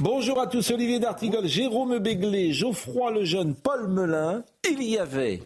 Bonjour 0.00 0.40
à 0.40 0.46
tous, 0.46 0.70
Olivier 0.70 0.98
D'Artigol, 0.98 1.46
Jérôme 1.46 1.98
Béglé, 1.98 2.52
Geoffroy 2.52 3.10
Lejeune, 3.12 3.54
Paul 3.54 3.88
Melun. 3.88 4.42
Il 4.70 4.82
y 4.82 4.96
avait, 4.98 5.42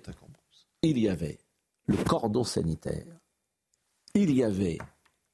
il 0.82 0.98
y 0.98 1.08
avait 1.08 1.38
le 1.86 1.96
cordon 1.96 2.45
sanitaire. 2.45 3.04
Il 4.14 4.30
y 4.32 4.45
avait 4.45 4.78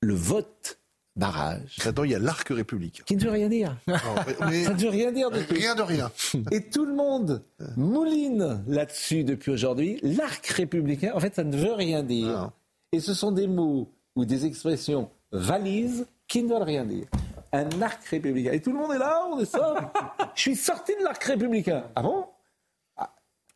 le 0.00 0.14
vote 0.14 0.78
barrage. 1.16 1.76
Attends, 1.84 2.04
il 2.04 2.12
y 2.12 2.14
a 2.14 2.18
l'arc 2.18 2.48
républicain. 2.48 3.02
Qui 3.04 3.16
ne 3.16 3.20
veut 3.20 3.30
rien 3.30 3.48
dire. 3.50 3.76
mais- 3.86 3.98
Ça 4.64 4.72
ne 4.72 4.80
veut 4.80 4.88
rien 4.88 5.12
dire 5.12 5.30
du 5.30 5.44
tout. 5.44 5.54
Rien 5.54 5.74
de 5.74 5.82
rien. 5.82 6.10
Et 6.50 6.62
tout 6.70 6.86
le 6.86 6.94
monde 6.94 7.42
mouline 7.76 8.62
là-dessus 8.68 9.24
depuis 9.24 9.50
aujourd'hui. 9.50 9.98
L'arc 10.02 10.46
républicain, 10.46 11.12
en 11.14 11.20
fait, 11.20 11.34
ça 11.34 11.44
ne 11.44 11.56
veut 11.56 11.74
rien 11.74 12.02
dire. 12.02 12.50
Et 12.92 13.00
ce 13.00 13.12
sont 13.12 13.32
des 13.32 13.46
mots 13.46 13.90
ou 14.16 14.24
des 14.24 14.46
expressions 14.46 15.10
valises 15.30 16.06
qui 16.26 16.42
ne 16.42 16.48
veulent 16.48 16.62
rien 16.62 16.84
dire. 16.86 17.06
Un 17.52 17.82
arc 17.82 18.04
républicain. 18.04 18.52
Et 18.52 18.60
tout 18.60 18.72
le 18.72 18.78
monde 18.78 18.92
est 18.92 18.98
là, 18.98 19.22
on 19.32 19.40
est 19.40 19.44
ça. 19.44 19.92
Je 20.34 20.40
suis 20.40 20.56
sorti 20.56 20.92
de 20.98 21.02
l'arc 21.04 21.22
républicain. 21.24 21.84
Ah 21.96 22.02
bon? 22.02 22.26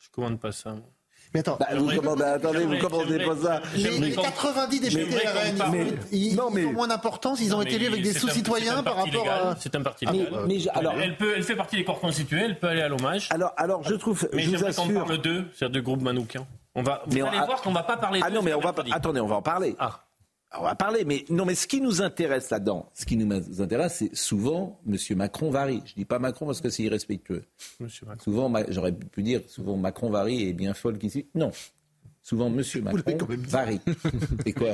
Je 0.00 0.08
commande 0.10 0.38
pas 0.40 0.52
ça. 0.52 0.70
moi. 0.70 0.80
Mais 1.32 1.40
attends, 1.40 1.56
bah, 1.58 1.66
Vous 1.76 1.88
commandez, 1.96 2.22
attendez, 2.22 2.64
vous 2.64 2.78
commandez 2.78 3.18
pas 3.24 3.34
ça. 3.36 3.60
les, 3.74 3.80
j'aimerais 3.82 4.08
les 4.10 4.14
qu'on- 4.14 4.22
90 4.22 4.80
députés 4.80 5.16
RN, 5.26 5.56
parle. 5.58 5.76
ils, 6.12 6.26
ils- 6.32 6.36
mais- 6.52 6.64
ont 6.64 6.72
moins 6.72 6.86
d'importance, 6.86 7.40
ils 7.40 7.52
ont 7.56 7.62
été 7.62 7.74
élus 7.74 7.86
avec 7.88 8.02
des 8.02 8.12
C'est 8.12 8.18
un- 8.18 8.20
sous-citoyens 8.20 8.82
par 8.84 8.94
parti 8.94 9.10
rapport 9.10 9.24
légal, 9.24 9.46
à... 9.48 9.56
C'est 9.58 9.74
un 9.74 9.82
parti 9.82 10.06
Mais, 10.06 10.12
légal. 10.12 10.44
mais 10.46 10.58
je- 10.60 10.68
alors, 10.72 10.94
elle, 11.00 11.16
peut, 11.16 11.32
elle 11.34 11.42
fait 11.42 11.56
partie 11.56 11.74
des 11.76 11.84
corps 11.84 11.98
constitués, 11.98 12.42
elle 12.42 12.60
peut 12.60 12.68
aller 12.68 12.82
à 12.82 12.88
l'hommage. 12.88 13.26
alors, 13.32 13.52
alors, 13.56 13.82
je 13.82 13.94
trouve, 13.94 14.28
Mais 14.32 14.42
je 14.42 14.50
vous 14.50 14.56
j'aimerais 14.58 14.74
qu'on 14.74 14.82
assure. 14.84 15.04
parle 15.06 15.18
d'eux, 15.22 15.44
c'est-à-dire 15.54 15.74
de 15.74 15.80
groupe 15.80 16.02
manoukian. 16.02 16.46
On 16.76 16.84
va, 16.84 17.02
vous 17.06 17.14
Mais 17.16 17.22
on- 17.22 17.26
allez 17.26 17.38
voir 17.38 17.62
qu'on 17.62 17.72
va 17.72 17.82
pas 17.82 17.96
parler 17.96 18.20
d'eux. 18.20 18.26
Ah 18.28 18.30
non, 18.30 18.42
mais 18.42 18.54
on 18.54 18.60
va 18.60 18.72
attendez, 18.92 19.20
on 19.20 19.26
va 19.26 19.36
en 19.36 19.42
parler. 19.42 19.74
Ah. 19.80 20.03
On 20.58 20.62
va 20.62 20.74
parler, 20.74 21.04
mais 21.04 21.24
non, 21.30 21.44
mais 21.44 21.54
ce 21.54 21.66
qui 21.66 21.80
nous 21.80 22.02
intéresse 22.02 22.50
là-dedans, 22.50 22.90
ce 22.94 23.04
qui 23.04 23.16
nous 23.16 23.60
intéresse, 23.60 23.96
c'est 23.96 24.14
souvent 24.14 24.80
M. 24.86 24.96
Macron 25.16 25.50
varie. 25.50 25.82
Je 25.84 25.94
dis 25.94 26.04
pas 26.04 26.18
Macron 26.18 26.46
parce 26.46 26.60
que 26.60 26.70
c'est 26.70 26.84
irrespectueux. 26.84 27.44
Monsieur 27.80 28.06
Macron. 28.06 28.22
Souvent, 28.22 28.52
j'aurais 28.68 28.92
pu 28.92 29.22
dire 29.22 29.40
souvent 29.48 29.76
Macron 29.76 30.10
varie 30.10 30.48
et 30.48 30.52
bien 30.52 30.74
folle 30.74 30.98
qu'ici. 30.98 31.26
Non. 31.34 31.50
Souvent, 32.26 32.48
Monsieur 32.48 32.80
l'avez 32.80 32.96
Macron 32.96 33.16
quand 33.18 33.28
même 33.28 33.42
dit. 33.42 33.50
varie. 33.50 33.80
Et 34.46 34.52
quoi 34.54 34.68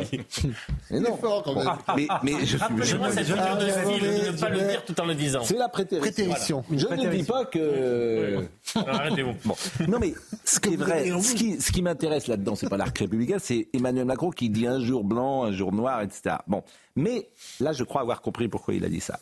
Mais 0.88 1.00
non. 1.00 1.16
fort, 1.16 1.42
quand 1.42 1.56
même. 1.56 1.68
Mais, 1.96 2.06
mais 2.22 2.40
je 2.42 2.44
suis. 2.46 2.56
Rappelez-moi 2.58 3.10
cette 3.10 3.26
figure 3.26 3.56
de 3.56 3.66
Ah, 3.66 3.84
style 3.84 4.00
de 4.02 4.30
ne 4.32 4.38
pas 4.40 4.48
le 4.50 4.60
dire 4.60 4.84
tout 4.84 5.00
en 5.00 5.04
le 5.04 5.14
disant. 5.16 5.42
C'est 5.42 5.56
la 5.58 5.68
prétérition. 5.68 6.12
Prétérition. 6.12 6.64
Je 6.70 6.86
ne 6.86 7.10
dis 7.10 7.24
pas 7.24 7.44
que. 7.46 8.46
Alors, 8.76 8.88
Arrêtez-vous. 9.00 9.34
Bon. 9.44 9.54
Non, 9.88 9.98
mais 9.98 10.14
ce 10.44 10.60
qui 10.60 10.74
est 10.74 10.76
vrai, 10.76 11.10
ce 11.20 11.34
qui, 11.34 11.60
ce 11.60 11.72
qui 11.72 11.82
m'intéresse 11.82 12.28
là-dedans, 12.28 12.54
c'est 12.54 12.68
pas 12.68 12.76
l'arc 12.76 12.96
républicain, 12.96 13.38
c'est 13.40 13.66
Emmanuel 13.72 14.04
Macron 14.04 14.30
qui 14.30 14.48
dit 14.48 14.68
un 14.68 14.78
jour 14.78 15.02
blanc, 15.02 15.42
un 15.42 15.50
jour 15.52 15.72
noir, 15.72 16.02
etc. 16.02 16.36
Bon. 16.46 16.62
Mais 16.94 17.30
là, 17.58 17.72
je 17.72 17.82
crois 17.82 18.00
avoir 18.02 18.20
compris 18.22 18.46
pourquoi 18.46 18.74
il 18.74 18.84
a 18.84 18.88
dit 18.88 19.00
ça. 19.00 19.18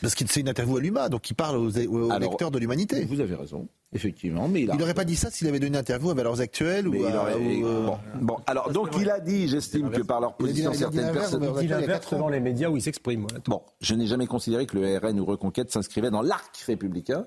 Parce 0.00 0.14
qu'il 0.14 0.30
c'est 0.30 0.40
une 0.40 0.48
interview 0.48 0.76
à 0.76 0.80
l'UMA, 0.80 1.08
donc 1.08 1.28
il 1.30 1.34
parle 1.34 1.56
aux, 1.56 1.76
aux 1.78 2.10
Alors, 2.12 2.18
lecteurs 2.30 2.52
de 2.52 2.58
l'humanité. 2.60 3.04
Vous 3.06 3.20
avez 3.20 3.34
raison, 3.34 3.66
effectivement, 3.92 4.48
mais 4.48 4.62
il 4.62 4.70
a. 4.70 4.74
N'aurait 4.74 4.94
pas 4.94 5.04
dit 5.04 5.16
ça 5.16 5.30
s'il 5.30 5.46
avait 5.48 5.58
donné 5.58 5.68
une 5.68 5.76
interview 5.76 6.10
à 6.10 6.14
Valeurs 6.14 6.40
Actuelles 6.40 6.88
mais 6.88 6.98
ou 6.98 7.08
il 7.08 7.12
à... 7.14 7.22
aurait- 7.22 7.34
ou, 7.34 7.66
euh, 7.66 7.86
bon, 7.86 7.98
bon, 8.20 8.36
alors 8.46 8.70
donc 8.72 8.88
il 8.98 9.08
a 9.10 9.20
dit, 9.20 9.48
j'estime 9.48 9.90
que 9.90 10.02
par 10.02 10.20
leur 10.20 10.34
Il 10.40 10.44
a 10.44 10.52
dit- 10.52 10.62
position 10.62 10.70
il 10.70 10.72
a 10.72 10.72
dit 10.72 10.78
certaines 10.78 11.00
l'inverse, 11.06 11.30
personnes. 11.30 11.54
Il 11.56 11.60
dit 11.60 11.66
l'inverse 11.68 12.10
devant 12.12 12.28
les 12.28 12.40
médias 12.40 12.68
où 12.68 12.76
il 12.76 12.82
s'exprime. 12.82 13.22
voilà. 13.22 13.38
Bon, 13.46 13.62
je 13.80 13.94
n'ai 13.94 14.06
jamais 14.06 14.26
considéré 14.26 14.66
que 14.66 14.76
le 14.78 14.98
RN 14.98 15.20
ou 15.20 15.24
Reconquête 15.24 15.70
s'inscrivait 15.70 16.10
dans 16.10 16.22
l'arc 16.22 16.56
républicain. 16.66 17.26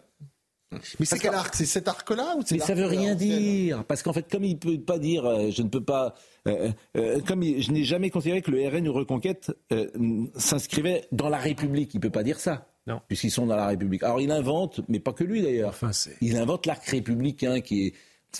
Mais 1.00 1.06
c'est 1.06 1.20
quel 1.20 1.34
arc? 1.34 1.56
C'est 1.56 1.66
cet 1.68 1.88
arc-là 1.88 2.36
ou 2.38 2.42
c'est 2.46 2.56
Mais 2.56 2.62
ça 2.62 2.74
veut 2.74 2.88
rien 2.88 3.16
dire, 3.16 3.86
parce 3.86 4.04
qu'en 4.04 4.12
fait, 4.12 4.30
comme 4.30 4.44
il 4.44 4.58
peut 4.58 4.78
pas 4.80 4.98
dire, 5.00 5.24
euh, 5.26 5.50
je 5.50 5.62
ne 5.62 5.70
peux 5.70 5.84
pas, 5.84 6.16
euh, 6.48 6.70
euh, 6.98 7.22
comme 7.26 7.44
il- 7.44 7.62
je 7.62 7.72
n'ai 7.72 7.84
jamais 7.86 8.10
considéré 8.10 8.42
que 8.42 8.52
le 8.52 8.68
RN 8.68 8.86
ou 8.90 8.92
Reconquête 8.94 9.56
euh, 9.72 9.88
s'inscrivait 10.36 11.06
dans 11.14 11.30
la 11.30 11.38
République, 11.38 11.94
il 11.94 12.00
peut 12.02 12.10
pas 12.10 12.24
dire 12.24 12.40
ça. 12.40 12.68
Non. 12.88 13.02
Puisqu'ils 13.08 13.32
sont 13.32 13.46
dans 13.48 13.56
la 13.56 13.68
République. 13.68 14.04
Alors 14.04 14.22
il 14.22 14.32
invente, 14.32 14.82
mais 14.88 15.00
pas 15.00 15.12
que 15.14 15.24
lui 15.24 15.42
d'ailleurs. 15.42 15.70
Enfin, 15.70 15.92
Il 16.22 16.38
invente 16.38 16.66
l'arc 16.66 16.86
républicain 16.86 17.62
qui 17.62 17.88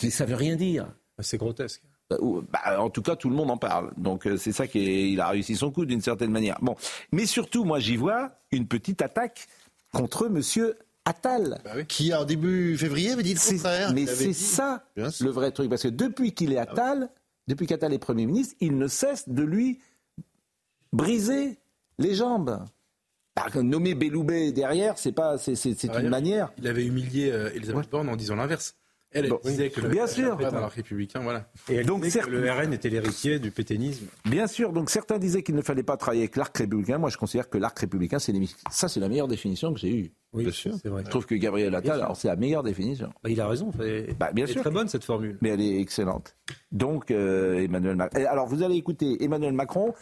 est, 0.02 0.10
ça 0.12 0.26
veut 0.26 0.36
rien 0.36 0.56
dire. 0.56 0.88
c'est 1.20 1.38
grotesque. 1.38 1.82
Bah, 2.10 2.18
ou- 2.22 2.42
bah, 2.42 2.80
en 2.80 2.92
tout 2.92 3.02
cas, 3.02 3.16
tout 3.16 3.30
le 3.32 3.36
monde 3.36 3.50
en 3.50 3.58
parle. 3.58 3.92
Donc 3.98 4.28
euh, 4.28 4.38
c'est 4.38 4.52
ça 4.52 4.68
qui 4.68 4.80
est, 4.80 5.10
il 5.12 5.20
a 5.20 5.30
réussi 5.30 5.56
son 5.56 5.72
coup 5.72 5.86
d'une 5.86 6.02
certaine 6.02 6.30
manière. 6.32 6.60
Bon, 6.62 6.76
mais 7.12 7.26
surtout, 7.26 7.64
moi, 7.66 7.80
j'y 7.80 7.96
vois 7.96 8.32
une 8.52 8.68
petite 8.68 9.02
attaque 9.02 9.48
contre 9.92 10.28
Monsieur 10.30 10.78
Attal. 11.06 11.60
Qui, 11.88 12.14
en 12.14 12.26
début 12.26 12.78
février, 12.78 13.12
avait 13.12 13.24
dit 13.24 13.34
le 13.34 13.40
contraire. 13.40 13.94
Mais 13.94 14.06
c'est 14.06 14.34
ça 14.34 14.84
le 14.96 15.30
vrai 15.30 15.52
truc. 15.52 15.70
Parce 15.70 15.82
que 15.84 15.88
depuis 15.88 16.34
qu'il 16.34 16.54
est 16.54 16.58
Attal, 16.58 17.10
depuis 17.48 17.66
qu'Attal 17.66 17.94
est 17.94 18.00
Premier 18.00 18.28
ministre, 18.28 18.56
il 18.60 18.78
ne 18.78 18.88
cesse 18.88 19.28
de 19.28 19.42
lui 19.44 19.80
briser 20.94 21.58
les 21.98 22.14
jambes. 22.14 22.64
Par 23.36 23.46
contre, 23.52 23.64
nommer 23.66 23.94
Belloubet 23.96 24.52
derrière, 24.54 24.98
c'est 24.98 25.12
pas, 25.12 25.38
c'est, 25.38 25.56
c'est- 25.56 25.78
c'est 25.78 25.88
une 25.90 25.96
ailleurs, 25.96 26.10
manière. 26.10 26.54
Il 26.58 26.68
avait 26.68 26.86
humilié 26.86 27.30
euh, 27.32 27.50
Elisabeth 27.54 27.90
Borne 27.90 28.10
en 28.10 28.16
disant 28.16 28.36
l'inverse. 28.36 28.76
Elle, 29.12 29.30
Bon, 29.30 29.40
disait 29.46 29.70
que 29.70 29.80
le 29.80 29.88
bien 29.88 30.04
RN 30.06 30.10
sûr. 30.10 30.34
était 30.34 30.46
un 30.46 30.68
républicain, 30.68 31.22
voilà. 31.22 31.50
Et 31.70 31.76
elle 31.76 31.86
Donc, 31.86 32.02
disait 32.04 32.20
que 32.20 32.26
certes- 32.26 32.36
le 32.38 32.52
RN 32.52 32.74
était 32.74 32.90
l'héritier 32.90 33.40
du 33.40 33.50
pétainisme. 33.50 34.08
Bien 34.26 34.46
sûr, 34.46 34.74
donc 34.74 34.90
certains 34.90 35.20
disaient 35.20 35.42
qu'il 35.42 35.56
ne 35.56 35.62
fallait 35.62 35.84
pas 35.84 35.96
travailler 35.96 36.24
avec 36.24 36.36
l'arc 36.36 36.58
républicain. 36.58 36.98
Moi, 36.98 37.10
je 37.10 37.16
considère 37.18 37.50
que 37.50 37.58
l'arc 37.58 37.80
républicain, 37.80 38.20
c'est 38.20 38.34
l'émi- 38.34 38.54
ça, 38.70 38.90
c'est 38.90 39.00
la 39.00 39.08
meilleure 39.08 39.30
définition 39.30 39.74
que 39.74 39.80
j'ai 39.80 39.90
eue. 39.96 40.12
Oui, 40.34 40.44
Bien 40.44 40.52
sûr. 40.52 40.74
c'est 40.82 40.90
vrai. 40.90 41.04
Je 41.06 41.10
trouve 41.10 41.26
que 41.26 41.36
Gabriel 41.36 41.74
Attal, 41.76 42.02
alors 42.02 42.18
c'est 42.18 42.28
la 42.28 42.36
meilleure 42.36 42.64
définition. 42.64 43.08
Bah, 43.24 43.30
il 43.30 43.40
a 43.40 43.48
raison. 43.48 43.72
Elle 43.80 44.14
Bah, 44.20 44.32
bien 44.34 44.44
elle 44.44 44.50
est 44.50 44.54
sûr. 44.54 44.62
très 44.64 44.72
bonne 44.72 44.90
cette 44.90 45.06
formule. 45.06 45.38
mais 45.42 45.48
elle 45.50 45.62
est 45.62 45.80
excellente. 45.80 46.36
Donc, 46.74 47.10
euh, 47.12 47.64
Emmanuel 47.64 47.96
Macron. 47.96 48.26
Alors, 48.28 48.48
vous 48.48 48.64
allez 48.64 48.76
écouter 48.76 49.24
Emmanuel 49.24 49.54
Macron. 49.54 49.94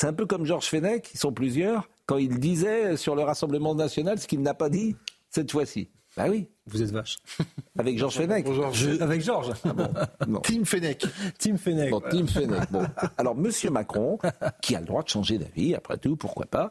C'est 0.00 0.06
un 0.06 0.12
peu 0.12 0.26
comme 0.26 0.44
Georges 0.46 0.66
Fenech, 0.66 1.10
ils 1.12 1.18
sont 1.18 1.32
plusieurs, 1.32 1.88
quand 2.06 2.18
il 2.18 2.38
disait 2.38 2.96
sur 2.96 3.16
le 3.16 3.22
Rassemblement 3.22 3.74
national 3.74 4.20
ce 4.20 4.28
qu'il 4.28 4.40
n'a 4.42 4.54
pas 4.54 4.70
dit 4.70 4.94
cette 5.28 5.50
fois-ci. 5.50 5.90
Bah 6.16 6.26
oui, 6.28 6.46
Vous 6.66 6.80
êtes 6.82 6.92
vache. 6.92 7.16
avec 7.78 7.98
Georges 7.98 8.14
Fenech. 8.14 8.44
Bonjour. 8.44 8.70
Avec 9.00 9.20
Georges. 9.22 9.50
Non. 10.28 10.38
Tim 10.38 10.64
Fenech. 10.64 11.04
Tim 11.40 11.56
Fenech. 11.56 11.90
Bon, 11.90 12.00
Tim 12.08 12.28
Fenech. 12.28 12.70
Bon. 12.70 12.84
Alors, 13.18 13.34
Monsieur 13.34 13.70
Macron, 13.70 14.20
qui 14.62 14.76
a 14.76 14.80
le 14.80 14.86
droit 14.86 15.02
de 15.02 15.08
changer 15.08 15.36
d'avis, 15.36 15.74
après 15.74 15.98
tout, 15.98 16.14
pourquoi 16.14 16.46
pas, 16.46 16.70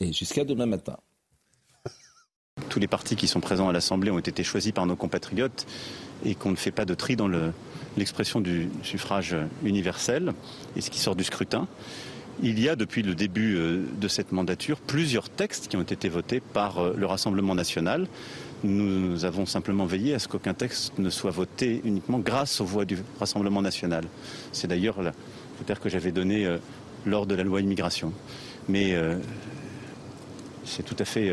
et 0.00 0.12
jusqu'à 0.12 0.44
demain 0.44 0.66
matin. 0.66 0.98
Tous 2.68 2.78
les 2.78 2.88
partis 2.88 3.16
qui 3.16 3.26
sont 3.26 3.40
présents 3.40 3.70
à 3.70 3.72
l'Assemblée 3.72 4.10
ont 4.10 4.18
été 4.18 4.44
choisis 4.44 4.72
par 4.72 4.84
nos 4.84 4.96
compatriotes 4.96 5.66
et 6.26 6.34
qu'on 6.34 6.50
ne 6.50 6.56
fait 6.56 6.72
pas 6.72 6.84
de 6.84 6.94
tri 6.94 7.16
dans 7.16 7.28
le- 7.28 7.54
l'expression 7.96 8.42
du 8.42 8.68
suffrage 8.82 9.34
universel 9.64 10.34
et 10.76 10.82
ce 10.82 10.90
qui 10.90 10.98
sort 10.98 11.16
du 11.16 11.24
scrutin. 11.24 11.68
Il 12.42 12.60
y 12.60 12.68
a 12.68 12.76
depuis 12.76 13.02
le 13.02 13.14
début 13.14 13.56
euh, 13.56 13.82
de 13.98 14.08
cette 14.08 14.30
mandature 14.30 14.78
plusieurs 14.78 15.30
textes 15.30 15.68
qui 15.68 15.76
ont 15.78 15.82
été 15.82 16.10
votés 16.10 16.40
par 16.40 16.78
euh, 16.78 16.94
le 16.94 17.06
Rassemblement 17.06 17.54
national. 17.54 18.06
Nous, 18.62 19.24
avons 19.24 19.46
simplement 19.46 19.86
veillé 19.86 20.12
à 20.12 20.18
ce 20.18 20.28
qu'aucun 20.28 20.52
texte 20.52 20.98
ne 20.98 21.08
soit 21.08 21.30
voté 21.30 21.80
uniquement 21.84 22.18
grâce 22.18 22.60
aux 22.60 22.66
voix 22.66 22.84
du 22.84 22.98
Rassemblement 23.18 23.62
national. 23.62 24.04
C'est 24.52 24.66
d'ailleurs 24.66 25.00
la 25.02 25.12
critère 25.56 25.80
que 25.80 25.88
j'avais 25.88 26.12
donné 26.12 26.44
euh, 26.44 26.58
lors 27.06 27.24
de 27.24 27.34
la 27.34 27.42
loi 27.42 27.62
immigration. 27.62 28.12
Mais 28.68 28.96
c'est 30.64 30.82
tout 30.82 30.96
à 30.98 31.04
fait 31.04 31.32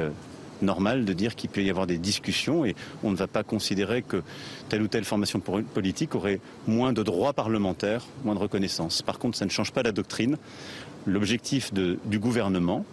normal 0.64 1.06
de 1.06 1.14
dire 1.14 1.36
qu'il 1.36 1.50
peut 1.50 1.62
y 1.62 1.70
avoir 1.70 1.86
des 1.86 1.98
discussions 1.98 2.66
et 2.66 2.76
on 3.04 3.12
ne 3.12 3.16
va 3.16 3.28
pas 3.28 3.44
considérer 3.44 4.02
que 4.02 4.24
telle 4.70 4.82
ou 4.82 4.88
telle 4.88 5.04
formation 5.04 5.40
politique 5.40 6.16
aurait 6.16 6.40
moins 6.68 6.94
de 6.94 7.04
droits 7.04 7.34
parlementaires, 7.34 8.04
moins 8.24 8.34
de 8.34 8.40
reconnaissance. 8.40 9.02
Par 9.02 9.20
contre, 9.20 9.38
ça 9.38 9.46
ne 9.46 9.52
change 9.52 9.72
pas 9.72 9.84
la 9.84 9.92
doctrine. 9.92 10.38
L'objectif 11.06 11.74
du 11.74 12.20
gouvernement, 12.20 12.86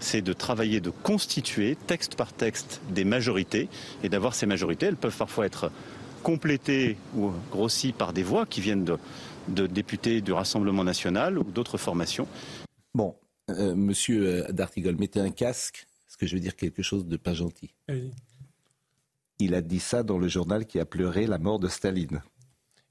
c'est 0.00 0.22
de 0.22 0.32
travailler, 0.32 0.80
de 0.80 0.90
constituer 0.90 1.76
texte 1.86 2.14
par 2.14 2.32
texte 2.32 2.80
des 2.90 3.04
majorités 3.04 3.68
et 4.02 4.08
d'avoir 4.08 4.34
ces 4.34 4.46
majorités. 4.46 4.86
Elles 4.86 4.96
peuvent 4.96 5.16
parfois 5.16 5.46
être 5.46 5.70
complétées 6.22 6.96
ou 7.16 7.32
grossies 7.50 7.92
par 7.92 8.12
des 8.12 8.22
voix 8.22 8.46
qui 8.46 8.60
viennent 8.60 8.84
de, 8.84 8.98
de 9.48 9.66
députés 9.66 10.20
du 10.20 10.32
Rassemblement 10.32 10.84
national 10.84 11.38
ou 11.38 11.44
d'autres 11.44 11.78
formations. 11.78 12.26
Bon, 12.94 13.14
euh, 13.50 13.74
Monsieur 13.74 14.26
euh, 14.26 14.52
D'Artigol, 14.52 14.96
mettez 14.96 15.20
un 15.20 15.30
casque, 15.30 15.86
parce 16.06 16.16
que 16.16 16.26
je 16.26 16.34
veux 16.34 16.40
dire 16.40 16.56
quelque 16.56 16.82
chose 16.82 17.06
de 17.06 17.16
pas 17.16 17.34
gentil. 17.34 17.74
Il 19.38 19.54
a 19.54 19.60
dit 19.60 19.80
ça 19.80 20.02
dans 20.02 20.18
le 20.18 20.28
journal 20.28 20.66
qui 20.66 20.78
a 20.78 20.84
pleuré 20.84 21.26
la 21.26 21.38
mort 21.38 21.58
de 21.58 21.68
Staline. 21.68 22.22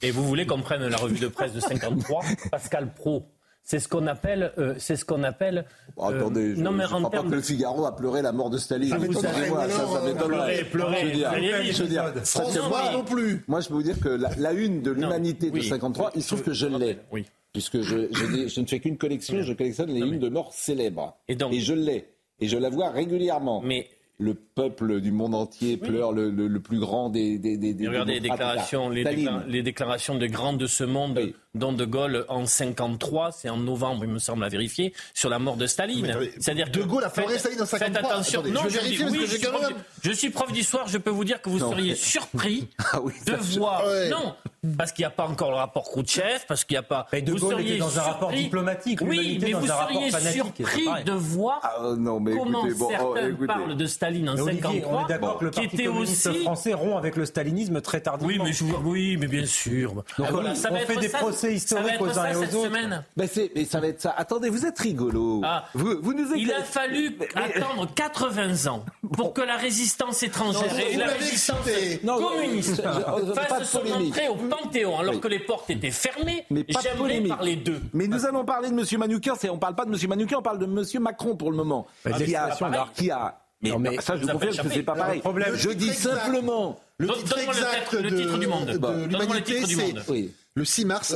Et 0.01 0.11
vous 0.11 0.23
voulez 0.25 0.45
qu'on 0.45 0.61
prenne 0.61 0.85
la 0.85 0.97
revue 0.97 1.19
de 1.19 1.27
presse 1.27 1.53
de 1.53 1.59
53 1.59 2.23
Pascal 2.51 2.93
Pro? 2.93 3.32
C'est 3.65 3.79
ce 3.79 3.87
qu'on 3.87 4.07
appelle, 4.07 4.51
euh, 4.57 4.75
c'est 4.77 4.97
ce 4.97 5.05
qu'on 5.05 5.23
appelle. 5.23 5.65
Bon, 5.95 6.11
euh, 6.11 6.19
attendez, 6.19 6.55
je, 6.55 6.61
mais 6.61 6.83
je 6.85 6.93
en 6.93 6.97
crois 6.99 7.09
pas 7.09 7.23
que 7.23 7.33
le 7.33 7.41
Figaro 7.41 7.85
a 7.85 7.95
pleuré 7.95 8.21
la 8.21 8.33
mort 8.33 8.49
de 8.49 8.57
Staline. 8.57 8.89
Ça 8.89 8.97
m'étonnerait, 8.97 9.29
Excusez-moi, 9.29 9.69
ça, 9.69 9.75
alors, 9.79 9.93
ça 9.97 10.01
m'étonnerait. 10.03 10.63
pleurer, 10.63 10.63
pleurer, 10.65 10.99
Je 10.99 11.05
veux 11.05 11.11
dire, 11.13 11.29
pleurer, 11.31 11.71
je 11.71 11.83
veux 11.83 11.89
dire, 11.89 12.13
parce 12.13 12.33
que 12.33 12.59
Non, 12.59 12.67
moi, 12.69 13.05
plus. 13.09 13.43
moi, 13.47 13.61
je 13.61 13.67
peux 13.69 13.73
vous 13.75 13.83
dire 13.83 13.99
que 14.01 14.09
la, 14.09 14.29
la 14.37 14.51
une 14.51 14.81
de 14.81 14.91
l'humanité 14.91 15.49
de 15.49 15.55
oui. 15.55 15.63
53, 15.67 16.11
il 16.15 16.21
se 16.21 16.27
trouve 16.27 16.43
que 16.43 16.53
je 16.53 16.67
l'ai. 16.67 16.97
Oui. 17.13 17.25
Puisque 17.53 17.81
je, 17.81 18.07
je, 18.11 18.25
n'ai- 18.25 18.49
je 18.49 18.59
ne 18.59 18.65
fais 18.65 18.79
qu'une 18.79 18.97
collection, 18.97 19.41
je 19.43 19.53
collectionne 19.53 19.91
les 19.91 19.99
unes 20.01 20.19
de 20.19 20.27
morts 20.29 20.51
célèbres. 20.53 21.15
Et 21.29 21.35
donc- 21.35 21.53
je 21.53 21.73
l'ai. 21.73 22.09
Et 22.39 22.47
je 22.49 22.57
la 22.57 22.69
vois 22.69 22.89
régulièrement. 22.89 23.61
Mais 23.61 23.87
Le 24.19 24.33
peuple 24.55 25.01
du 25.01 25.11
monde 25.11 25.33
entier 25.35 25.77
pleure 25.77 26.11
le, 26.11 26.29
le- 26.29 26.47
le 26.47 26.59
plus 26.59 26.79
grand 26.79 27.09
des, 27.09 27.37
des, 27.37 27.57
des, 27.57 27.73
des 27.73 27.83
Et 27.85 27.87
Regardez 27.87 28.13
les 28.13 28.19
déclarations, 28.19 28.89
les, 28.89 29.01
Staline. 29.01 29.25
décla- 29.25 29.43
les 29.47 29.63
déclarations 29.63 30.15
de 30.15 30.27
grands 30.27 30.53
de 30.53 30.67
ce 30.67 30.83
monde, 30.83 31.17
Oui. 31.21 31.35
dont 31.55 31.73
De 31.73 31.85
Gaulle 31.85 32.25
en 32.29 32.45
53, 32.45 33.31
c'est 33.31 33.49
en 33.49 33.57
novembre, 33.57 34.05
il 34.05 34.11
me 34.11 34.19
semble 34.19 34.43
à 34.43 34.49
vérifier, 34.49 34.93
sur 35.13 35.29
la 35.29 35.39
mort 35.39 35.57
de 35.57 35.65
Staline. 35.67 36.05
Attendez, 36.09 36.31
C'est-à-dire 36.39 36.69
De 36.69 36.83
Gaulle 36.83 37.03
a 37.03 37.09
faites- 37.09 37.29
Staline 37.39 37.61
en 37.61 37.65
Faites 37.65 37.79
53. 37.79 38.11
attention. 38.11 38.39
Attendez, 38.41 38.53
non, 38.55 38.61
je 38.65 38.69
je, 38.69 38.79
dis- 38.81 39.03
oui, 39.05 39.19
je 39.25 39.35
suis 39.37 39.39
prof 39.47 39.71
je 40.03 40.11
suis 40.11 40.29
prof 40.29 40.51
d'histoire, 40.51 40.87
je 40.87 40.97
peux 40.97 41.09
vous 41.09 41.23
dire 41.25 41.41
que 41.41 41.49
vous 41.49 41.59
Non. 41.59 41.71
seriez 41.71 41.95
surpris 41.95 42.67
Ah 42.93 43.01
oui, 43.01 43.13
de 43.25 43.33
voir. 43.59 43.85
Ouais. 43.87 44.09
Non, 44.09 44.35
parce 44.77 44.91
qu'il 44.91 45.03
n'y 45.03 45.07
a 45.07 45.11
pas 45.11 45.25
encore 45.27 45.49
le 45.51 45.57
rapport 45.57 45.83
Khrouchtchev, 45.83 46.41
parce 46.47 46.63
qu'il 46.63 46.75
n'y 46.75 46.79
a 46.79 46.83
pas. 46.83 47.07
Mais 47.11 47.21
De 47.21 47.31
vous 47.31 47.39
Gaulle 47.39 47.51
seriez 47.53 47.69
était 47.71 47.79
dans 47.79 47.97
un 47.99 48.01
rapport 48.01 48.29
surpris- 48.31 48.43
diplomatique, 48.43 48.99
Oui, 49.01 49.39
mais 49.41 49.51
dans 49.51 49.59
vous 49.59 49.67
seriez 49.67 50.11
surpris 50.11 50.85
de 51.05 51.11
voir 51.11 51.59
Ah, 51.63 51.93
non, 51.97 52.19
mais 52.19 52.35
comment 52.35 52.65
écoutez, 52.67 52.79
bon, 52.79 52.87
oh, 53.01 53.15
certains 53.15 53.45
parlent 53.45 53.75
de 53.77 53.85
Staline 53.85 54.29
en 54.29 54.35
Olivier, 54.43 54.61
53, 54.61 54.91
on 55.01 55.05
est 55.05 55.07
d'accord 55.09 55.37
que 55.39 55.45
le 55.45 55.51
Parti 55.51 55.83
communiste 55.83 56.27
aussi 56.27 56.41
français 56.43 56.73
rompt 56.73 56.97
avec 56.97 57.15
le 57.15 57.25
stalinisme 57.25 57.81
très 57.81 58.01
tardivement. 58.01 58.33
oui, 58.33 58.39
mais, 58.43 58.53
je 58.53 58.63
vous- 58.63 58.77
oui, 58.89 59.17
mais 59.19 59.27
bien 59.27 59.45
sûr. 59.45 59.93
Donc 59.93 60.03
Ah, 60.19 60.31
voilà, 60.31 60.55
ça 60.55 60.69
on 60.71 60.73
va 60.75 60.79
fait 60.81 60.95
des 60.97 61.09
ça- 61.09 61.17
procès 61.19 61.53
historiques 61.53 61.99
aux 62.01 62.17
uns 62.19 62.25
et 62.31 62.35
aux 62.35 62.43
autres. 62.43 62.63
semaine. 62.65 63.03
Mais, 63.17 63.27
c'est- 63.27 63.51
mais 63.55 63.65
ça 63.65 63.79
va 63.79 63.87
être 63.87 64.01
ça. 64.01 64.13
Attendez, 64.17 64.49
vous 64.49 64.65
êtes 64.65 64.79
rigolo. 64.79 65.41
Ah. 65.43 65.65
Vous, 65.73 65.95
vous 66.01 66.13
nous 66.13 66.33
Il 66.35 66.51
a 66.51 66.63
fallu 66.63 67.15
Mais- 67.19 67.27
mais- 67.35 67.41
attendre 67.61 67.87
80 67.93 68.67
ans 68.67 68.85
pour 69.13 69.33
que 69.33 69.41
la 69.41 69.57
résistance 69.57 70.23
étrangère 70.23 70.61
Non, 70.73 70.79
et 70.79 70.93
vous 70.93 70.99
la 70.99 71.07
résistance. 71.07 71.57
Non, 72.03 72.17
communiste 72.21 72.81
fassent 73.35 73.69
son 73.69 73.79
entrée 73.91 74.27
au 74.29 74.35
Panthéon 74.35 74.99
alors 74.99 75.15
Oui. 75.15 75.19
que 75.19 75.27
les 75.27 75.39
portes 75.39 75.69
étaient 75.69 75.91
fermées. 75.91 76.45
Mais 76.49 76.63
pas 76.63 76.81
de 76.81 76.97
polémique. 76.97 77.29
parler 77.29 77.55
d'eux. 77.55 77.81
Mais 77.93 78.07
nous 78.07 78.25
allons 78.25 78.43
parler 78.45 78.69
de 78.69 78.73
M. 78.73 78.85
Manoukian. 78.99 79.33
On 79.51 79.57
parle 79.57 79.75
pas 79.75 79.85
de 79.85 79.91
M. 79.93 80.09
Manoukian, 80.09 80.39
on 80.39 80.41
parle 80.41 80.59
de 80.59 80.65
M. 80.65 80.83
Macron 81.01 81.35
pour 81.35 81.51
le 81.51 81.57
moment. 81.57 81.85
Qui, 82.03 82.09
a, 82.13 82.17
l'expression 82.17 82.65
alors, 82.67 82.85
d'art. 82.85 82.93
qui 82.93 83.11
a. 83.11 83.39
Mais, 83.63 83.69
Non, 83.69 83.79
mais 83.79 84.01
ça, 84.01 84.17
je 84.17 84.25
confirme 84.25 84.55
que 84.55 84.73
c'est 84.73 84.83
pas 84.83 84.93
pareil. 84.93 85.21
problème- 85.21 85.55
je 85.55 85.69
Le 85.69 85.75
dis 85.75 85.93
simplement. 85.93 86.79
Le 86.97 87.07
titre 87.07 87.39
exact 87.39 87.93
le 87.93 88.09
de, 88.09 88.17
titre 88.17 88.37
du 88.37 88.47
Monde. 88.47 88.67
de 88.67 89.05
l'humanité, 89.07 89.61
titre 89.63 89.67
du 89.67 89.75
c'est 89.75 90.29
le 90.55 90.65
6 90.65 90.85
mars. 90.85 91.15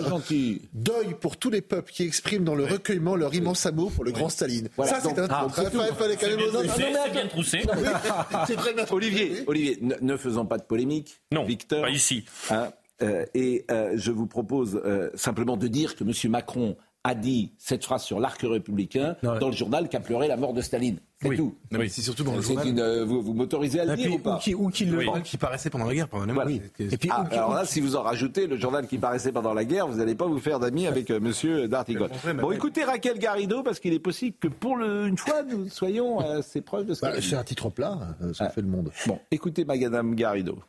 Deuil 0.73 1.15
pour 1.19 1.37
tous 1.37 1.51
les 1.51 1.61
peuples 1.61 1.91
qui 1.91 2.03
expriment 2.03 2.43
dans 2.43 2.55
le 2.55 2.65
recueillement 2.65 3.15
leur 3.15 3.33
immense 3.35 3.65
amour 3.65 3.91
pour 3.91 4.03
le 4.03 4.11
grand 4.11 4.29
Staline. 4.29 4.69
Voilà, 4.75 4.93
ça, 4.93 5.01
c'est 5.01 5.19
un 5.19 5.27
ah, 5.29 5.47
truc. 5.51 5.67
Il 5.73 5.95
fallait 5.95 6.15
quand 6.15 6.27
même 6.27 6.39
Ah, 6.41 6.53
non, 6.53 6.73
c'est 6.75 7.11
bien 7.11 7.27
troussé. 7.27 7.61
C'est 8.47 8.55
très 8.55 8.73
bien. 8.73 8.85
Olivier, 8.89 9.43
Olivier, 9.45 9.77
ne, 9.81 9.95
ne 10.01 10.17
faisons 10.17 10.45
pas 10.45 10.57
de 10.57 10.63
polémique. 10.63 11.19
Non, 11.31 11.43
Victor. 11.43 11.81
pas 11.83 11.89
ici. 11.89 12.25
Hein, 12.49 12.69
euh, 13.03 13.25
et 13.35 13.65
euh, 13.69 13.93
je 13.95 14.11
vous 14.11 14.25
propose 14.25 14.81
euh, 14.83 15.11
simplement 15.13 15.55
de 15.55 15.67
dire 15.67 15.95
que 15.95 16.03
M. 16.03 16.11
Macron 16.31 16.75
a 17.03 17.15
dit 17.15 17.53
cette 17.57 17.85
phrase 17.85 18.03
sur 18.03 18.19
l'arc 18.19 18.41
républicain 18.41 19.15
Non, 19.23 19.37
dans 19.39 19.47
le 19.47 19.53
journal 19.55 19.87
qu'a 19.87 19.99
pleuré 20.01 20.27
la 20.27 20.35
mort 20.35 20.53
de 20.53 20.61
Staline. 20.61 20.97
C'est 21.21 21.29
Oui. 21.29 21.37
tout. 21.37 21.55
Non, 21.71 21.79
mais 21.79 21.87
c'est 21.89 22.01
surtout 22.01 22.23
dans 22.23 22.35
le 22.35 22.41
journal 22.41 22.67
une, 22.67 22.79
euh, 22.79 23.05
vous, 23.05 23.21
vous 23.21 23.33
m'autorisez 23.33 23.79
à 23.79 23.85
le 23.85 23.95
dire 23.95 24.13
ou 24.13 24.19
pas 24.19 24.39
où 24.57 24.69
qui, 24.69 24.85
le 24.85 24.97
le 24.97 25.01
journal 25.01 25.23
qui 25.23 25.37
paraissait 25.37 25.69
pendant 25.69 25.85
la 25.85 25.95
guerre. 25.95 26.07
Voilà. 26.11 26.45
C'est- 26.77 26.93
Et 26.93 26.97
puis, 26.97 27.09
Ah, 27.11 27.25
qui- 27.29 27.35
alors 27.35 27.53
là, 27.55 27.65
si 27.65 27.79
vous 27.81 27.95
en 27.95 28.01
rajoutez 28.03 28.45
le 28.45 28.57
journal 28.57 28.87
qui 28.87 28.97
paraissait 28.97 29.31
pendant 29.31 29.53
la 29.53 29.63
guerre, 29.65 29.87
vous 29.87 29.97
n'allez 29.97 30.15
pas 30.15 30.27
vous 30.27 30.37
faire 30.39 30.59
d'amis 30.59 30.85
avec 30.85 31.09
euh, 31.09 31.19
Monsieur 31.19 31.67
Bon, 31.67 32.49
oui. 32.49 32.55
écoutez 32.55 32.83
Raquel 32.83 33.17
Garrido, 33.19 33.63
parce 33.63 33.79
qu'il 33.79 33.93
est 33.93 33.99
possible 33.99 34.35
que 34.39 34.47
pour 34.49 34.75
le, 34.75 35.07
une 35.07 35.17
fois, 35.17 35.43
nous 35.43 35.69
soyons 35.69 36.19
assez 36.19 36.61
proches 36.61 36.85
de 36.85 36.93
ce 36.93 37.01
Bah, 37.01 37.13
c'est 37.15 37.21
dit. 37.21 37.35
un 37.35 37.43
titre 37.43 37.69
plat, 37.69 37.97
euh, 38.21 38.33
ce 38.33 38.39
que 38.39 38.43
Ah. 38.43 38.49
fait 38.49 38.61
le 38.61 38.67
monde. 38.67 38.91
Bon, 39.07 39.17
écoutez 39.31 39.63
Madame 39.65 40.13
Garrido. 40.13 40.59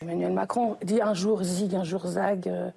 Emmanuel 0.00 0.32
Macron 0.32 0.76
dit 0.84 1.00
un 1.00 1.14
jour 1.14 1.42
zig, 1.42 1.74
un 1.74 1.84
jour 1.84 2.06
zag. 2.06 2.48
euh, 2.48 2.70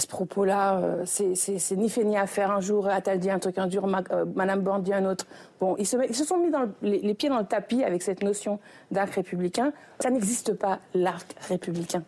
à 0.00 0.02
ce 0.02 0.06
propos-là, 0.06 0.78
euh, 0.78 1.02
c'est- 1.04 1.76
ni 1.76 1.90
fait 1.90 2.04
ni 2.04 2.16
à 2.16 2.26
faire. 2.26 2.50
Un 2.50 2.60
jour, 2.60 2.86
Attal 2.86 3.18
dit 3.18 3.28
un 3.28 3.38
truc, 3.38 3.58
un 3.58 3.68
jour, 3.68 3.86
euh, 3.86 4.24
Madame 4.34 4.60
Borne 4.60 4.82
dit 4.82 4.94
un 4.94 5.04
autre. 5.04 5.26
Bon, 5.60 5.76
ils 5.78 5.86
se, 5.86 6.24
sont 6.24 6.38
mis 6.38 6.50
les, 6.80 7.12
pieds 7.12 7.28
dans 7.28 7.38
le 7.38 7.44
tapis 7.44 7.84
avec 7.84 8.02
cette 8.02 8.22
notion 8.22 8.60
d'arc 8.90 9.12
républicain. 9.12 9.74
Ça 9.98 10.08
n'existe 10.08 10.54
pas, 10.54 10.78
l'arc 10.94 11.36
républicain. 11.48 12.02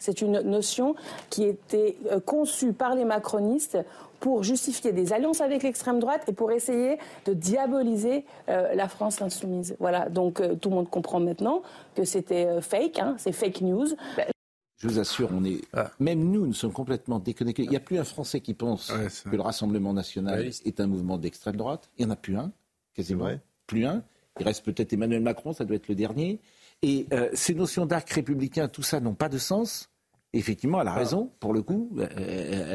C'est 0.00 0.22
une 0.22 0.40
notion 0.40 0.96
qui 1.30 1.44
était 1.44 1.96
euh, 2.10 2.18
conçue 2.18 2.72
par 2.72 2.96
les 2.96 3.04
macronistes 3.04 3.78
pour 4.18 4.42
justifier 4.42 4.90
des 4.90 5.12
alliances 5.12 5.40
avec 5.40 5.62
l'extrême 5.62 6.00
droite 6.00 6.22
et 6.26 6.32
pour 6.32 6.50
essayer 6.50 6.98
de 7.26 7.32
diaboliser 7.32 8.24
la 8.48 8.88
France 8.88 9.20
insoumise. 9.20 9.76
Voilà, 9.78 10.08
donc 10.08 10.42
tout 10.60 10.70
le 10.70 10.74
monde 10.74 10.88
comprend 10.88 11.20
maintenant 11.20 11.60
que 11.94 12.04
c'était 12.04 12.62
fake, 12.62 12.98
hein, 12.98 13.14
c'est 13.18 13.32
fake 13.32 13.60
news. 13.60 13.88
Je 14.78 14.88
vous 14.88 14.98
assure, 14.98 15.30
on 15.32 15.44
est, 15.44 15.62
Ah. 15.72 15.90
même 16.00 16.20
nous, 16.30 16.46
nous 16.46 16.52
sommes 16.52 16.72
complètement 16.72 17.18
déconnectés. 17.18 17.62
Il 17.64 17.70
n'y 17.70 17.76
a 17.76 17.80
plus 17.80 17.98
un 17.98 18.04
Français 18.04 18.40
qui 18.40 18.52
pense 18.52 18.90
Ouais, 18.90 19.08
que 19.30 19.34
le 19.34 19.40
Rassemblement 19.42 19.92
national 19.94 20.40
Ouais. 20.40 20.50
est 20.64 20.80
un 20.80 20.86
mouvement 20.86 21.16
d'extrême 21.16 21.56
droite. 21.56 21.90
Il 21.98 22.04
n'y 22.04 22.10
en 22.10 22.12
a 22.12 22.16
plus 22.16 22.36
un, 22.36 22.52
quasiment. 22.94 23.30
Plus 23.66 23.86
un. 23.86 24.04
Il 24.38 24.44
reste 24.44 24.64
peut-être 24.66 24.92
Emmanuel 24.92 25.22
Macron, 25.22 25.54
ça 25.54 25.64
doit 25.64 25.76
être 25.76 25.88
le 25.88 25.94
dernier. 25.94 26.40
Et 26.82 27.06
euh, 27.14 27.30
ces 27.32 27.54
notions 27.54 27.86
d'arc 27.86 28.08
républicain, 28.10 28.68
tout 28.68 28.82
ça 28.82 29.00
n'ont 29.00 29.14
pas 29.14 29.30
de 29.30 29.38
sens. 29.38 29.88
Effectivement, 30.34 30.78
Ah. 30.78 30.82
elle 30.82 30.88
a 30.88 30.94
raison, 30.94 31.30
pour 31.40 31.54
le 31.54 31.62
coup, 31.62 31.90
euh, 31.96 32.06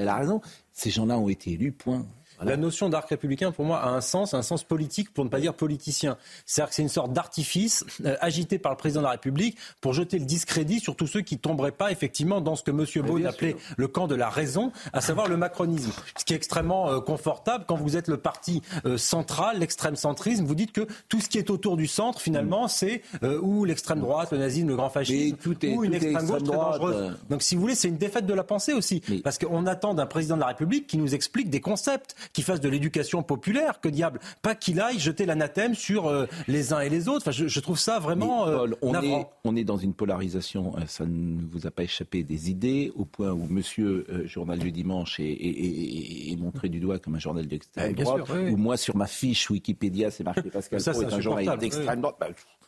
elle 0.01 0.07
a 0.07 0.15
raison. 0.15 0.42
Ces 0.74 0.89
gens-là 0.89 1.19
ont 1.19 1.30
été 1.30 1.51
élus, 1.51 1.71
point. 1.71 2.07
Voilà. 2.41 2.51
La 2.51 2.57
notion 2.57 2.89
d'arc 2.89 3.09
républicain, 3.09 3.51
pour 3.51 3.65
moi, 3.65 3.79
a 3.79 3.89
un 3.89 4.01
sens, 4.01 4.33
un 4.33 4.41
sens 4.41 4.63
politique, 4.63 5.13
pour 5.13 5.23
ne 5.23 5.29
pas 5.29 5.39
dire 5.39 5.53
politicien. 5.53 6.17
C'est-à-dire 6.45 6.69
que 6.69 6.75
c'est 6.75 6.81
une 6.81 6.89
sorte 6.89 7.13
d'artifice 7.13 7.85
euh, 8.05 8.15
agité 8.21 8.57
par 8.59 8.71
le 8.71 8.77
président 8.77 9.01
de 9.01 9.05
la 9.05 9.11
République 9.11 9.57
pour 9.79 9.93
jeter 9.93 10.19
le 10.19 10.25
discrédit 10.25 10.79
sur 10.79 10.95
tous 10.95 11.07
ceux 11.07 11.21
qui 11.21 11.38
tomberaient 11.38 11.71
pas 11.71 11.91
effectivement 11.91 12.41
dans 12.41 12.55
ce 12.55 12.63
que 12.63 12.71
M. 12.71 12.85
Beaune 13.05 13.25
appelait 13.25 13.51
sûr. 13.51 13.59
le 13.77 13.88
camp 13.88 14.07
de 14.07 14.15
la 14.15 14.29
raison, 14.29 14.71
à 14.93 15.01
savoir 15.01 15.27
le 15.27 15.38
macronisme. 15.38 15.91
Ce 16.17 16.25
qui 16.25 16.33
est 16.33 16.35
extrêmement 16.35 16.89
euh, 16.89 16.99
confortable 16.99 17.65
quand 17.67 17.75
vous 17.75 17.95
êtes 17.97 18.07
le 18.07 18.17
parti 18.17 18.61
euh, 18.85 18.97
central, 18.97 19.59
l'extrême 19.59 19.95
centrisme, 19.95 20.45
vous 20.45 20.55
dites 20.55 20.71
que 20.71 20.87
tout 21.09 21.19
ce 21.21 21.29
qui 21.29 21.37
est 21.37 21.49
autour 21.49 21.77
du 21.77 21.87
centre, 21.87 22.19
finalement, 22.21 22.67
c'est 22.67 23.01
euh, 23.23 23.39
ou 23.41 23.65
l'extrême 23.65 23.99
droite, 23.99 24.31
le 24.31 24.37
nazisme, 24.39 24.67
le 24.69 24.75
grand 24.75 24.89
fascisme, 24.89 25.35
Mais 25.35 25.41
tout 25.44 25.65
est- 25.65 25.73
ou 25.75 25.83
une 25.83 25.91
tout 25.91 25.97
extrême 25.97 26.27
gauche 26.27 26.44
très 26.44 26.57
dangereuse. 26.57 27.13
Donc, 27.29 27.41
si 27.44 27.55
vous 27.55 27.61
voulez, 27.61 27.75
c'est 27.75 27.87
une 27.87 27.97
défaite 27.97 28.25
de 28.25 28.33
la 28.33 28.44
pensée 28.44 28.73
aussi. 28.73 29.01
Mais- 29.09 29.19
Parce 29.19 29.37
qu'on 29.37 29.65
attend 29.67 29.94
d'un 29.94 30.05
président 30.05 30.35
de 30.35 30.41
la 30.41 30.47
République 30.47 30.87
qui 30.87 30.97
nous 30.97 31.13
explique 31.15 31.49
des 31.49 31.61
concepts, 31.61 32.15
qui 32.33 32.42
fasse 32.42 32.60
de 32.60 32.69
l'éducation 32.69 33.24
populaire, 33.24 33.80
que 33.81 33.89
diable. 33.89 34.19
Pas 34.42 34.56
qu'il 34.56 34.80
aille 34.80 35.00
jeter 35.00 35.25
l'anathème 35.25 35.75
sur 35.75 36.07
euh, 36.07 36.25
les 36.48 36.73
uns 36.73 36.80
et 36.80 36.90
les 36.90 37.07
autres. 37.07 37.21
Enfin, 37.23 37.31
je, 37.31 37.47
je 37.47 37.59
trouve 37.59 37.80
ça 37.80 38.00
vraiment 38.00 38.45
Mais, 38.45 38.52
euh, 38.52 38.57
Paul, 38.57 38.76
on, 38.81 38.92
navrant. 38.94 39.19
est, 39.21 39.28
on 39.44 39.56
est 39.56 39.64
dans 39.64 39.78
une 39.78 39.94
polarisation, 39.94 40.73
euh, 40.78 40.81
ça 40.88 41.06
ne 41.06 41.42
vous 41.52 41.68
a 41.68 41.71
pas 41.71 41.83
échappé, 41.83 42.23
des 42.23 42.50
idées, 42.50 42.92
au 42.95 43.06
point 43.06 43.31
où 43.31 43.47
Monsieur 43.50 44.06
euh, 44.09 44.28
Journal 44.28 44.59
du 44.59 44.71
Dimanche 44.71 45.19
est, 45.19 45.23
est- 45.23 45.30
est- 45.30 46.31
est 46.31 46.35
montré 46.38 46.69
du 46.69 46.80
doigt 46.80 47.00
comme 47.00 47.16
un 47.16 47.19
journal 47.19 47.47
d'extrême 47.47 47.94
Eh, 47.97 48.02
droite, 48.04 48.26
sûr, 48.26 48.35
oui, 48.35 48.42
oui. 48.45 48.52
ou 48.52 48.57
moi 48.57 48.78
sur 48.78 48.95
ma 48.95 49.07
fiche 49.07 49.50
Wikipédia, 49.50 50.11
c'est 50.11 50.23
marqué 50.23 50.42
Pascal 50.52 50.80
Ça, 50.80 50.92
Pro 50.92 51.02
c'est 51.02 51.07
est 51.07 51.14
un 51.14 51.19
journal 51.21 51.57
d'extrême 51.57 52.02
droite. 52.02 52.16
Bah, 52.19 52.28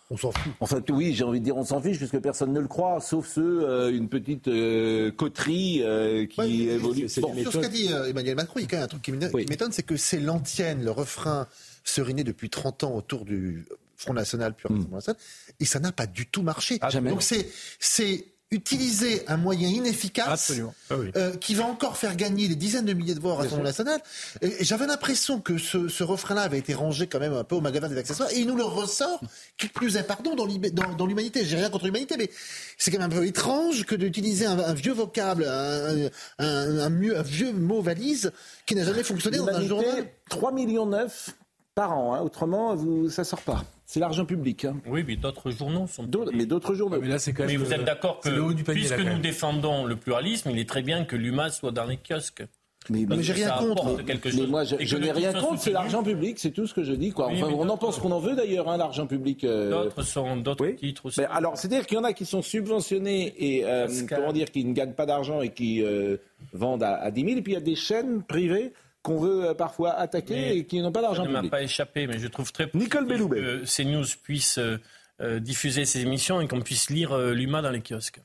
On 0.09 0.17
s'en 0.17 0.31
fout. 0.31 0.51
en 0.59 0.65
fait, 0.65 0.91
oui, 0.91 1.13
j'ai 1.13 1.23
envie 1.23 1.39
de 1.39 1.45
dire 1.45 1.55
on 1.57 1.63
s'en 1.63 1.81
fiche 1.81 1.97
puisque 1.97 2.19
personne 2.19 2.51
ne 2.53 2.59
le 2.59 2.67
croit, 2.67 2.99
sauf 2.99 3.25
ceux, 3.27 3.63
euh, 3.67 3.91
une 3.95 4.09
petite 4.09 4.47
euh, 4.49 5.11
coterie 5.11 5.81
euh, 5.83 6.25
qui 6.25 6.39
Ouais, 6.41 6.49
évolue. 6.51 7.07
c'est- 7.09 7.21
Bon, 7.21 7.33
Sur 7.41 7.53
ce 7.53 7.57
qu'a 7.59 7.67
dit 7.69 7.87
euh, 7.91 8.09
Emmanuel 8.09 8.35
Macron, 8.35 8.59
il 8.59 8.63
y 8.63 8.65
a 8.65 8.67
quand 8.67 8.75
même 8.77 8.83
un 8.83 8.87
truc 8.87 9.01
qui 9.01 9.11
Oui. 9.11 9.45
M'étonne, 9.53 9.71
c'est 9.71 9.83
que 9.83 9.97
c'est 9.97 10.19
l'antienne, 10.19 10.83
le 10.83 10.91
refrain 10.91 11.47
seriné 11.83 12.23
depuis 12.23 12.49
30 12.49 12.83
ans 12.83 12.95
autour 12.95 13.25
du 13.25 13.65
Front 13.95 14.13
National, 14.13 14.53
puis 14.53 14.67
National, 14.91 15.17
et 15.59 15.65
ça 15.65 15.79
n'a 15.79 15.91
pas 15.91 16.07
du 16.07 16.27
tout 16.27 16.41
marché. 16.41 16.77
Ah, 16.81 16.89
jamais. 16.89 17.09
Donc 17.09 17.23
c'est 17.23 18.32
utiliser 18.53 19.23
un 19.27 19.37
moyen 19.37 19.67
inefficace. 19.69 20.51
Ah 20.89 20.95
oui. 20.97 21.11
euh, 21.15 21.35
qui 21.37 21.55
va 21.55 21.65
encore 21.65 21.97
faire 21.97 22.15
gagner 22.15 22.47
des 22.47 22.55
dizaines 22.55 22.85
de 22.85 22.93
milliers 22.93 23.15
de 23.15 23.19
voix 23.19 23.33
au 23.33 23.35
Rassemblement 23.35 23.63
National. 23.63 23.99
Et, 24.41 24.61
et 24.61 24.63
j'avais 24.63 24.87
l'impression 24.87 25.39
que 25.41 25.57
ce, 25.57 25.87
ce 25.87 26.03
refrain-là 26.03 26.41
avait 26.41 26.59
été 26.59 26.73
rangé 26.73 27.07
quand 27.07 27.19
même 27.19 27.33
un 27.33 27.43
peu 27.43 27.55
au 27.55 27.61
magasin 27.61 27.89
des 27.89 27.97
accessoires, 27.97 28.29
et 28.31 28.39
il 28.39 28.47
nous 28.47 28.55
le 28.55 28.63
ressort, 28.63 29.19
qui 29.57 29.67
plus 29.67 29.97
est, 29.97 30.03
pardon, 30.03 30.35
dans 30.35 30.45
l'humé- 30.45 30.71
dans- 30.71 30.93
dans 30.95 31.05
l'humanité. 31.05 31.43
J'ai 31.45 31.55
rien 31.57 31.69
contre 31.69 31.85
l'humanité, 31.85 32.15
mais 32.17 32.29
c'est 32.77 32.91
quand 32.91 32.99
même 32.99 33.11
un 33.11 33.15
peu 33.15 33.25
étrange 33.25 33.85
que 33.85 33.95
d'utiliser 33.95 34.45
un, 34.45 34.59
un 34.59 34.73
vieux 34.73 34.93
vocable, 34.93 35.45
un, 35.45 36.07
un- 36.39 36.79
un 36.79 36.89
mieux- 36.89 37.17
un 37.17 37.23
vieux 37.23 37.51
mot 37.53 37.81
valise 37.81 38.31
qui 38.65 38.75
n'a 38.75 38.83
jamais 38.85 39.03
fonctionné 39.03 39.37
dans 39.37 39.47
un 39.47 39.67
journal. 39.67 40.05
3 40.29 40.51
millions 40.51 40.85
9 40.85 41.31
par 41.75 41.97
an, 41.97 42.13
hein, 42.13 42.21
autrement 42.21 42.75
vous, 42.75 43.09
ça 43.09 43.23
sort 43.23 43.41
pas. 43.41 43.63
C'est 43.93 43.99
l'argent 43.99 44.25
public. 44.25 44.65
hein. 44.65 44.77
Oui, 44.87 45.03
mais 45.07 45.15
d'autres 45.17 45.51
journaux 45.51 45.85
sont. 45.85 46.01
D'autres- 46.01 46.31
mais 46.33 46.47
d'autres 46.47 46.73
journaux. 46.73 46.97
Mais 46.99 47.07
là, 47.09 47.19
c'est 47.19 47.31
quand 47.31 47.45
Mais 47.45 47.51
même. 47.53 47.61
vous 47.61 47.73
êtes 47.73 47.83
d'accord 47.85 48.19
que, 48.21 48.27
c'est 48.29 48.35
le 48.35 48.41
haut 48.43 48.51
du 48.51 48.63
panier, 48.63 48.79
puisque 48.79 48.97
là, 48.97 49.13
nous 49.13 49.19
défendons 49.21 49.85
le 49.85 49.95
pluralisme, 49.95 50.49
il 50.49 50.57
est 50.57 50.67
très 50.67 50.81
bien 50.81 51.05
que 51.05 51.15
l'UMA 51.15 51.51
soit 51.51 51.71
dans 51.71 51.85
les 51.85 51.97
kiosques. 51.97 52.43
Mais, 52.89 53.05
mais 53.07 53.21
j'ai 53.21 53.33
rien 53.33 53.49
ça 53.49 53.57
contre. 53.59 53.83
apporte 53.85 54.03
quelque 54.05 54.29
mais 54.29 54.31
chose. 54.31 54.49
moi, 54.49 54.63
je, 54.63 54.97
n'ai 54.97 55.11
rien 55.11 55.31
contre, 55.31 55.61
c'est 55.61 55.71
l'argent 55.71 56.01
public, 56.01 56.39
c'est 56.39 56.49
tout 56.49 56.65
ce 56.65 56.73
que 56.73 56.83
je 56.83 56.93
dis. 56.93 57.11
Quoi. 57.11 57.27
Oui, 57.27 57.35
Enfin, 57.37 57.49
mais 57.49 57.55
on 57.55 57.69
en 57.69 57.77
pense 57.77 57.99
qu'on 57.99 58.11
en 58.11 58.19
veut 58.19 58.35
d'ailleurs, 58.35 58.67
hein, 58.67 58.77
l'argent 58.77 59.05
public. 59.05 59.43
euh, 59.43 59.69
D'autres 59.69 60.01
sont 60.01 60.37
d'autres 60.37 60.65
oui. 60.65 60.75
titres 60.75 61.05
aussi. 61.05 61.19
Mais 61.21 61.27
alors, 61.31 61.55
c'est-à-dire 61.55 61.85
qu'il 61.85 61.95
y 61.97 62.01
en 62.01 62.03
a 62.03 62.13
qui 62.13 62.25
sont 62.25 62.41
subventionnés 62.41 63.35
et 63.37 63.63
euh, 63.63 63.87
comment 64.09 64.33
dire, 64.33 64.49
qui 64.49 64.65
ne 64.65 64.73
gagnent 64.73 64.93
pas 64.93 65.05
d'argent 65.05 65.41
et 65.43 65.49
qui 65.49 65.83
euh, 65.83 66.17
vendent 66.51 66.81
à, 66.83 66.95
à 66.95 67.11
10 67.11 67.23
000. 67.23 67.37
Et 67.37 67.41
puis 67.43 67.51
il 67.53 67.55
y 67.55 67.57
a 67.57 67.61
des 67.61 67.75
chaînes 67.75 68.23
privées 68.23 68.73
qu'on 69.03 69.19
veut 69.19 69.49
euh, 69.49 69.53
parfois 69.53 69.91
attaquer 69.91 70.33
Mais 70.35 70.57
et 70.57 70.65
qui 70.65 70.81
n'ont 70.81 70.91
pas 70.91 71.01
Ça 71.01 71.07
d'argent 71.07 71.25
ne 71.25 71.29
m'a 71.31 71.39
public. 71.39 71.51
pas 71.51 71.61
échappé, 71.61 72.07
mais 72.07 72.17
je 72.17 72.27
trouve 72.27 72.51
très 72.51 72.69
Nicole 72.73 73.05
que 73.07 73.63
CNews 73.65 74.05
puisse 74.23 74.57
euh, 74.57 74.77
euh, 75.21 75.39
diffuser 75.39 75.85
ces 75.85 76.01
émissions 76.01 76.41
et 76.41 76.47
qu'on 76.47 76.61
puisse 76.61 76.89
lire 76.89 77.11
euh, 77.11 77.33
l'UMA 77.33 77.61
dans 77.61 77.69
les 77.69 77.81
kiosques. 77.81 78.21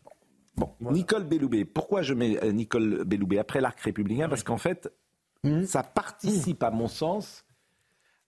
Bon, 0.57 0.71
Voilà. 0.81 0.97
Nicole 0.97 1.25
Belloubet. 1.25 1.65
Pourquoi 1.65 2.03
je 2.03 2.15
mets 2.15 2.43
euh, 2.43 2.53
Nicole 2.53 3.05
Belloubet 3.05 3.39
après 3.39 3.61
l'arc 3.61 3.79
républicain? 3.81 4.29
Parce 4.29 4.43
qu'en 4.43 4.57
fait, 4.57 4.91
ça 5.67 5.83
participe, 5.83 6.63
à 6.63 6.71
mon 6.71 6.89
sens, 6.89 7.45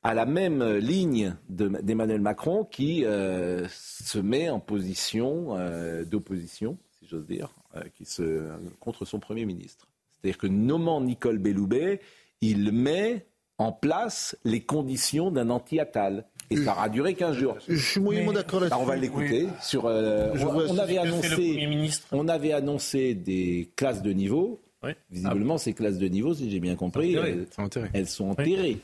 à 0.02 0.14
la 0.14 0.26
même 0.26 0.62
ligne 0.76 1.35
de- 1.49 1.69
d'Emmanuel 1.83 2.21
Macron 2.21 2.64
qui 2.64 3.02
se 3.04 4.19
met 4.19 4.49
en 4.49 4.61
position 4.61 5.57
d'opposition, 6.04 6.78
si 6.99 7.07
j'ose 7.07 7.26
dire, 7.26 7.50
qui 7.97 8.04
se, 8.04 8.49
contre 8.78 9.04
son 9.04 9.19
Premier 9.19 9.45
ministre. 9.45 9.87
C'est-à-dire 10.12 10.38
que 10.38 10.47
nommant 10.47 11.00
Nicole 11.00 11.38
Belloubet, 11.38 12.00
il 12.40 12.73
met 12.73 13.26
en 13.59 13.73
place 13.73 14.37
les 14.44 14.61
conditions 14.61 15.30
d'un 15.30 15.50
anti-Attal. 15.50 16.25
Et 16.52 16.56
ça 16.56 16.73
aura 16.73 16.88
duré 16.88 17.14
15 17.14 17.37
jours. 17.37 17.59
Je 17.68 17.76
suis 17.76 18.00
moyennement 18.00 18.32
d'accord 18.32 18.59
là-dessus. 18.59 18.75
Alors, 18.75 18.82
on 18.85 18.88
va 18.88 18.97
l'écouter. 18.97 19.47
Sur, 19.62 19.87
euh, 19.87 20.35
on, 20.35 20.78
avait 20.78 20.99
annoncé, 20.99 21.68
on 22.11 22.26
avait 22.26 22.52
annoncé 22.52 23.14
des 23.14 23.70
classes 23.76 24.02
de 24.02 24.12
niveau. 24.12 24.61
Oui. 24.82 24.90
Visiblement, 25.11 25.59
ces 25.59 25.75
classes 25.75 25.99
de 25.99 26.09
niveau, 26.09 26.35
si 26.35 26.50
j'ai 26.50 26.59
bien 26.59 26.75
compris, 26.75 27.14
elles, 27.14 27.47
elles 27.92 28.06
sont 28.09 28.30
enterrées. 28.30 28.78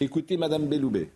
Écoutez, 0.00 0.36
Madame 0.36 0.66
Belloubet. 0.66 1.10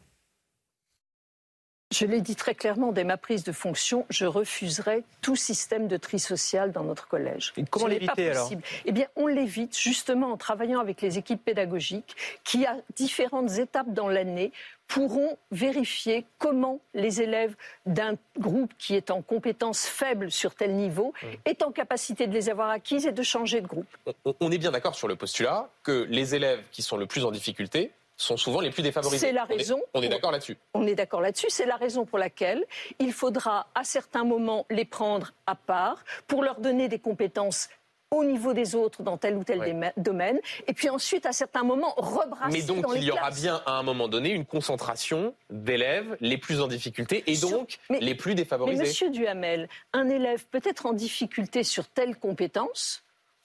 Je 1.98 2.04
l'ai 2.04 2.20
dit 2.20 2.36
très 2.36 2.54
clairement 2.54 2.92
dès 2.92 3.04
ma 3.04 3.16
prise 3.16 3.42
de 3.42 3.52
fonction, 3.52 4.04
je 4.10 4.26
refuserai 4.26 5.02
tout 5.22 5.34
système 5.34 5.88
de 5.88 5.96
tri 5.96 6.18
social 6.18 6.70
dans 6.70 6.84
notre 6.84 7.08
collège. 7.08 7.54
Et 7.56 7.64
comment 7.64 7.86
Ce 7.86 7.90
n'est 7.90 8.00
pas 8.00 8.12
l'éviter, 8.16 8.30
alors 8.32 8.42
possible. 8.42 8.62
Eh 8.84 8.92
bien, 8.92 9.06
on 9.16 9.26
l'évite 9.26 9.78
justement 9.78 10.30
en 10.30 10.36
travaillant 10.36 10.80
avec 10.80 11.00
les 11.00 11.16
équipes 11.16 11.42
pédagogiques 11.42 12.14
qui, 12.44 12.66
à 12.66 12.76
différentes 12.96 13.52
étapes 13.52 13.94
dans 13.94 14.08
l'année, 14.08 14.52
pourront 14.88 15.38
vérifier 15.50 16.26
comment 16.36 16.80
les 16.92 17.22
élèves 17.22 17.56
d'un 17.86 18.16
groupe 18.38 18.74
qui 18.78 18.94
est 18.94 19.10
en 19.10 19.22
compétences 19.22 19.86
faibles 19.86 20.30
sur 20.30 20.54
tel 20.54 20.74
niveau 20.74 21.14
est 21.46 21.62
en 21.62 21.72
capacité 21.72 22.26
de 22.26 22.34
les 22.34 22.50
avoir 22.50 22.68
acquises 22.68 23.06
et 23.06 23.12
de 23.12 23.22
changer 23.22 23.62
de 23.62 23.66
groupe. 23.66 23.88
on, 24.26 24.34
on 24.38 24.52
est 24.52 24.58
bien 24.58 24.70
d'accord 24.70 24.96
sur 24.96 25.08
le 25.08 25.16
postulat 25.16 25.70
que 25.82 26.06
les 26.10 26.34
élèves 26.34 26.60
qui 26.72 26.82
sont 26.82 26.98
le 26.98 27.06
plus 27.06 27.24
en 27.24 27.30
difficulté 27.30 27.90
sont 28.16 28.36
souvent 28.36 28.60
les 28.60 28.70
plus 28.70 28.82
défavorisés. 28.82 29.26
C'est 29.26 29.32
la 29.32 29.44
On 29.44 29.48
est- 29.52 29.56
raison 29.56 29.80
On 29.94 30.02
est, 30.02 30.08
d'accord 30.08 30.30
là-dessus. 30.32 30.56
On 30.74 30.86
est 30.86 30.94
d'accord 30.94 31.20
là-dessus. 31.20 31.46
C'est 31.50 31.66
la 31.66 31.76
raison 31.76 32.04
pour 32.06 32.18
laquelle 32.18 32.64
il 32.98 33.12
faudra 33.12 33.66
à 33.74 33.84
certains 33.84 34.24
moments 34.24 34.66
les 34.70 34.84
prendre 34.84 35.32
à 35.46 35.54
part 35.54 36.04
pour 36.26 36.42
leur 36.42 36.60
donner 36.60 36.88
des 36.88 36.98
compétences 36.98 37.68
au 38.12 38.22
niveau 38.24 38.52
des 38.52 38.76
autres 38.76 39.02
dans 39.02 39.16
tel 39.18 39.36
ou 39.36 39.42
tel 39.42 39.58
Ouais. 39.58 39.92
domaine, 39.96 40.38
et 40.68 40.72
puis 40.74 40.88
ensuite, 40.88 41.26
à 41.26 41.32
certains 41.32 41.64
moments, 41.64 41.92
rebrasser 41.96 42.56
Mais 42.56 42.62
donc 42.62 42.82
dans 42.82 42.92
les 42.92 43.00
il 43.00 43.04
y 43.06 43.10
aura 43.10 43.32
bien 43.32 43.60
à 43.66 43.72
un 43.72 43.82
moment 43.82 44.06
donné 44.06 44.30
une 44.30 44.46
concentration 44.46 45.34
d'élèves 45.50 46.16
les 46.20 46.38
plus 46.38 46.60
en 46.60 46.68
difficulté 46.68 47.24
et 47.26 47.34
Sur- 47.34 47.50
donc 47.50 47.78
mais- 47.90 47.98
les 47.98 48.14
plus 48.14 48.30
Mais 48.30 48.34
défavorisés. 48.36 48.84
Monsieur 48.84 49.10
Duhamel, 49.10 49.68
un 49.92 50.08
élève 50.08 50.46
peut 50.46 50.60
être 50.64 50.86
en 50.86 50.92
difficulté 50.92 51.64
sur 51.64 51.88
telle 51.88 52.16
compétence, 52.16 53.02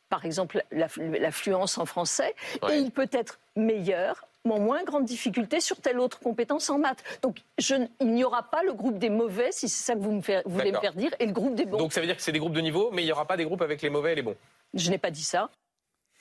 par 0.10 0.26
exemple 0.26 0.64
la, 0.72 0.88
la 0.98 1.32
fluence 1.32 1.80
en 1.80 1.88
français, 1.88 2.36
Ouais. 2.62 2.78
et 2.78 2.82
il 2.82 2.92
peut 2.92 3.10
être 3.12 3.40
meilleur 3.56 4.16
mais 4.16 4.31
moins 4.46 4.84
grande 4.84 5.06
difficulté 5.06 5.60
sur 5.62 5.78
telle 5.78 6.00
autre 6.00 6.20
compétence 6.20 6.70
en 6.70 6.80
maths. 6.80 7.04
Donc 7.22 7.38
je 7.60 7.76
il 8.00 8.08
n'y 8.14 8.24
aura 8.24 8.44
pas 8.44 8.64
le 8.64 8.74
groupe 8.74 8.98
des 8.98 9.10
mauvais, 9.10 9.50
si 9.52 9.70
c'est 9.70 9.84
ça 9.84 9.94
que 9.96 10.00
vous 10.00 10.12
me 10.12 10.22
voulez 10.46 10.72
me 10.72 10.80
faire 10.80 10.94
dire, 10.94 11.12
et 11.20 11.26
le 11.26 11.32
groupe 11.34 11.56
des 11.56 11.66
bons. 11.66 11.78
Donc 11.78 11.94
ça 11.94 12.02
veut 12.02 12.08
dire 12.08 12.16
que 12.18 12.22
c'est 12.24 12.32
des 12.32 12.40
groupes 12.40 12.54
de 12.54 12.62
niveau, 12.62 12.90
mais 12.92 13.04
il 13.04 13.06
n'y 13.06 13.12
aura 13.12 13.26
pas 13.28 13.38
des 13.38 13.46
groupes 13.46 13.62
avec 13.62 13.82
les 13.82 13.90
mauvais 13.90 14.14
et 14.14 14.16
les 14.16 14.22
bons. 14.24 14.36
Je 14.74 14.90
n'ai 14.90 14.98
pas 14.98 15.12
dit 15.12 15.24
ça. 15.24 15.50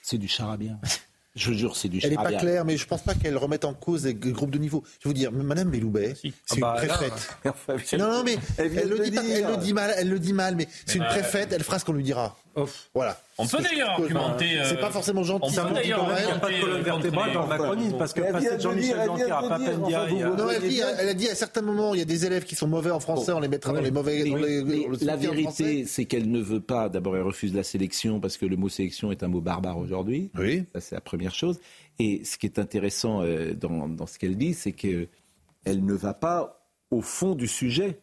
C'est 0.01 0.17
du 0.17 0.27
charabia. 0.27 0.73
Je 1.33 1.49
vous 1.51 1.57
jure, 1.57 1.77
c'est 1.77 1.87
du 1.87 1.99
Elle 2.03 2.09
n'est 2.09 2.15
charabia. 2.15 2.37
pas 2.39 2.43
claire, 2.43 2.65
mais 2.65 2.75
je 2.75 2.85
pense 2.85 3.03
pas 3.03 3.13
qu'elle 3.15 3.37
remette 3.37 3.63
en 3.63 3.73
cause 3.73 4.05
les 4.05 4.13
groupes 4.13 4.51
de 4.51 4.57
niveau. 4.57 4.83
Je 4.99 5.07
vais 5.07 5.09
vous 5.11 5.13
dire, 5.13 5.31
Madame 5.31 5.69
Belloubet, 5.69 6.13
c'est 6.21 6.31
Ah 6.49 6.55
une 6.55 6.59
bah, 6.61 6.85
là, 6.85 6.93
préfète. 6.97 7.93
Non, 7.97 8.11
non, 8.11 8.23
mais 8.23 8.33
Elle 8.57 8.65
elle, 8.65 8.67
vient 8.69 8.83
de 8.83 8.87
le 8.89 8.97
le 8.97 9.03
dit 9.09 9.11
pas- 9.15 9.21
dire. 9.21 9.35
elle 9.37 9.51
le 9.55 9.57
dit 9.57 9.73
mal, 9.73 9.93
elle 9.97 10.09
le 10.09 10.19
dit 10.19 10.33
mal, 10.33 10.55
mais 10.57 10.67
c'est 10.85 10.95
une 10.95 11.03
bah, 11.03 11.09
préfète, 11.09 11.53
elle 11.53 11.63
fera 11.63 11.79
ce 11.79 11.85
qu'on 11.85 11.93
lui 11.93 12.03
dira. 12.03 12.35
Voilà. 12.93 13.19
On 13.37 13.47
peut 13.47 13.57
d'ailleurs 13.61 13.89
argumenter. 13.91 14.59
C'est 14.65 14.77
euh, 14.77 14.81
pas 14.81 14.91
forcément 14.91 15.23
gentil. 15.23 15.57
on 15.59 15.63
peut 15.63 15.69
dit 15.69 15.73
d'ailleurs 15.75 16.11
elle. 16.11 16.23
Il 16.23 16.25
n'y 16.25 16.31
a 16.31 16.39
pas 16.39 16.49
de 16.51 16.61
colonne 16.61 16.79
euh, 16.79 16.83
vertébrale 16.83 17.33
dans 17.33 17.41
le 17.43 17.47
macronisme, 17.47 17.97
parce 17.97 18.13
que 18.13 18.31
passer 18.31 18.59
Jean-Michel 18.59 18.87
dire, 18.87 18.97
elle 18.99 19.05
Blanquer 19.07 19.31
à 19.31 19.41
Papendia, 19.41 20.01
a- 20.01 20.09
Non, 20.09 20.49
elle, 20.49 21.15
dit, 21.15 21.27
a 21.27 21.31
à 21.31 21.35
certains 21.35 21.61
moments, 21.61 21.93
il 21.93 21.99
y 21.99 22.01
a 22.01 22.05
des 22.05 22.25
élèves 22.25 22.43
qui 22.43 22.55
sont 22.55 22.67
mauvais 22.67 22.91
en 22.91 22.99
français, 22.99 23.31
on 23.31 23.39
les 23.39 23.47
mettra 23.47 23.73
dans 23.73 23.81
les 23.81 23.91
mauvais. 23.91 24.23
la 25.01 25.15
vérité, 25.15 25.85
c'est 25.85 26.05
qu'elle 26.05 26.29
ne 26.29 26.41
veut 26.41 26.61
pas. 26.61 26.89
D'abord, 26.89 27.15
elle 27.15 27.23
refuse 27.23 27.53
la 27.53 27.63
sélection 27.63 28.19
parce 28.19 28.37
que 28.37 28.45
le 28.45 28.55
mot 28.57 28.69
sélection 28.69 29.11
est 29.11 29.23
un 29.23 29.27
mot 29.27 29.41
barbare 29.41 29.77
aujourd'hui. 29.77 30.29
Oui. 30.37 30.65
Ça, 30.75 30.81
c'est 30.81 30.95
la 30.95 31.01
première 31.01 31.33
chose. 31.35 31.59
Et 31.99 32.23
ce 32.25 32.37
qui 32.37 32.45
est 32.47 32.57
intéressant 32.59 33.21
euh, 33.21 33.53
dans, 33.53 33.87
dans 33.87 34.07
ce 34.07 34.17
qu'elle 34.17 34.37
dit, 34.37 34.53
c'est 34.53 34.71
qu'elle 34.71 35.07
ne 35.65 35.93
va 35.93 36.13
pas 36.13 36.65
au 36.89 37.01
fond 37.01 37.35
du 37.35 37.47
sujet. 37.47 37.99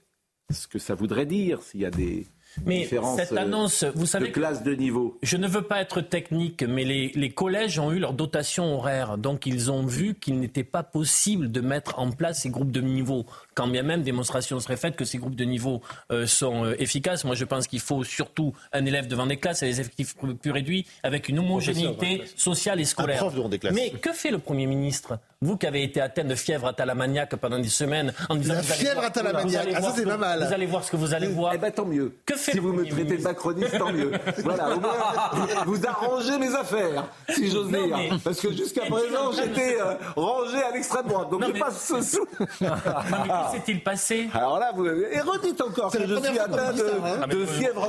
Ce 0.51 0.67
que 0.67 0.79
ça 0.79 0.95
voudrait 0.95 1.27
dire, 1.27 1.63
s'il 1.63 1.81
y 1.81 1.85
a 1.85 1.91
des 1.91 2.27
Mais 2.65 2.87
cette 2.87 3.33
euh, 3.33 3.37
annonce, 3.37 3.85
vous 3.95 4.07
savez 4.07 4.31
que 4.31 4.41
classe 4.41 4.63
de 4.63 4.75
niveau. 4.75 5.19
Je 5.23 5.37
ne 5.37 5.47
veux 5.47 5.63
pas 5.63 5.81
être 5.81 6.01
technique, 6.01 6.63
mais 6.63 6.85
les, 6.85 7.13
les 7.15 7.31
collèges 7.31 7.79
ont 7.79 7.93
eu 7.93 7.99
leur 7.99 8.13
dotation 8.13 8.77
horaire. 8.77 9.19
Donc, 9.19 9.47
ils 9.47 9.71
ont 9.71 9.85
vu 9.87 10.15
qu'il 10.15 10.41
n'était 10.41 10.65
pas 10.65 10.83
possible 10.83 11.51
de 11.51 11.61
mettre 11.61 11.99
en 11.99 12.11
place 12.11 12.43
ces 12.43 12.51
groupes 12.51 12.73
de 12.73 12.81
niveau. 12.81 13.27
Quand 13.59 13.67
bien 13.67 13.83
même 13.83 14.03
démonstration 14.03 14.61
serait 14.61 14.77
faite 14.77 14.95
que 14.95 15.05
ces 15.05 15.19
groupes 15.19 15.35
de 15.35 15.43
niveau 15.43 15.83
euh, 16.13 16.29
sont 16.29 16.65
euh, 16.65 16.81
efficaces. 16.81 17.25
Moi, 17.25 17.35
je 17.35 17.45
pense 17.45 17.67
qu'il 17.67 17.81
faut 17.81 18.05
surtout 18.05 18.53
un 18.73 18.85
élève 18.85 19.09
devant 19.09 19.27
des 19.27 19.37
classes 19.37 19.65
et 19.65 19.67
des 19.67 19.81
effectifs 19.81 20.15
plus 20.17 20.53
réduits 20.53 20.87
avec 21.03 21.29
une 21.29 21.41
homogénéité 21.41 22.23
sociale 22.37 22.79
et 22.79 22.85
scolaire. 22.85 23.19
prof 23.19 23.35
devant 23.35 23.49
des 23.49 23.59
classes. 23.59 23.75
Mais 23.75 23.91
que 23.91 24.13
fait 24.13 24.31
le 24.31 24.39
Premier 24.39 24.67
ministre 24.67 25.19
Vous 25.41 25.57
qui 25.57 25.67
avez 25.67 25.83
été 25.83 26.01
atteint 26.01 26.23
de 26.23 26.37
fièvre 26.37 26.69
atalamaniaque 26.69 27.35
pendant 27.35 27.59
des 27.59 27.69
semaines 27.69 28.13
en 28.29 28.37
disant 28.37 28.55
La 28.55 28.63
fièvre 28.63 29.03
vous 29.45 29.57
allez 29.57 29.75
ah, 29.75 29.83
ça, 29.83 29.93
c'est 29.97 30.05
pas 30.05 30.17
mal. 30.17 30.45
Vous 30.47 30.53
allez 30.53 30.67
voir 30.67 30.85
ce 30.85 30.93
que 30.93 30.97
vous 30.97 31.13
allez 31.13 31.27
voir. 31.27 31.53
Eh 31.55 31.59
ben 31.59 31.73
tant 31.73 31.85
mieux. 31.85 32.15
Que 32.25 32.37
fait 32.37 32.53
si 32.53 32.59
vous 32.61 32.73
me 32.73 32.85
traitez 32.87 33.17
de 33.17 33.23
macroniste, 33.23 33.77
tant 33.77 33.93
mieux. 33.93 34.13
voilà, 34.45 34.77
au 34.77 34.81
moins, 34.81 34.95
vous, 35.67 35.85
arrangez 35.85 36.39
mes 36.39 36.55
affaires, 36.55 37.09
si 37.29 37.51
j'ose 37.51 37.71
dire. 37.71 37.97
mais- 37.97 38.11
Parce 38.23 38.41
que 38.41 38.53
jusqu'à 38.53 38.83
présent, 38.83 39.33
j'étais 39.33 39.81
euh, 39.81 39.95
rangé 40.15 40.63
à 40.63 40.73
l'extrême 40.73 41.07
droite. 41.09 41.31
Donc 41.31 41.41
Non, 41.41 41.49
je 41.49 41.53
mais- 41.55 41.59
passe 41.59 41.89
ce 41.89 42.03
sous. 42.03 42.27
Que 43.53 43.57
s'est-il 43.59 43.81
passé 43.83 44.29
Alors 44.33 44.59
là, 44.59 44.73
vous 44.75 44.87
et 44.87 45.21
redites 45.21 45.61
encore 45.61 45.91
C'est 45.93 45.99
que 45.99 46.07
je 46.09 46.15
suis 46.17 46.39
atteint 46.39 46.73
de, 46.73 46.83
hein. 46.83 47.21
Ah, 47.23 47.27
de 47.27 47.45
fièvre. 47.47 47.89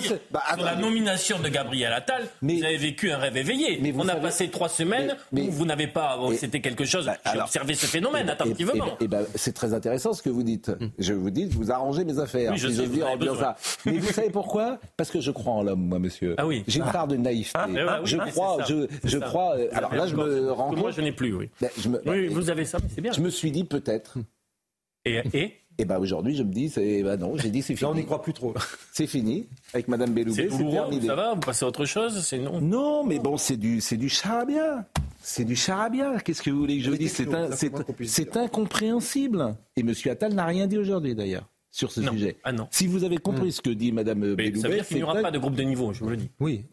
c'est- 0.00 0.20
bah, 0.30 0.42
sur 0.54 0.64
la 0.64 0.76
nomination 0.76 1.38
de 1.38 1.48
Gabriel 1.48 1.92
Attal, 1.92 2.28
Mais- 2.42 2.56
vous 2.58 2.64
avez 2.64 2.76
vécu 2.76 3.10
un 3.10 3.18
rêve 3.18 3.36
éveillé. 3.36 3.78
Mais 3.82 3.90
vous 3.90 4.00
On 4.00 4.08
a 4.08 4.16
passé 4.16 4.48
trois 4.48 4.68
semaines 4.68 5.16
Mais- 5.32 5.42
mais- 5.42 5.48
où 5.48 5.52
vous 5.52 5.64
n'avez 5.66 5.86
pas. 5.86 6.16
bon, 6.16 6.32
Et- 6.32 6.36
C'était 6.36 6.60
quelque 6.60 6.84
chose. 6.84 7.06
Bah, 7.06 7.16
J'ai 7.24 7.30
alors- 7.32 7.44
observé 7.46 7.74
ce 7.74 7.86
phénomène 7.86 8.28
Et- 8.28 8.30
attentivement. 8.30 8.86
et- 9.00 9.04
et 9.04 9.08
ben, 9.08 9.24
c'est 9.34 9.52
très 9.52 9.74
intéressant 9.74 10.12
ce 10.14 10.22
que 10.22 10.30
vous 10.30 10.42
dites. 10.42 10.70
Je 10.98 11.12
vous 11.12 11.30
dis, 11.30 11.44
vous 11.46 11.70
arrangez 11.70 12.04
mes 12.04 12.18
affaires. 12.18 12.52
Oui, 12.52 12.58
je 12.58 12.68
si 12.68 12.74
sais, 12.74 12.80
j'ose 12.82 12.88
vous 12.90 13.18
dire 13.18 13.32
en 13.32 13.36
ça. 13.36 13.56
Mais 13.84 13.98
vous 13.98 14.12
savez 14.12 14.30
pourquoi? 14.30 14.78
Parce 14.96 15.10
que 15.10 15.20
je 15.20 15.30
crois 15.30 15.52
en 15.52 15.62
l'homme, 15.62 15.80
moi, 15.86 15.98
monsieur. 15.98 16.34
Ah 16.38 16.46
oui. 16.46 16.64
J'ai 16.66 16.80
une 16.80 16.90
part 16.90 17.06
de 17.06 17.16
naïveté. 17.16 17.52
Ah, 17.54 17.66
eh 17.70 17.74
je 18.04 18.16
crois, 18.16 18.58
je, 19.04 19.18
crois. 19.18 19.56
euh, 19.56 19.68
alors 19.72 19.94
là, 19.94 20.06
je 20.06 20.14
me 20.16 20.50
rends 20.52 20.70
Que 20.70 20.76
Moi, 20.76 20.84
compte. 20.88 20.96
je 20.96 21.00
n'ai 21.02 21.12
plus, 21.12 21.34
oui. 21.34 21.50
Ben, 21.60 21.68
Oui, 22.06 22.28
vous 22.28 22.50
avez 22.50 22.64
ça, 22.64 22.78
mais 22.82 22.88
c'est 22.94 23.00
bien. 23.00 23.12
je 23.12 23.20
me 23.20 23.28
suis 23.30 23.50
dit 23.50 23.64
peut-être. 23.64 24.14
Et, 25.04 25.20
et 25.34 25.52
Et 25.78 25.84
ben 25.84 25.98
aujourd'hui, 25.98 26.34
je 26.36 26.42
me 26.42 26.52
dis, 26.52 26.68
c'est, 26.68 27.02
ben 27.02 27.16
non, 27.16 27.36
j'ai 27.36 27.50
dit 27.50 27.62
c'est 27.62 27.80
Là, 27.80 27.88
on 27.88 27.92
n'y 27.92 28.00
fini. 28.00 28.06
croit 28.06 28.22
plus 28.22 28.32
trop. 28.34 28.52
C'est 28.92 29.06
fini 29.06 29.46
avec 29.72 29.88
Madame 29.88 30.12
Belloubet. 30.12 30.48
C'est 30.50 30.56
douloureux, 30.58 31.00
ça 31.06 31.14
va 31.14 31.34
Vous 31.34 31.40
passez 31.40 31.64
à 31.64 31.68
autre 31.68 31.84
chose 31.86 32.22
C'est 32.24 32.38
non. 32.38 32.60
Non, 32.60 33.04
mais 33.04 33.18
bon, 33.18 33.36
c'est 33.36 33.56
du, 33.56 33.80
c'est 33.80 33.96
du 33.96 34.08
charabia. 34.08 34.86
C'est 35.22 35.44
du 35.44 35.56
charabia. 35.56 36.18
Qu'est-ce 36.20 36.42
que 36.42 36.50
vous 36.50 36.60
voulez 36.60 36.78
que 36.78 36.84
je 36.84 36.90
vous 36.90 36.96
dise? 36.96 37.22
C'est 38.06 38.36
incompréhensible. 38.36 39.54
Et 39.76 39.82
Monsieur 39.82 40.10
Attal 40.10 40.34
n'a 40.34 40.44
rien 40.46 40.66
dit 40.66 40.78
aujourd'hui, 40.78 41.14
d'ailleurs, 41.14 41.48
sur 41.70 41.90
ce 41.92 42.00
Non. 42.00 42.12
sujet. 42.12 42.36
Ah 42.44 42.52
non. 42.52 42.68
Si 42.70 42.86
vous 42.86 43.04
avez 43.04 43.18
compris 43.18 43.52
ce 43.52 43.60
que 43.60 43.70
dit 43.70 43.92
Madame 43.92 44.18
Mais 44.18 44.26
ça 44.26 44.30
veut 44.30 44.36
Belloubet, 44.36 44.74
dire 44.74 44.86
qu'il 44.86 44.96
n'y 44.98 45.02
aura 45.02 45.14
pas 45.20 45.30
de 45.30 45.38
groupe 45.38 45.54
de 45.54 45.62
niveau, 45.62 45.92
je 45.92 46.00
vous 46.00 46.10
le 46.10 46.16
dis. 46.16 46.30
Oui. 46.40 46.64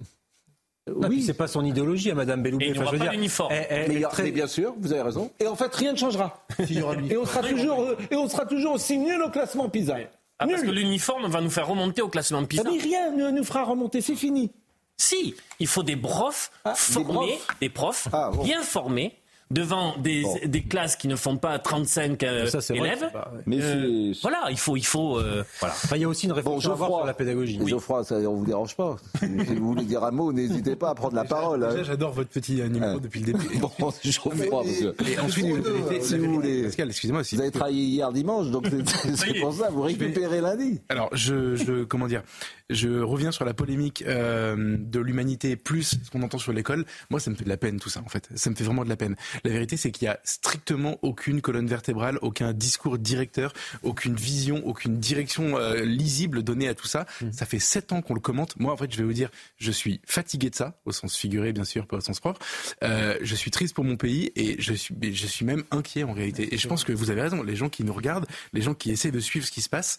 Oui, 0.96 1.22
c'est 1.24 1.34
pas 1.34 1.48
son 1.48 1.64
idéologie 1.66 2.12
à 2.12 2.16
Madame 2.16 2.42
Belloubet. 2.42 2.66
Et 2.66 2.68
il 2.70 2.74
n'y 2.74 2.80
Enfin, 2.80 2.96
aura 2.96 3.06
pas 3.06 3.12
d'uniforme. 3.12 3.52
elle- 3.52 3.68
elle- 3.70 3.88
mais, 3.90 3.96
est 3.96 4.00
mais 4.00 4.06
très- 4.08 4.32
bien 4.32 4.48
sûr, 4.48 4.74
vous 4.80 4.92
avez 4.94 5.02
raison. 5.02 5.32
Et 5.40 5.48
en 5.48 5.56
fait, 5.56 5.74
rien 5.76 5.92
ne 5.94 5.98
changera. 5.98 6.46
Et 6.60 7.18
on 7.18 7.26
sera 7.26 7.42
toujours, 7.44 7.86
et 8.12 8.16
on 8.16 8.28
sera 8.30 8.46
toujours 8.46 8.74
aussi 8.74 8.98
nul 8.98 9.22
au 9.22 9.30
classement 9.30 9.70
PISA. 9.70 9.98
Ah, 10.40 10.46
parce 10.48 10.62
que 10.62 10.70
l'uniforme 10.72 11.28
va 11.30 11.42
nous 11.42 11.50
faire 11.50 11.68
remonter 11.68 12.02
au 12.02 12.10
classement 12.10 12.40
Ah, 12.44 12.48
PISA. 12.48 12.64
mais 12.64 12.78
rien 12.80 13.12
ne 13.12 13.32
nous 13.32 13.44
fera 13.44 13.64
remonter, 13.64 14.02
c'est 14.02 14.16
fini. 14.16 14.52
Si, 14.98 15.36
il 15.60 15.68
faut 15.68 15.84
des 15.84 15.96
profs 15.96 16.52
Ah, 16.66 16.72
des 16.74 16.78
formés, 16.78 17.14
profs 17.38 17.48
des 17.62 17.70
profs, 17.70 18.08
Ah, 18.14 18.32
bon. 18.34 18.44
bien 18.44 18.62
formés, 18.62 19.14
devant 19.52 19.98
des, 19.98 20.24
des 20.46 20.62
classes 20.64 20.96
qui 20.96 21.08
ne 21.08 21.16
font 21.16 21.38
pas 21.38 21.58
35 21.60 22.22
euh, 22.24 22.46
Ça, 22.48 22.60
élèves. 22.74 23.10
pas- 23.14 23.32
ouais. 23.34 23.42
Mais 23.46 23.60
euh, 23.62 24.14
voilà, 24.22 24.48
il 24.50 24.58
faut, 24.58 24.76
il 24.76 24.86
faut, 24.86 25.18
euh, 25.20 25.44
voilà. 25.60 25.74
Enfin, 25.76 25.96
il 25.96 26.02
y 26.02 26.06
a 26.06 26.08
aussi 26.10 26.26
une 26.26 26.34
réflexion 26.34 26.72
à 26.72 26.74
avoir 26.74 26.90
sur 26.90 27.06
la 27.06 27.14
pédagogie. 27.14 27.60
Geoffroy, 27.66 28.04
ça, 28.04 28.16
on 28.16 28.36
vous 28.36 28.46
dérange 28.46 28.76
pas. 28.76 28.98
si 29.20 29.26
vous 29.56 29.68
voulez 29.68 29.86
dire 29.86 30.04
un 30.04 30.12
mot, 30.12 30.34
n'hésitez 30.34 30.76
pas 30.76 30.90
à 30.90 30.96
prendre 30.96 31.16
la 31.16 31.24
parole. 31.24 31.64
hein. 31.64 31.76
J'adore 31.84 32.12
votre 32.14 32.30
petit 32.30 32.56
numéro 32.56 32.96
Ouais. 32.96 33.00
depuis 33.00 33.22
le 33.22 33.28
début. 33.34 33.48
Bon, 33.80 33.92
Geoffroy, 34.04 34.64
monsieur. 34.66 34.96
Et 35.10 35.18
ensuite, 35.20 35.46
Si 35.46 35.52
vous- 35.52 35.64
vous- 35.64 36.02
si 36.06 36.18
vous 36.18 36.34
voulez. 36.36 36.64
Pascal, 36.64 36.90
excusez-moi. 36.90 37.24
si- 37.24 37.36
Vous 37.36 37.42
avez 37.42 37.52
travaillé 37.52 37.84
hier 37.84 38.12
dimanche, 38.12 38.48
donc 38.52 38.68
c'est- 39.16 39.34
pour 39.42 39.54
ça, 39.54 39.70
vous 39.70 39.82
récupérez 39.82 40.42
lundi. 40.42 40.82
Alors, 40.90 41.10
je, 41.14 41.56
je, 41.56 41.84
comment 41.84 42.08
dire, 42.08 42.24
je 42.70 43.00
reviens 43.02 43.32
sur 43.32 43.46
la 43.46 43.54
polémique 43.54 44.04
euh, 44.08 44.76
de 44.80 45.00
l'humanité 45.00 45.56
plus 45.56 45.98
ce 46.04 46.12
qu'on 46.12 46.22
entend 46.24 46.38
sur 46.38 46.52
l'école. 46.54 46.86
Moi, 47.10 47.20
ça 47.20 47.30
me 47.32 47.36
fait 47.36 47.46
de 47.46 47.50
la 47.50 47.58
peine 47.58 47.80
tout 47.80 47.90
ça, 47.90 48.02
en 48.06 48.10
fait. 48.10 48.28
Ça 48.36 48.50
me 48.50 48.56
fait 48.56 48.64
vraiment 48.66 48.84
de 48.84 48.90
la 48.90 48.98
peine. 48.98 49.16
La 49.44 49.52
vérité, 49.52 49.78
c'est 49.78 49.92
qu'il 49.92 50.06
y 50.06 50.10
a 50.10 50.20
strictement 50.24 50.98
aucune 51.02 51.42
colonne 51.42 51.68
vertébrale, 51.68 52.18
aucun 52.22 52.54
discours 52.54 52.98
directeur, 52.98 53.54
aucune 53.84 54.16
vision, 54.16 54.66
aucune 54.66 55.00
direction 55.00 55.58
euh, 55.58 55.84
lisible 55.84 56.44
donnée 56.44 56.68
à 56.68 56.74
tout 56.74 56.88
ça. 56.88 57.06
Ça 57.32 57.46
fait 57.46 57.60
sept 57.60 57.92
ans 57.92 58.02
qu'on 58.02 58.14
le 58.14 58.20
commente. 58.20 58.60
Moi, 58.60 58.72
en 58.74 58.78
fait, 58.78 58.92
je 58.92 58.98
vais 58.98 59.04
vous 59.04 59.14
dire, 59.14 59.30
je 59.58 59.72
suis 59.72 60.02
fatigué 60.06 60.50
de 60.50 60.56
ça, 60.56 60.80
au 60.86 60.92
sens 60.92 61.16
figuré, 61.16 61.54
bien 61.54 61.64
sûr, 61.66 61.86
pas 61.88 61.98
au 61.98 62.02
sens 62.02 62.20
propre. 62.20 62.40
Euh, 62.84 63.18
je 63.22 63.36
suis 63.36 63.52
triste 63.52 63.74
pour 63.76 63.84
mon 63.84 63.98
pays 63.98 64.32
et 64.36 64.56
je 64.60 64.74
suis, 64.74 64.96
mais 65.02 65.14
je 65.14 65.28
suis 65.28 65.46
même 65.46 65.64
inquiet 65.72 66.04
en 66.04 66.14
réalité. 66.14 66.54
Et 66.54 66.58
je 66.58 66.68
pense 66.68 66.84
que 66.84 66.92
vous 66.94 67.10
avez 67.12 67.22
raison. 67.22 67.44
Les 67.44 67.56
gens 67.56 67.70
qui 67.70 67.84
nous 67.84 67.94
regardent, 67.94 68.28
les 68.54 68.62
gens 68.62 68.74
qui 68.74 68.92
essaient 68.92 69.12
de 69.12 69.20
suivre 69.20 69.46
ce 69.46 69.52
qui 69.52 69.62
se 69.62 69.70
passe. 69.70 69.98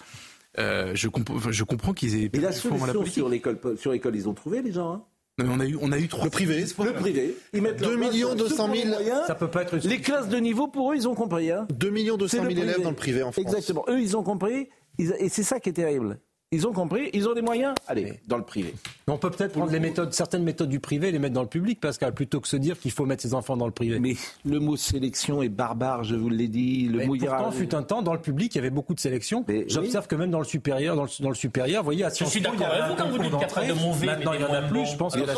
Euh, 0.59 0.93
je, 0.95 1.09
comp- 1.09 1.51
je 1.51 1.63
comprends 1.65 1.93
qu'ils 1.93 2.17
aient 2.17 2.31
Et 2.33 2.39
la 2.39 2.49
la 2.49 2.53
solution 2.53 2.87
politique. 2.93 3.13
sur 3.15 3.29
l'école, 3.29 3.59
sur 3.79 3.93
l'école, 3.93 4.17
ils 4.17 4.29
ont 4.29 4.35
trouvé 4.35 4.63
les 4.63 4.73
gens. 4.73 4.93
Hein? 4.95 5.03
Mais 5.39 5.49
on 5.49 5.61
a 5.61 5.67
eu, 5.67 5.79
on 5.81 5.93
a 5.93 5.99
eu 5.99 6.09
trois. 6.09 6.25
Le 6.25 6.31
privé. 6.31 6.61
le 6.61 6.93
privé, 6.93 7.37
ils 7.53 7.63
mettent 7.63 7.81
2 7.81 7.97
millions 7.97 8.35
200 8.35 8.75
000 8.75 8.95
Ça 9.27 9.35
peut 9.35 9.49
pas 9.49 9.63
être 9.63 9.75
une 9.75 9.81
Les 9.89 10.01
classes 10.01 10.29
de 10.29 10.39
niveau, 10.39 10.69
pour 10.69 10.93
eux, 10.93 10.97
ils 10.97 11.09
ont 11.09 11.15
compris. 11.15 11.51
Hein 11.51 11.67
2 11.73 11.91
millions 11.91 12.17
200 12.17 12.31
C'est 12.31 12.37
000 12.43 12.49
le 12.49 12.59
élèves 12.63 12.83
dans 12.83 12.91
le 12.91 12.97
privé 12.97 13.23
en 13.23 13.33
France. 13.33 13.45
Exactement. 13.45 13.85
Eux, 13.89 14.01
ils 14.01 14.17
ont 14.17 14.23
compris. 14.23 14.69
Et 14.99 15.29
c'est 15.29 15.45
ça 15.45 15.61
qui 15.61 15.69
est 15.69 15.75
terrible. 15.75 16.19
Ils 16.51 16.67
ont 16.67 16.73
compris, 16.73 17.11
ils 17.13 17.29
ont 17.29 17.35
des 17.35 17.43
moyens. 17.43 17.75
Allez, 17.89 18.15
dans 18.27 18.39
le 18.39 18.43
privé. 18.43 18.75
Mais 19.07 19.13
on 19.13 19.19
peut 19.19 19.31
peut-être 19.31 19.53
prendre 19.53 19.71
les 19.71 19.81
méthodes, 19.81 20.15
certaines 20.15 20.45
méthodes 20.45 20.71
du 20.71 20.81
privé 20.81 21.09
et 21.09 21.13
les 21.13 21.19
mettre 21.19 21.35
dans 21.35 21.43
le 21.43 21.49
public, 21.49 21.79
Pascal, 21.79 22.15
plutôt 22.15 22.41
que 22.41 22.49
se 22.49 22.57
dire 22.57 22.79
qu'il 22.81 22.91
faut 22.91 23.05
mettre 23.05 23.21
ses 23.21 23.35
enfants 23.35 23.59
dans 23.59 23.67
le 23.67 23.73
privé. 23.73 24.01
Mais 24.01 24.15
le 24.47 24.59
mot 24.59 24.75
sélection 24.79 25.43
est 25.43 25.51
barbare, 25.51 26.05
je 26.05 26.15
vous 26.17 26.31
l'ai 26.31 26.49
dit. 26.49 26.89
Le 26.89 26.99
Mais 27.01 27.07
mot 27.07 27.17
pourtant, 27.17 27.51
hiérarchie- 27.51 27.53
fut 27.59 27.75
un 27.75 27.83
temps, 27.83 28.01
dans 28.01 28.15
le 28.15 28.21
public, 28.23 28.55
il 28.55 28.57
y 28.57 28.61
avait 28.61 28.71
beaucoup 28.71 28.95
de 28.95 29.01
sélections. 29.01 29.45
J'observe 29.67 30.07
que 30.07 30.17
même 30.17 30.31
dans 30.31 30.39
le 30.39 30.47
supérieur, 30.47 30.97
dans 30.97 31.03
le, 31.05 31.11
dans 31.21 31.29
le 31.29 31.35
supérieur, 31.35 31.83
vous 31.83 31.87
voyez, 31.89 32.05
à 32.05 32.11
Sciences 32.11 32.31
suis 32.31 32.41
Po, 32.41 32.53
d'accord 32.53 32.69
il 32.75 32.79
y 32.79 32.81
avait 32.81 32.83
avec 32.83 32.97
vous 32.97 33.03
un 33.03 33.05
quand 33.05 33.11
vous 33.11 33.23
dites 33.23 33.35
a 33.35 33.67
de 33.67 33.73
mauvais, 33.75 34.07
Maintenant, 34.07 34.33
il 34.33 34.41
y 34.41 34.45
en 34.45 34.55
a 34.55 34.63
plus, 34.63 34.79
bons. 34.81 34.85
je 34.87 34.97
pense 34.97 35.15
a 35.17 35.19
a 35.19 35.35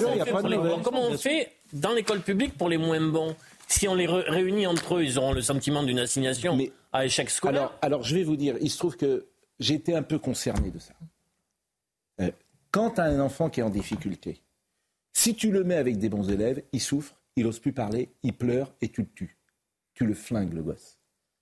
bons 0.69 0.81
Comment 0.85 1.03
on 1.09 1.19
fait 1.19 1.49
dans 1.73 1.93
l'école 1.93 2.21
publique 2.21 2.57
pour 2.57 2.69
les 2.69 2.79
moins 2.79 3.01
bons 3.01 3.35
Si 3.67 3.89
on 3.89 3.97
les 3.97 4.07
réunit 4.07 4.69
entre 4.69 4.99
eux, 4.99 5.03
ils 5.03 5.19
auront 5.19 5.33
le 5.33 5.43
sentiment 5.43 5.83
d'une 5.83 5.99
assignation 5.99 6.55
Mais- 6.55 6.71
à 6.93 7.05
échec 7.05 7.31
scolaire. 7.31 7.63
Alors, 7.63 7.75
alors, 7.83 8.03
je 8.05 8.15
vais 8.15 8.23
vous 8.23 8.37
dire, 8.37 8.55
il 8.61 8.71
se 8.71 8.79
trouve 8.79 8.97
que 8.97 9.25
j'ai 9.61 9.75
été 9.75 9.95
un 9.95 10.03
peu 10.03 10.19
concerné 10.19 10.71
de 10.71 10.79
ça. 10.79 10.95
Euh, 12.21 12.31
quand 12.71 12.93
tu 12.93 13.01
as 13.01 13.05
un 13.05 13.21
enfant 13.21 13.51
qui 13.51 13.61
est 13.61 13.63
en 13.63 13.71
difficulté, 13.71 14.41
si 15.13 15.35
tu 15.35 15.51
le 15.51 15.65
mets 15.65 15.77
avec 15.77 15.99
des 15.99 16.09
bons 16.09 16.29
élèves, 16.31 16.63
il 16.73 16.81
souffre, 16.81 17.17
il 17.37 17.45
n'ose 17.45 17.59
plus 17.59 17.73
parler, 17.73 18.09
il 18.23 18.33
pleure 18.33 18.75
et 18.81 18.89
tu 18.89 19.03
le 19.03 19.09
tues. 19.09 19.37
Tu 19.95 20.07
le 20.07 20.15
flingues, 20.15 20.55
le 20.55 20.63
gosse. 20.63 20.99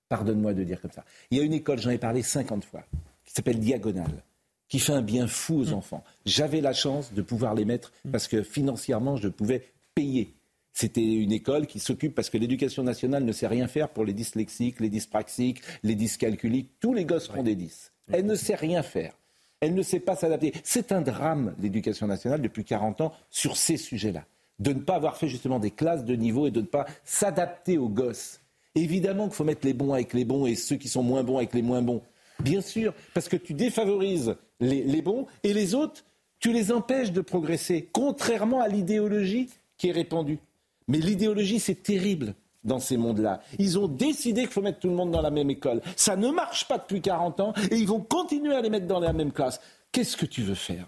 Pardonne-moi 0.08 0.54
de 0.54 0.64
dire 0.64 0.80
comme 0.80 0.90
ça. 0.90 1.04
Il 1.30 1.38
y 1.38 1.40
a 1.40 1.44
une 1.44 1.52
école, 1.52 1.78
j'en 1.78 1.90
ai 1.90 1.98
parlé 1.98 2.22
50 2.22 2.64
fois, 2.64 2.84
qui 3.24 3.32
s'appelle 3.32 3.60
Diagonale, 3.60 4.24
qui 4.68 4.78
fait 4.78 4.92
un 4.92 5.02
bien 5.02 5.26
fou 5.26 5.58
aux 5.58 5.72
enfants. 5.72 6.02
J'avais 6.26 6.60
la 6.60 6.72
chance 6.72 7.12
de 7.12 7.22
pouvoir 7.22 7.54
les 7.54 7.64
mettre 7.64 7.92
parce 8.10 8.26
que 8.26 8.42
financièrement, 8.42 9.16
je 9.16 9.28
pouvais 9.28 9.72
payer. 9.94 10.34
C'était 10.72 11.02
une 11.02 11.32
école 11.32 11.66
qui 11.66 11.80
s'occupe, 11.80 12.14
parce 12.14 12.30
que 12.30 12.38
l'éducation 12.38 12.84
nationale 12.84 13.24
ne 13.24 13.32
sait 13.32 13.48
rien 13.48 13.66
faire 13.66 13.88
pour 13.88 14.04
les 14.04 14.12
dyslexiques, 14.12 14.78
les 14.78 14.88
dyspraxiques, 14.88 15.60
les 15.82 15.96
dyscalculiques. 15.96 16.70
Tous 16.78 16.94
les 16.94 17.04
gosses 17.04 17.26
font 17.26 17.42
des 17.42 17.56
10. 17.56 17.92
Elle 18.12 18.26
ne 18.26 18.34
sait 18.34 18.54
rien 18.54 18.82
faire. 18.82 19.12
Elle 19.60 19.74
ne 19.74 19.82
sait 19.82 20.00
pas 20.00 20.16
s'adapter. 20.16 20.52
C'est 20.62 20.92
un 20.92 21.00
drame, 21.00 21.54
l'éducation 21.60 22.06
nationale, 22.06 22.40
depuis 22.40 22.64
40 22.64 23.00
ans, 23.00 23.12
sur 23.30 23.56
ces 23.56 23.76
sujets-là. 23.76 24.24
De 24.58 24.72
ne 24.72 24.80
pas 24.80 24.94
avoir 24.94 25.16
fait 25.16 25.28
justement 25.28 25.58
des 25.58 25.70
classes 25.70 26.04
de 26.04 26.14
niveau 26.14 26.46
et 26.46 26.50
de 26.50 26.60
ne 26.60 26.66
pas 26.66 26.86
s'adapter 27.04 27.78
aux 27.78 27.88
gosses. 27.88 28.40
Évidemment 28.74 29.24
qu'il 29.24 29.34
faut 29.34 29.44
mettre 29.44 29.66
les 29.66 29.72
bons 29.72 29.92
avec 29.92 30.12
les 30.12 30.24
bons 30.24 30.46
et 30.46 30.54
ceux 30.54 30.76
qui 30.76 30.88
sont 30.88 31.02
moins 31.02 31.24
bons 31.24 31.38
avec 31.38 31.54
les 31.54 31.62
moins 31.62 31.82
bons. 31.82 32.02
Bien 32.40 32.60
sûr, 32.60 32.94
parce 33.14 33.28
que 33.28 33.36
tu 33.36 33.54
défavorises 33.54 34.36
les, 34.60 34.84
les 34.84 35.02
bons 35.02 35.26
et 35.42 35.52
les 35.52 35.74
autres, 35.74 36.04
tu 36.38 36.52
les 36.52 36.70
empêches 36.70 37.10
de 37.10 37.20
progresser, 37.20 37.88
contrairement 37.92 38.60
à 38.60 38.68
l'idéologie 38.68 39.48
qui 39.76 39.88
est 39.88 39.92
répandue. 39.92 40.38
Mais 40.86 40.98
l'idéologie, 40.98 41.58
c'est 41.58 41.82
terrible 41.82 42.34
dans 42.64 42.78
ces 42.78 42.96
mondes-là. 42.96 43.40
Ils 43.58 43.78
ont 43.78 43.88
décidé 43.88 44.42
qu'il 44.42 44.50
faut 44.50 44.62
mettre 44.62 44.80
tout 44.80 44.88
le 44.88 44.94
monde 44.94 45.10
dans 45.10 45.22
la 45.22 45.30
même 45.30 45.50
école. 45.50 45.80
Ça 45.96 46.16
ne 46.16 46.28
marche 46.30 46.66
pas 46.68 46.78
depuis 46.78 47.00
40 47.00 47.40
ans 47.40 47.52
et 47.70 47.76
ils 47.76 47.86
vont 47.86 48.00
continuer 48.00 48.54
à 48.54 48.60
les 48.60 48.70
mettre 48.70 48.86
dans 48.86 49.00
la 49.00 49.12
même 49.12 49.32
classe. 49.32 49.60
Qu'est-ce 49.92 50.16
que 50.16 50.26
tu 50.26 50.42
veux 50.42 50.54
faire? 50.54 50.86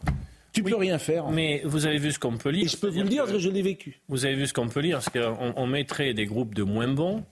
Tu 0.53 0.63
peux 0.65 0.75
rien 0.77 0.99
faire. 0.99 1.27
en 1.27 1.29
fait. 1.29 1.35
Mais 1.35 1.63
vous 1.65 1.87
avez 1.87 1.99
vu 1.99 2.11
ce 2.11 2.19
qu'on 2.19 2.37
peut 2.37 2.51
lire. 2.51 2.65
Et 2.65 2.69
je 2.69 2.77
peux 2.77 2.89
vous 2.89 3.03
le 3.03 3.09
dire 3.09 3.25
que- 3.25 3.31
parce 3.31 3.43
je 3.43 3.49
l'ai 3.51 3.63
vécu. 3.63 4.01
Vous 4.09 4.25
avez 4.25 4.35
vu 4.35 4.47
ce 4.49 4.53
qu'on 4.53 4.69
peut 4.69 4.81
lire, 4.81 5.01
c'est 5.01 5.13
qu'on 5.13 5.53
on 5.57 5.67
mettrait 5.67 6.13
des 6.13 6.27
groupes 6.27 6.55
de 6.55 6.65
moins 6.65 6.89
bons 6.89 7.25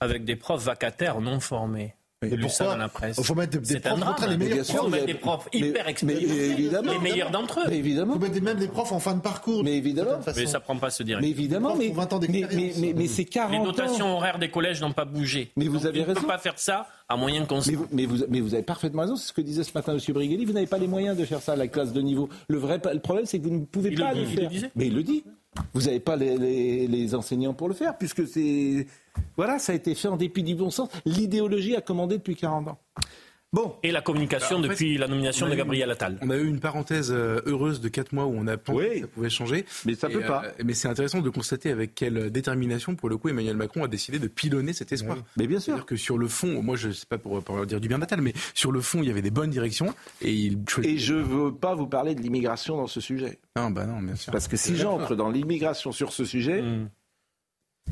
avec 0.00 0.24
des 0.24 0.36
profs 0.36 0.62
vacataires 0.64 1.20
non 1.20 1.40
formés. 1.40 1.94
Lu 2.20 2.48
ça 2.48 2.64
pourquoi 2.64 2.66
dans 2.74 2.76
la 2.78 2.88
presse. 2.88 3.16
Il 3.16 3.22
faut 3.24 3.34
mettre 3.36 3.60
des- 3.60 3.78
profs 3.78 4.26
les 4.26 4.32
Il 4.32 4.38
meilleurs 4.38 4.64
sûr, 4.64 4.74
faut 4.78 4.84
vous 4.86 4.88
mettre 4.90 5.06
des 5.06 5.14
profs 5.14 5.48
mais- 5.54 5.60
hyper 5.60 5.84
mais 5.84 5.90
expérimentés, 5.92 6.50
évidemment, 6.50 6.92
les 6.92 6.98
meilleurs 6.98 7.30
d'entre 7.30 7.60
eux. 7.60 7.62
Mais 7.68 7.76
Il 7.76 7.78
évidemment. 7.78 8.14
faut 8.14 8.18
mettre 8.18 8.42
même 8.42 8.58
des 8.58 8.66
profs 8.66 8.90
en 8.90 8.98
fin 8.98 9.14
de 9.14 9.20
parcours. 9.20 9.62
Mais 9.62 9.76
évidemment. 9.76 10.10
de 10.10 10.14
toute 10.16 10.24
façon. 10.24 10.40
Mais 10.40 10.46
ça 10.46 10.58
prend 10.58 10.76
pas 10.76 10.90
ce 10.90 11.04
direct. 11.04 11.22
Mais 11.22 11.30
évidemment, 11.30 11.74
Les 11.74 11.78
mais, 11.78 11.84
profs 11.92 11.98
ont 11.98 12.00
20 12.00 12.12
ans 12.14 12.18
mais, 12.22 12.26
mais, 12.28 12.40
d'expérience. 12.40 12.76
mais- 12.78 12.92
mais 12.96 13.06
c'est 13.06 13.24
40 13.24 13.52
Les 13.60 13.64
dotations 13.72 14.06
ans. 14.06 14.16
horaires 14.16 14.40
des 14.40 14.50
collèges 14.50 14.80
n'ont 14.80 14.92
pas 14.92 15.04
bougé. 15.04 15.52
Mais 15.56 15.68
vous 15.68 15.76
Donc, 15.76 15.86
avez 15.86 16.00
on 16.00 16.02
ne 16.02 16.08
raison. 16.08 16.20
peut 16.22 16.26
pas 16.26 16.38
faire 16.38 16.58
ça 16.58 16.88
à 17.08 17.16
moyen 17.16 17.44
constant. 17.44 17.70
Mais 17.70 17.76
vous, 17.76 17.86
mais, 17.92 18.06
vous, 18.06 18.24
mais 18.28 18.40
vous 18.40 18.54
avez 18.54 18.64
parfaitement 18.64 19.02
raison, 19.02 19.14
c'est 19.14 19.28
ce 19.28 19.32
que 19.32 19.40
disait 19.40 19.62
ce 19.62 19.70
matin 19.74 19.92
M. 19.96 20.00
Brigelli, 20.12 20.44
vous 20.44 20.52
n'avez 20.52 20.66
pas 20.66 20.78
les 20.78 20.88
moyens 20.88 21.16
de 21.16 21.24
faire 21.24 21.40
ça 21.40 21.52
à 21.52 21.56
la 21.56 21.68
classe 21.68 21.92
de 21.92 22.00
niveau. 22.00 22.28
Le 22.48 22.58
vrai 22.58 22.80
le 22.92 22.98
problème, 22.98 23.26
c'est 23.26 23.38
que 23.38 23.44
vous 23.44 23.54
ne 23.60 23.64
pouvez 23.64 23.90
Il 23.90 23.98
pas 24.00 24.12
le 24.12 24.22
le 24.22 24.26
dit, 24.26 24.32
il 24.32 24.34
le 24.34 24.40
faire. 24.40 24.50
disait. 24.50 24.70
mais 24.74 24.86
il 24.88 24.94
le 24.96 25.04
dit. 25.04 25.22
Vous 25.74 25.82
n'avez 25.82 26.00
pas 26.00 26.16
les, 26.16 27.14
enseignants 27.14 27.54
pour 27.54 27.68
le 27.68 27.74
faire, 27.74 27.96
puisque 27.96 28.26
c'est. 28.26 28.86
Voilà, 29.36 29.58
ça 29.58 29.72
a 29.72 29.74
été 29.74 29.94
fait 29.94 30.08
en 30.08 30.16
dépit 30.16 30.42
du 30.42 30.54
bon 30.54 30.70
sens. 30.70 30.88
L'idéologie 31.04 31.74
a 31.76 31.80
commandé 31.80 32.18
depuis 32.18 32.36
40 32.36 32.68
ans. 32.68 32.78
Bon. 33.54 33.76
Et 33.82 33.92
la 33.92 34.02
communication 34.02 34.56
Alors, 34.58 34.62
fait, 34.64 34.68
depuis 34.68 34.98
la 34.98 35.08
nomination 35.08 35.48
de 35.48 35.54
Gabriel 35.54 35.90
Attal. 35.90 36.18
On 36.20 36.28
a 36.28 36.36
eu 36.36 36.46
une 36.46 36.60
parenthèse 36.60 37.10
euh, 37.10 37.40
heureuse 37.46 37.80
de 37.80 37.88
4 37.88 38.12
mois 38.12 38.26
où 38.26 38.34
on 38.36 38.46
a 38.46 38.58
pensé 38.58 38.78
Oui. 38.78 38.94
que 38.96 39.00
ça 39.00 39.06
pouvait 39.06 39.30
changer. 39.30 39.64
Mais 39.86 39.94
ça 39.94 40.10
Et, 40.10 40.12
peut 40.12 40.20
pas. 40.20 40.42
euh, 40.44 40.50
mais 40.66 40.74
c'est 40.74 40.86
intéressant 40.88 41.22
de 41.22 41.30
constater 41.30 41.70
avec 41.70 41.94
quelle 41.94 42.30
détermination, 42.30 42.94
pour 42.94 43.08
le 43.08 43.16
coup, 43.16 43.30
Emmanuel 43.30 43.56
Macron 43.56 43.84
a 43.84 43.88
décidé 43.88 44.18
de 44.18 44.28
pilonner 44.28 44.74
cet 44.74 44.92
espoir. 44.92 45.16
Mais 45.38 45.46
bien 45.46 45.60
sûr. 45.60 45.72
C'est-à-dire 45.72 45.86
que 45.86 45.96
sur 45.96 46.18
le 46.18 46.28
fond, 46.28 46.62
moi 46.62 46.76
je 46.76 46.90
sais 46.90 47.06
pas 47.08 47.16
pour, 47.16 47.42
pour 47.42 47.64
dire 47.64 47.80
du 47.80 47.88
bien 47.88 47.98
d'Attal, 47.98 48.20
mais 48.20 48.34
sur 48.52 48.70
le 48.70 48.82
fond, 48.82 49.00
il 49.02 49.08
y 49.08 49.10
avait 49.10 49.22
des 49.22 49.30
bonnes 49.30 49.50
directions 49.50 49.94
et 50.20 50.30
il 50.32 50.58
Et 50.82 50.98
je 50.98 51.14
ne 51.14 51.22
veux 51.22 51.54
pas 51.54 51.74
vous 51.74 51.86
parler 51.86 52.14
de 52.14 52.20
l'immigration 52.20 52.76
dans 52.76 52.86
ce 52.86 53.00
sujet. 53.00 53.38
Non, 53.56 53.70
bah 53.70 53.86
non, 53.86 54.02
bien 54.02 54.14
sûr. 54.14 54.30
Parce 54.30 54.46
que 54.46 54.58
si 54.58 54.76
j'entre 54.76 55.14
dans 55.16 55.30
l'immigration 55.30 55.90
sur 55.90 56.12
ce 56.12 56.26
sujet, 56.26 56.60
Mm. 56.60 56.90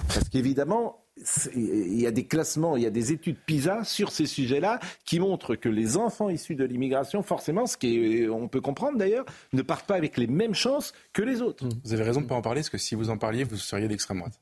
parce 0.09 0.29
qu'évidemment, 0.29 1.06
il 1.55 2.01
y 2.01 2.07
a 2.07 2.11
des 2.11 2.25
classements, 2.25 2.77
il 2.77 2.83
y 2.83 2.87
a 2.87 2.91
des 2.91 3.13
études 3.13 3.37
PISA 3.47 3.85
sur 3.85 4.11
ces 4.11 4.27
sujets-là 4.27 4.79
qui 5.05 5.19
montrent 5.19 5.55
que 5.57 5.69
les 5.69 5.97
enfants 5.97 6.29
issus 6.29 6.55
de 6.55 6.65
l'immigration, 6.65 7.23
forcément, 7.23 7.67
ce 7.67 7.77
qui 7.77 8.27
on 8.31 8.49
peut 8.49 8.61
comprendre 8.61 8.99
d'ailleurs, 8.99 9.25
ne 9.53 9.63
partent 9.63 9.87
pas 9.87 9.95
avec 9.97 10.17
les 10.19 10.27
mêmes 10.27 10.55
chances 10.55 10.93
que 11.13 11.23
les 11.23 11.41
autres. 11.43 11.65
Vous 11.85 11.93
avez 11.95 12.03
raison 12.03 12.21
de 12.21 12.27
pas 12.27 12.35
en 12.35 12.43
parler, 12.43 12.61
parce 12.61 12.71
que 12.71 12.79
si 12.79 12.95
vous 12.95 13.09
en 13.11 13.17
parliez, 13.19 13.45
vous 13.45 13.57
seriez 13.57 13.89
d'extrême 13.89 14.19
droite. 14.19 14.41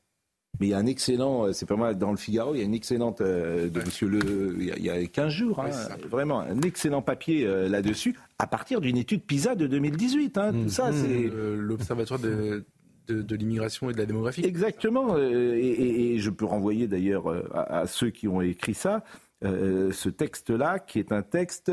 Mais 0.59 0.67
il 0.67 0.69
y 0.69 0.73
a 0.73 0.77
un 0.77 0.85
excellent, 0.85 1.47
euh, 1.47 1.51
c'est 1.51 1.65
pas 1.65 1.75
mal 1.75 1.97
dans 1.97 2.11
le 2.11 2.17
Figaro, 2.17 2.55
il 2.55 2.59
y 2.59 2.61
a 2.61 2.63
une 2.63 2.73
excellente 2.73 3.19
euh, 3.19 3.67
de 3.69 3.81
Monsieur 3.81 4.07
Le, 4.07 4.55
il 4.57 4.65
y 4.67 4.71
a, 4.71 4.77
il 4.77 4.85
y 4.85 4.89
a 4.89 5.05
15 5.05 5.29
jours, 5.29 5.59
hein, 5.59 5.65
Ouais, 5.65 5.71
c'est 5.73 6.05
vraiment 6.05 6.39
un 6.39 6.61
excellent 6.61 7.01
papier 7.01 7.45
euh, 7.45 7.67
là-dessus, 7.67 8.17
à 8.39 8.47
partir 8.47 8.79
d'une 8.79 8.95
étude 8.95 9.21
PISA 9.23 9.55
de 9.55 9.67
2018. 9.67 10.37
hein, 10.37 10.53
Tout 10.53 10.69
ça, 10.69 10.91
c'est 10.93 11.07
Euh, 11.29 11.57
L'Observatoire 11.57 12.21
de, 12.21 12.63
de, 13.07 13.35
l'immigration 13.35 13.89
et 13.89 13.93
de 13.93 13.97
la 13.97 14.05
démographie. 14.05 14.43
Exactement. 14.45 15.15
euh, 15.15 15.55
Et, 15.55 16.17
je 16.19 16.29
peux 16.29 16.45
renvoyer 16.45 16.87
d'ailleurs 16.87 17.29
euh, 17.29 17.47
à, 17.53 17.87
ceux 17.87 18.09
qui 18.09 18.27
ont 18.27 18.41
écrit 18.41 18.73
ça, 18.73 19.03
euh, 19.43 19.91
ce 19.91 20.09
texte-là, 20.09 20.79
qui 20.79 20.99
est 20.99 21.11
un 21.11 21.21
texte 21.21 21.71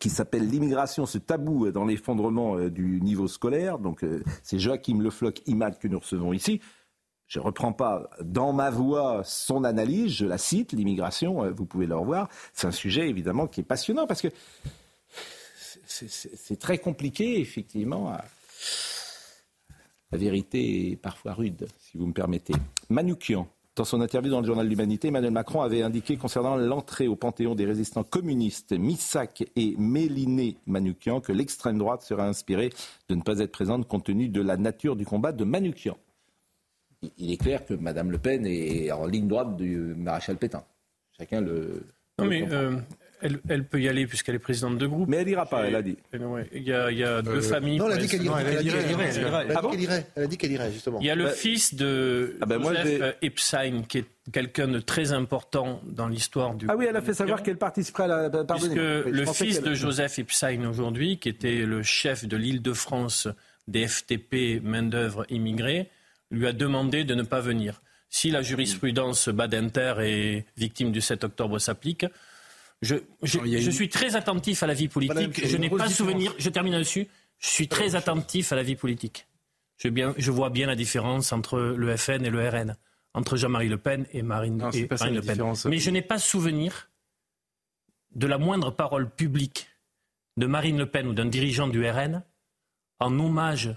qui 0.00 0.10
s'appelle 0.10 0.48
L'immigration, 0.48 1.06
ce 1.06 1.18
tabou 1.18 1.70
dans 1.70 1.84
l'effondrement 1.84 2.58
du 2.68 3.00
niveau 3.00 3.28
scolaire. 3.28 3.78
Donc 3.78 4.04
c'est 4.42 4.58
Joachim 4.58 5.00
Le 5.00 5.10
Floch 5.10 5.40
Imad 5.46 5.78
que 5.78 5.86
nous 5.86 6.00
recevons 6.00 6.32
ici. 6.32 6.60
Je 7.28 7.38
ne 7.38 7.44
reprends 7.44 7.72
pas 7.72 8.10
dans 8.20 8.52
ma 8.52 8.70
voix 8.70 9.22
son 9.24 9.62
analyse, 9.62 10.12
je 10.12 10.26
la 10.26 10.36
cite, 10.36 10.72
l'immigration, 10.72 11.48
vous 11.52 11.64
pouvez 11.64 11.86
le 11.86 11.94
revoir. 11.96 12.28
C'est 12.52 12.66
un 12.66 12.72
sujet 12.72 13.08
évidemment 13.08 13.46
qui 13.46 13.60
est 13.60 13.64
passionnant 13.64 14.06
parce 14.08 14.20
que 14.20 14.28
c'est- 15.86 16.58
très 16.58 16.78
compliqué 16.78 17.40
effectivement 17.40 18.12
la 20.14 20.20
vérité 20.20 20.92
est 20.92 20.96
parfois 20.96 21.32
rude, 21.34 21.66
si 21.80 21.98
vous 21.98 22.06
me 22.06 22.12
permettez. 22.12 22.54
Manoukian, 22.88 23.48
dans 23.74 23.82
son 23.84 24.00
interview 24.00 24.30
dans 24.30 24.40
le 24.42 24.46
journal 24.46 24.68
L'Humanité, 24.68 25.08
Emmanuel 25.08 25.32
Macron 25.32 25.62
avait 25.62 25.82
indiqué 25.82 26.16
concernant 26.16 26.54
l'entrée 26.54 27.08
au 27.08 27.16
panthéon 27.16 27.56
des 27.56 27.64
résistants 27.64 28.04
communistes 28.04 28.70
Missak 28.78 29.44
et 29.56 29.74
Méliné 29.76 30.56
Manoukian 30.68 31.20
que 31.20 31.32
l'extrême 31.32 31.78
droite 31.78 32.02
serait 32.02 32.22
inspirée 32.22 32.70
de 33.08 33.16
ne 33.16 33.22
pas 33.22 33.40
être 33.40 33.50
présente 33.50 33.88
compte 33.88 34.04
tenu 34.04 34.28
de 34.28 34.40
la 34.40 34.56
nature 34.56 34.94
du 34.94 35.04
combat 35.04 35.32
de 35.32 35.42
Manoukian. 35.42 35.96
il- 37.18 37.32
est 37.32 37.36
clair 37.36 37.66
que 37.66 37.74
Mme 37.74 38.12
Le 38.12 38.18
Pen 38.18 38.46
est 38.46 38.92
en 38.92 39.06
ligne 39.06 39.26
droite 39.26 39.56
du 39.56 39.76
maréchal 39.96 40.36
Pétain. 40.36 40.62
Chacun 41.18 41.40
le. 41.40 41.82
Non, 42.20 42.26
le 42.26 42.30
mais 42.30 42.40
comprend. 42.42 42.54
euh, 42.56 42.76
elle, 43.24 43.40
elle 43.48 43.64
peut 43.64 43.80
y 43.80 43.88
aller 43.88 44.06
puisqu'elle 44.06 44.36
est 44.36 44.38
présidente 44.38 44.78
de 44.78 44.86
groupe. 44.86 45.08
Mais 45.08 45.16
elle 45.16 45.28
ira 45.28 45.46
pas, 45.46 45.66
elle 45.66 45.74
a 45.74 45.82
dit. 45.82 45.96
Il 46.52 46.62
y 46.62 46.72
a, 46.72 46.90
il 46.92 46.98
y 46.98 47.02
a 47.02 47.20
deux 47.22 47.30
Euh, 47.38 47.40
familles. 47.40 47.78
Non, 47.78 47.86
elle 47.88 47.94
a 47.94 47.96
dit 47.96 48.06
qu'elle 48.08 48.24
irait. 48.24 48.44
Elle 48.46 48.56
a 48.58 48.62
dit 48.62 48.68
qu'elle 48.70 48.90
irait. 48.90 49.10
elle 49.16 49.24
a 49.26 49.60
Ah 50.16 50.26
dit 50.26 50.38
qu'elle 50.38 50.52
irait. 50.52 50.72
Justement. 50.72 51.00
Il 51.00 51.06
y 51.06 51.10
a 51.10 51.14
le 51.16 51.24
Bah, 51.24 51.30
fils 51.30 51.74
de 51.74 52.36
ah 52.40 52.46
ben 52.46 52.58
moi, 52.58 52.74
Joseph 52.74 52.86
j'ai- 53.20 53.26
Epstein, 53.26 53.82
qui 53.88 53.98
est 53.98 54.04
quelqu'un 54.32 54.68
de 54.68 54.78
très 54.78 55.12
important 55.12 55.80
dans 55.84 56.06
l'histoire 56.08 56.54
du. 56.54 56.66
Ah 56.68 56.76
oui, 56.76 56.86
elle 56.88 56.96
a 56.96 57.02
fait 57.02 57.14
savoir 57.14 57.42
qu'elle 57.42 57.56
participerait 57.58 58.04
à 58.04 58.28
la. 58.28 58.44
Puisque. 58.44 58.70
Oui, 58.70 58.76
je 58.76 59.08
le 59.10 59.26
fils 59.26 59.60
de 59.62 59.74
Joseph 59.74 60.18
Epstein 60.18 60.64
aujourd'hui, 60.68 61.18
qui 61.18 61.28
était 61.28 61.64
le 61.66 61.82
chef 61.82 62.24
de 62.26 62.36
l'Île-de-France 62.36 63.28
des 63.66 63.88
FTP 63.88 64.60
main-d'œuvre 64.62 65.24
immigrée, 65.30 65.88
lui 66.30 66.46
a 66.46 66.52
demandé 66.52 67.04
de 67.04 67.14
ne 67.14 67.22
pas 67.22 67.40
venir. 67.40 67.80
Si 68.10 68.30
la 68.30 68.42
jurisprudence 68.42 69.28
Badinter 69.28 69.94
et 70.02 70.44
victime 70.56 70.92
du 70.92 71.00
7 71.00 71.24
octobre 71.24 71.58
s'applique, 71.58 72.06
je, 72.84 73.70
suis 73.70 73.88
très 73.88 74.16
attentif 74.16 74.62
à 74.62 74.66
la 74.66 74.74
vie 74.74 74.88
politique. 74.88 75.46
Je 75.46 75.56
n'ai 75.56 75.68
pas 75.68 75.76
différence. 75.76 75.94
souvenir, 75.94 76.34
je 76.38 76.48
termine 76.50 76.72
là-dessus, 76.72 77.08
je 77.38 77.48
suis 77.48 77.68
très 77.68 77.94
attentif 77.94 78.52
à 78.52 78.56
la 78.56 78.62
vie 78.62 78.76
politique. 78.76 79.26
Je, 79.76 79.88
bien, 79.88 80.14
je 80.16 80.30
vois 80.30 80.50
bien 80.50 80.66
la 80.66 80.76
différence 80.76 81.32
entre 81.32 81.58
le 81.58 81.96
FN 81.96 82.24
et 82.24 82.30
le 82.30 82.48
RN, 82.48 82.76
entre 83.12 83.36
Jean-Marie 83.36 83.68
Le 83.68 83.78
Pen 83.78 84.06
et 84.12 84.22
Marine, 84.22 84.56
Non, 84.56 84.70
et 84.70 84.82
Le 84.82 85.20
Pen. 85.20 85.52
Mais 85.66 85.78
je 85.78 85.90
n'ai 85.90 86.02
pas 86.02 86.18
souvenir 86.18 86.90
de 88.14 88.26
la 88.26 88.38
moindre 88.38 88.70
parole 88.70 89.10
publique 89.10 89.68
de 90.36 90.46
Marine 90.46 90.78
Le 90.78 90.86
Pen 90.86 91.08
ou 91.08 91.12
d'un 91.12 91.26
dirigeant 91.26 91.68
du 91.68 91.88
RN 91.88 92.22
en 93.00 93.18
hommage 93.18 93.76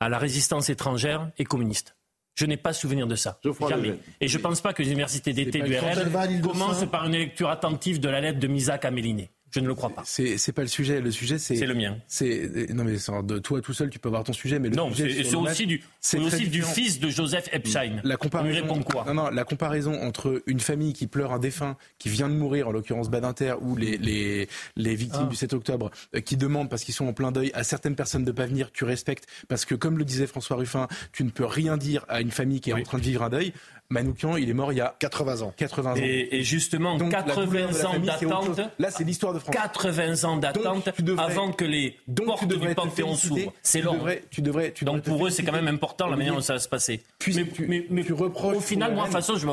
à 0.00 0.08
la 0.08 0.18
résistance 0.18 0.68
étrangère 0.70 1.30
et 1.38 1.44
communiste. 1.44 1.96
Je 2.34 2.46
n'ai 2.46 2.56
pas 2.56 2.72
souvenir 2.72 3.06
de 3.06 3.14
ça. 3.14 3.38
Jamais. 3.68 3.98
Et 4.20 4.28
je 4.28 4.38
ne 4.38 4.42
pense 4.42 4.60
pas 4.60 4.72
que 4.72 4.82
les 4.82 4.90
universités 4.90 5.32
d'été 5.32 5.60
du 5.60 5.76
RN 5.76 6.40
commencent 6.40 6.86
par 6.86 7.06
une 7.06 7.12
lecture 7.12 7.48
attentive 7.48 8.00
de 8.00 8.08
la 8.08 8.20
lettre 8.20 8.40
de 8.40 8.46
Misak 8.48 8.84
à 8.84 8.90
Méliné. 8.90 9.30
Je 9.54 9.60
ne 9.60 9.68
le 9.68 9.74
crois 9.74 9.90
pas. 9.90 10.02
C'est 10.04 10.36
c'est 10.36 10.52
pas 10.52 10.62
le 10.62 10.68
sujet. 10.68 11.00
Le 11.00 11.10
sujet, 11.10 11.38
c'est. 11.38 11.54
C'est 11.56 11.66
le 11.66 11.74
mien. 11.74 11.96
C'est 12.08 12.68
non 12.74 12.82
mais 12.84 12.98
c'est- 12.98 13.12
de 13.22 13.38
toi 13.38 13.60
tout 13.60 13.72
seul, 13.72 13.88
tu 13.90 13.98
peux 14.00 14.08
avoir 14.08 14.24
ton 14.24 14.32
sujet, 14.32 14.58
mais 14.58 14.68
le 14.68 14.74
Non, 14.76 14.90
sujet 14.92 15.22
c'est 15.22 15.30
c'est 15.30 15.36
match, 15.36 15.52
aussi, 15.52 15.66
du, 15.66 15.82
c'est 16.00 16.18
aussi 16.18 16.48
du 16.48 16.62
fils 16.62 16.98
de 16.98 17.08
Joseph 17.08 17.48
Epstein. 17.52 18.00
La 18.02 18.14
On 18.14 18.18
comparaison, 18.18 18.48
lui 18.54 18.60
répond 18.62 18.82
quoi? 18.82 19.04
Non, 19.06 19.14
non, 19.14 19.30
la 19.30 19.44
comparaison 19.44 19.94
entre 20.02 20.42
une 20.46 20.60
famille 20.60 20.92
qui 20.92 21.06
pleure 21.06 21.32
un 21.32 21.38
défunt 21.38 21.76
qui 21.98 22.08
vient 22.08 22.28
de 22.28 22.34
mourir, 22.34 22.68
en 22.68 22.72
l'occurrence 22.72 23.10
Badinter, 23.10 23.54
ou 23.60 23.76
les, 23.76 23.96
les, 23.96 24.48
les 24.76 24.94
victimes 24.96 25.22
Ah. 25.26 25.30
du 25.30 25.36
7 25.36 25.52
octobre, 25.54 25.90
euh, 26.16 26.20
qui 26.20 26.36
demandent, 26.36 26.68
parce 26.68 26.82
qu'ils 26.84 26.94
sont 26.94 27.06
en 27.06 27.12
plein 27.12 27.30
deuil, 27.30 27.50
à 27.54 27.62
certaines 27.62 27.94
personnes 27.94 28.24
de 28.24 28.32
pas 28.32 28.46
venir, 28.46 28.72
tu 28.72 28.84
respectes, 28.84 29.26
parce 29.48 29.64
que 29.64 29.74
comme 29.76 29.98
le 29.98 30.04
disait 30.04 30.26
François 30.26 30.56
Ruffin, 30.56 30.88
tu 31.12 31.22
ne 31.24 31.30
peux 31.30 31.44
rien 31.46 31.76
dire 31.76 32.04
à 32.08 32.20
une 32.20 32.30
famille 32.32 32.60
qui 32.60 32.70
est 32.70 32.74
Oui. 32.74 32.80
en 32.80 32.84
train 32.84 32.98
de 32.98 33.04
vivre 33.04 33.22
un 33.22 33.30
deuil. 33.30 33.52
Manoukian, 33.90 34.36
il 34.36 34.48
est 34.48 34.54
mort 34.54 34.72
il 34.72 34.76
y 34.76 34.80
a 34.80 34.94
80 34.98 35.42
ans. 35.42 35.52
80 35.56 35.92
ans. 35.92 35.96
Et, 35.96 36.38
et 36.38 36.42
justement, 36.42 36.96
Donc, 36.96 37.12
la 37.12 37.22
douleur 37.22 37.36
80 37.36 37.68
de 37.72 37.78
la 37.78 37.88
ans 37.88 37.98
d'attente. 38.44 38.60
Là, 38.78 38.90
c'est 38.90 39.04
l'histoire 39.04 39.34
de 39.34 39.38
France. 39.38 39.54
80 39.54 40.24
ans 40.24 40.36
d'attente 40.36 40.88
tu 40.96 41.04
avant 41.18 41.52
que 41.52 41.64
les 41.64 41.96
Donc, 42.08 42.26
portes 42.26 42.48
tu 42.48 42.58
du 42.58 42.74
Panthéon 42.74 43.14
s'ouvrent. 43.14 43.52
C'est 43.62 43.80
Tu 43.80 43.84
long. 43.84 43.94
devrais- 43.94 44.22
tu 44.30 44.42
devrais, 44.42 44.72
tu 44.72 44.84
Donc 44.84 45.02
pour 45.02 45.26
eux, 45.26 45.30
c'est 45.30 45.42
quand 45.42 45.52
même 45.52 45.68
important 45.68 46.08
la 46.08 46.16
manière 46.16 46.34
dont 46.34 46.40
ça 46.40 46.54
va 46.54 46.58
se 46.58 46.68
passer. 46.68 47.02
Puisque 47.18 47.40
mais, 47.40 47.46
tu- 47.48 47.66
mais- 47.66 47.86
mais 47.90 48.04
tu 48.04 48.12
reproches 48.14 48.56
au 48.56 48.60
final, 48.60 48.92
moi, 48.94 49.02
de 49.02 49.08
toute 49.08 49.16
façon, 49.16 49.36
je 49.36 49.46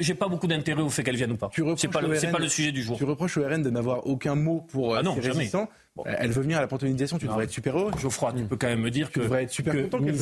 j'ai 0.00 0.14
pas 0.14 0.26
beaucoup 0.28 0.46
d'intérêt 0.46 0.82
au 0.82 0.88
fait 0.88 1.04
qu'elle 1.04 1.16
vienne 1.16 1.32
ou 1.32 1.36
pas. 1.36 1.50
Tu 1.52 1.62
C'est 1.76 1.88
pas, 1.88 2.00
le- 2.00 2.08
pas 2.32 2.38
le 2.38 2.48
sujet 2.48 2.72
du 2.72 2.82
jour. 2.82 2.96
Tu 2.96 3.04
reproches 3.04 3.36
au 3.36 3.42
RN 3.46 3.62
de 3.62 3.70
n'avoir 3.70 4.06
aucun 4.06 4.34
mot 4.34 4.64
pour 4.72 4.94
euh, 4.94 4.98
Ah 5.00 5.02
non, 5.02 5.14
ces 5.14 5.22
jamais. 5.22 5.36
résistants. 5.36 5.68
Euh, 5.98 6.12
Elle 6.18 6.30
veut 6.30 6.42
venir 6.42 6.58
à 6.58 6.60
la 6.60 6.66
panthéonisation, 6.66 7.18
tu 7.18 7.24
Non. 7.26 7.32
devrais 7.32 7.44
être 7.44 7.50
super 7.52 7.78
heureux. 7.78 7.90
Geoffroy, 8.00 8.32
tu 8.36 8.44
peux 8.44 8.56
quand 8.56 8.66
même 8.66 8.80
me 8.80 8.90
dire 8.90 9.10
que, 9.10 9.20
devrais 9.20 9.44
être 9.44 9.50
super 9.52 9.72
que 9.74 9.82
content 9.82 9.98
qu'elle 9.98 10.14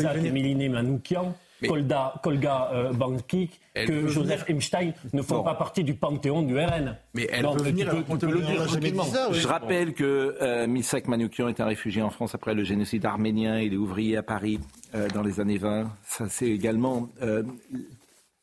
Manoukian, 0.68 1.34
Mais- 1.62 1.68
Kolda, 1.68 2.14
Kolga 2.22 2.70
euh, 2.72 2.92
Bankik, 2.92 3.60
Elle 3.74 3.86
que 3.88 3.92
peut 4.02 4.08
Joseph 4.08 4.44
Epstein 4.48 4.92
ne 5.12 5.22
font 5.22 5.36
Bon. 5.38 5.42
pas 5.44 5.54
partie 5.54 5.84
du 5.84 5.94
panthéon 5.94 6.42
du 6.42 6.58
RN. 6.58 6.96
Mais 7.14 7.28
elle 7.30 7.42
Donc, 7.42 7.58
peut 7.58 7.64
venir 7.64 7.88
à 7.88 7.90
peux- 7.92 7.96
la 7.98 8.02
tu 8.02 8.26
peux 8.26 8.32
le 8.32 8.40
dire 8.42 8.62
On 8.98 9.02
ça, 9.04 9.28
oui. 9.30 9.38
Je 9.38 9.46
rappelle 9.48 9.94
que 9.94 10.36
euh, 10.42 10.66
Misak 10.66 11.06
Manoukian 11.08 11.48
est 11.48 11.60
un 11.60 11.66
réfugié 11.66 12.02
en 12.02 12.10
France 12.10 12.34
après 12.34 12.54
le 12.54 12.64
génocide 12.64 13.04
arménien. 13.06 13.60
Il 13.60 13.72
est 13.72 13.76
ouvrier 13.76 14.16
à 14.16 14.22
Paris 14.22 14.58
euh, 14.94 15.08
dans 15.08 15.22
les 15.22 15.38
années 15.40 15.58
20. 15.58 15.90
Ça, 16.04 16.28
c'est 16.28 16.48
également 16.50 17.08
euh, 17.22 17.42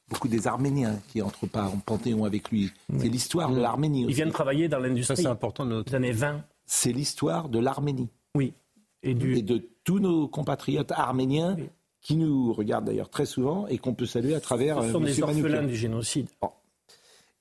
beaucoup 0.09 0.27
des 0.27 0.47
Arméniens 0.47 0.99
qui 1.09 1.21
entrent 1.21 1.47
pas 1.47 1.65
en 1.65 1.77
panthéon 1.77 2.25
avec 2.25 2.49
lui. 2.51 2.71
C'est 2.97 3.07
l'histoire 3.07 3.49
de 3.51 3.59
l'Arménie. 3.61 4.01
Ils 4.01 4.05
aussi. 4.07 4.15
viennent 4.15 4.31
travailler 4.31 4.67
dans 4.67 4.81
Ça, 4.81 4.87
l'industrie 4.87 5.17
c'est 5.17 5.25
important 5.27 5.65
de 5.65 5.69
des 5.69 5.75
noter. 5.75 5.95
années 5.95 6.11
20. 6.11 6.43
C'est 6.65 6.91
l'histoire 6.91 7.49
de 7.49 7.59
l'Arménie 7.59 8.09
Oui. 8.35 8.53
Et 9.03 9.13
du, 9.13 9.37
et 9.37 9.41
de 9.41 9.61
tous 9.83 9.99
nos 9.99 10.27
compatriotes 10.27 10.91
arméniens 10.91 11.55
Oui. 11.57 11.69
Qui 12.01 12.15
nous 12.15 12.51
regardent 12.53 12.85
d'ailleurs 12.85 13.09
très 13.09 13.25
souvent 13.25 13.67
et 13.67 13.77
qu'on 13.77 13.93
peut 13.93 14.05
saluer 14.05 14.33
à 14.35 14.39
travers 14.41 14.81
ce 14.81 14.87
euh, 14.87 14.91
sont 14.91 14.99
des 14.99 15.05
Monsieur 15.05 15.23
orphelins 15.23 15.43
Manoukian. 15.43 15.67
du 15.67 15.75
génocide. 15.75 16.27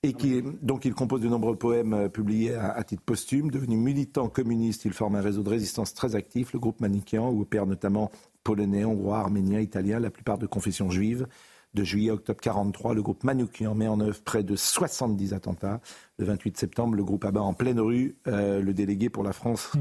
Et 0.03 0.15
qui, 0.15 0.43
donc 0.63 0.87
il 0.87 0.95
compose 0.95 1.21
de 1.21 1.29
nombreux 1.29 1.57
poèmes 1.57 1.93
euh, 1.93 2.09
publiés 2.09 2.55
à, 2.55 2.73
à 2.73 2.85
titre 2.85 3.03
posthume. 3.03 3.51
Devenu 3.51 3.77
militant 3.77 4.29
communiste, 4.29 4.85
il 4.85 4.93
forme 4.93 5.17
un 5.17 5.21
réseau 5.21 5.43
de 5.43 5.51
résistance 5.51 5.93
très 5.93 6.15
actif, 6.15 6.53
le 6.53 6.59
groupe 6.59 6.81
Manikian, 6.81 7.31
où 7.31 7.43
opèrent 7.43 7.67
notamment 7.67 8.11
polonais, 8.45 8.85
hongrois, 8.85 9.19
arméniens, 9.19 9.61
italiens, 9.61 9.99
la 9.99 10.11
plupart 10.11 10.39
de 10.39 10.47
confession 10.47 10.91
juive. 10.91 11.27
De 11.73 11.85
juillet 11.85 12.11
à 12.11 12.15
octobre 12.15 12.41
43, 12.41 12.95
le 12.95 13.03
groupe 13.03 13.23
Manoukian 13.23 13.75
met 13.75 13.87
en 13.87 14.01
œuvre 14.01 14.21
près 14.23 14.43
de 14.43 14.57
70 14.57 15.35
attentats. 15.35 15.81
Le 16.19 16.25
28 16.25 16.57
septembre, 16.57 16.97
le 16.97 17.05
groupe 17.05 17.25
abat 17.25 17.43
en 17.43 17.53
pleine 17.55 17.79
rue 17.79 18.17
euh, 18.27 18.61
le 18.61 18.75
délégué 18.75 19.09
pour 19.09 19.23
la 19.23 19.33
France 19.33 19.73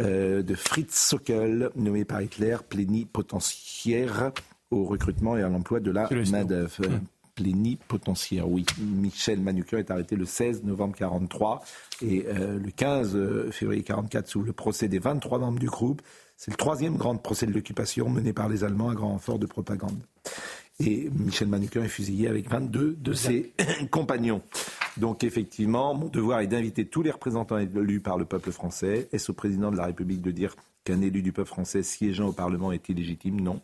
euh, 0.00 0.42
de 0.42 0.54
Fritz 0.54 0.94
Sockel, 0.94 1.70
nommé 1.74 2.04
par 2.04 2.20
Hitler 2.20 2.56
plénipotentiaire 2.68 4.32
au 4.70 4.84
recrutement 4.84 5.36
et 5.36 5.42
à 5.42 5.48
l'emploi 5.48 5.80
de 5.80 5.90
la 5.90 6.08
main-d'œuvre. 6.30 6.82
Euh, 6.84 6.98
Plénipotentiaire, 7.34 8.48
oui. 8.48 8.64
Michel 8.78 9.40
Manukian 9.40 9.78
est 9.78 9.90
arrêté 9.90 10.16
le 10.16 10.24
16 10.24 10.64
novembre 10.64 10.96
43 10.96 11.62
et 12.00 12.24
euh, 12.28 12.58
le 12.58 12.70
15 12.70 13.50
février 13.50 13.82
44 13.82 14.26
sous 14.26 14.42
le 14.42 14.52
procès 14.54 14.88
des 14.88 14.98
23 14.98 15.38
membres 15.40 15.58
du 15.58 15.68
groupe. 15.68 16.00
C'est 16.38 16.50
le 16.50 16.56
troisième 16.56 16.96
grand 16.96 17.14
procès 17.16 17.46
de 17.46 17.52
l'occupation 17.52 18.08
mené 18.08 18.32
par 18.32 18.48
les 18.48 18.64
Allemands 18.64 18.88
à 18.88 18.94
grand 18.94 19.10
renfort 19.10 19.38
de 19.38 19.46
propagande. 19.46 19.98
Et 20.78 21.08
Michel 21.10 21.48
Manukian 21.48 21.82
est 21.82 21.88
fusillé 21.88 22.28
avec 22.28 22.50
22 22.50 22.96
de 23.00 23.12
ses 23.12 23.52
compagnons. 23.90 24.42
Donc 24.98 25.24
effectivement, 25.24 25.94
mon 25.94 26.08
devoir 26.08 26.40
est 26.40 26.46
d'inviter 26.46 26.86
tous 26.86 27.02
les 27.02 27.10
représentants 27.10 27.58
élus 27.58 28.00
par 28.00 28.18
le 28.18 28.24
peuple 28.24 28.52
français. 28.52 29.08
Est-ce 29.12 29.30
au 29.30 29.34
président 29.34 29.70
de 29.70 29.76
la 29.76 29.86
République 29.86 30.22
de 30.22 30.30
dire 30.30 30.54
qu'un 30.84 31.00
élu 31.00 31.22
du 31.22 31.32
peuple 31.32 31.48
français 31.48 31.82
siégeant 31.82 32.28
au 32.28 32.32
Parlement 32.32 32.72
est 32.72 32.88
illégitime? 32.88 33.40
Non. 33.40 33.60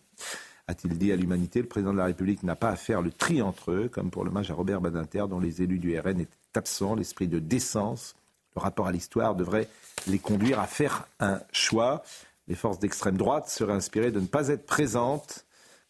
A-t-il 0.68 0.96
dit 0.96 1.12
à 1.12 1.16
l'humanité, 1.16 1.60
le 1.60 1.68
président 1.68 1.92
de 1.92 1.98
la 1.98 2.06
République 2.06 2.42
n'a 2.44 2.56
pas 2.56 2.70
à 2.70 2.76
faire 2.76 3.02
le 3.02 3.10
tri 3.10 3.42
entre 3.42 3.72
eux, 3.72 3.88
comme 3.92 4.10
pour 4.10 4.24
l'hommage 4.24 4.50
à 4.50 4.54
Robert 4.54 4.80
Badinter, 4.80 5.24
dont 5.28 5.40
les 5.40 5.60
élus 5.60 5.78
du 5.78 5.98
RN 5.98 6.20
étaient 6.20 6.30
absents, 6.54 6.94
l'esprit 6.94 7.28
de 7.28 7.38
décence, 7.38 8.14
le 8.56 8.60
rapport 8.60 8.86
à 8.86 8.92
l'histoire 8.92 9.34
devrait 9.34 9.68
les 10.06 10.18
conduire 10.18 10.60
à 10.60 10.66
faire 10.66 11.06
un 11.20 11.40
choix. 11.52 12.02
Les 12.48 12.54
forces 12.54 12.78
d'extrême 12.78 13.16
droite 13.16 13.48
seraient 13.48 13.72
inspirées 13.72 14.10
de 14.10 14.20
ne 14.20 14.26
pas 14.26 14.48
être 14.48 14.66
présentes 14.66 15.41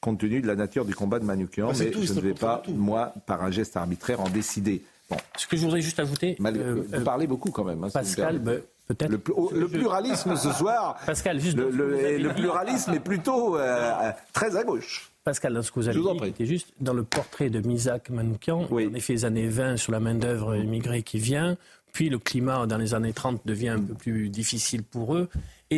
compte 0.03 0.19
tenu 0.19 0.43
de 0.43 0.47
la 0.47 0.57
nature 0.57 0.85
du 0.85 0.95
combat 0.95 1.19
de 1.21 1.25
Manukian, 1.25 1.69
Bah, 1.69 1.75
c'est 1.75 1.85
mais 1.87 1.91
tout, 1.93 2.03
je 2.03 2.13
ne 2.13 2.21
vais 2.21 2.35
pas, 2.35 2.61
tout. 2.63 2.73
moi, 2.73 3.15
par 3.25 3.43
un 3.43 3.51
geste 3.51 3.77
arbitraire, 3.77 4.21
en 4.21 4.29
décider. 4.29 4.83
Bon, 5.09 5.17
Ce 5.39 5.47
que 5.47 5.57
je 5.57 5.63
voudrais 5.63 5.81
juste 5.81 5.99
ajouter, 6.01 6.37
mal- 6.41 6.57
euh, 6.59 6.85
vous 6.89 6.95
euh, 6.95 7.01
parlez 7.05 7.27
beaucoup 7.27 7.51
quand 7.51 7.65
même. 7.65 7.83
hein, 7.85 7.89
Pascal, 7.91 8.43
le, 8.45 9.21
oh, 9.35 9.51
le 9.55 9.69
pluralisme 9.69 10.37
ce 10.37 10.51
soir, 10.53 10.99
Pascal, 11.07 11.39
juste 11.41 11.57
le, 11.57 11.71
le- 11.71 12.19
le 12.19 12.29
pluralisme 12.35 12.93
est 12.95 13.01
plutôt 13.01 13.57
euh, 13.57 14.11
très 14.33 14.57
à 14.57 14.65
gauche. 14.65 15.09
Pascal, 15.25 15.55
dans 15.55 15.63
ce 15.63 15.71
que 15.71 15.79
vous 15.79 15.89
avez 15.89 15.99
vous 16.01 16.09
en 16.09 16.15
dit, 16.15 16.19
prie. 16.19 16.29
c'était 16.31 16.47
juste 16.47 16.69
dans 16.81 16.95
le 16.95 17.05
portrait 17.05 17.49
de 17.49 17.61
Misak 17.67 18.11
Manoukian, 18.11 18.67
Oui. 18.73 18.89
en 18.91 18.95
effet, 18.95 19.13
les 19.13 19.25
années 19.25 19.47
20 19.49 19.77
sur 19.77 19.93
la 19.93 20.01
main-d'œuvre 20.01 20.57
immigrée 20.57 21.05
qui 21.05 21.19
vient, 21.21 21.57
puis 21.93 22.09
le 22.09 22.19
climat 22.19 22.67
dans 22.67 22.77
les 22.79 22.93
années 22.95 23.13
30 23.13 23.41
devient 23.45 23.69
un 23.69 23.81
peu 23.81 23.95
plus 23.95 24.31
difficile 24.31 24.83
pour 24.83 25.15
eux, 25.15 25.29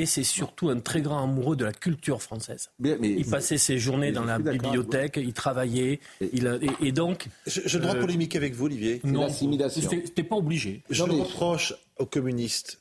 et 0.01 0.07
c'est 0.07 0.25
surtout 0.25 0.69
un 0.71 0.81
très 0.81 1.01
grand 1.03 1.23
amoureux 1.23 1.57
de 1.57 1.65
la 1.65 1.73
culture 1.73 2.21
française. 2.23 2.71
Mais 2.79 2.97
Il 3.03 3.25
passait 3.27 3.59
ses 3.59 3.79
journées 3.79 4.09
mais 4.09 4.13
dans 4.13 4.25
la 4.25 4.39
bibliothèque, 4.39 5.15
il 5.23 5.33
travaillait, 5.33 6.01
Et- 6.21 6.31
il 6.33 6.47
a- 6.49 6.57
et, 6.57 6.89
et 6.89 6.93
donc. 6.93 7.27
Je, 7.47 7.79
dois 7.79 7.95
Euh, 7.95 8.01
polémiquer 8.01 8.39
avec 8.39 8.55
vous, 8.55 8.67
Olivier. 8.67 9.01
c'était 9.71 10.03
c'était 10.05 10.23
pas 10.25 10.37
obligé. 10.37 10.83
Je 10.91 11.03
Non, 11.05 11.15
mais- 11.15 11.23
reproche 11.23 11.75
aux 11.99 12.07
communistes 12.07 12.81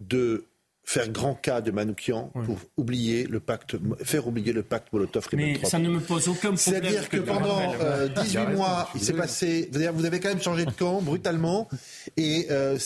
de 0.00 0.44
faire 0.84 1.08
grand 1.08 1.34
cas 1.34 1.60
de 1.60 1.72
Manoukian 1.72 2.30
pour 2.44 2.58
oublier 2.76 3.24
le 3.26 3.40
pacte, 3.40 3.76
faire 4.04 4.28
oublier 4.28 4.52
le 4.52 4.62
pacte 4.62 4.86
Mais 4.92 5.00
Molotov-Ribbentrop. 5.00 5.68
ça 5.68 5.80
ne 5.80 5.88
me 5.90 5.98
pose 5.98 6.28
aucun 6.28 6.54
problème. 6.54 6.56
C'est-à-dire 6.58 7.08
que 7.08 7.16
pendant 7.16 7.74
euh, 7.80 8.06
18 8.06 8.38
raison, 8.38 8.50
mois, 8.56 8.88
il 8.94 9.00
s'est 9.00 9.12
passé. 9.12 9.68
c'est-à-dire 9.72 9.92
Vous 9.92 10.04
avez 10.04 10.20
quand 10.20 10.28
même 10.28 10.40
changé 10.40 10.64
de 10.64 10.70
camp 10.70 11.02
brutalement, 11.02 11.68
et 12.16 12.46
euh, 12.52 12.76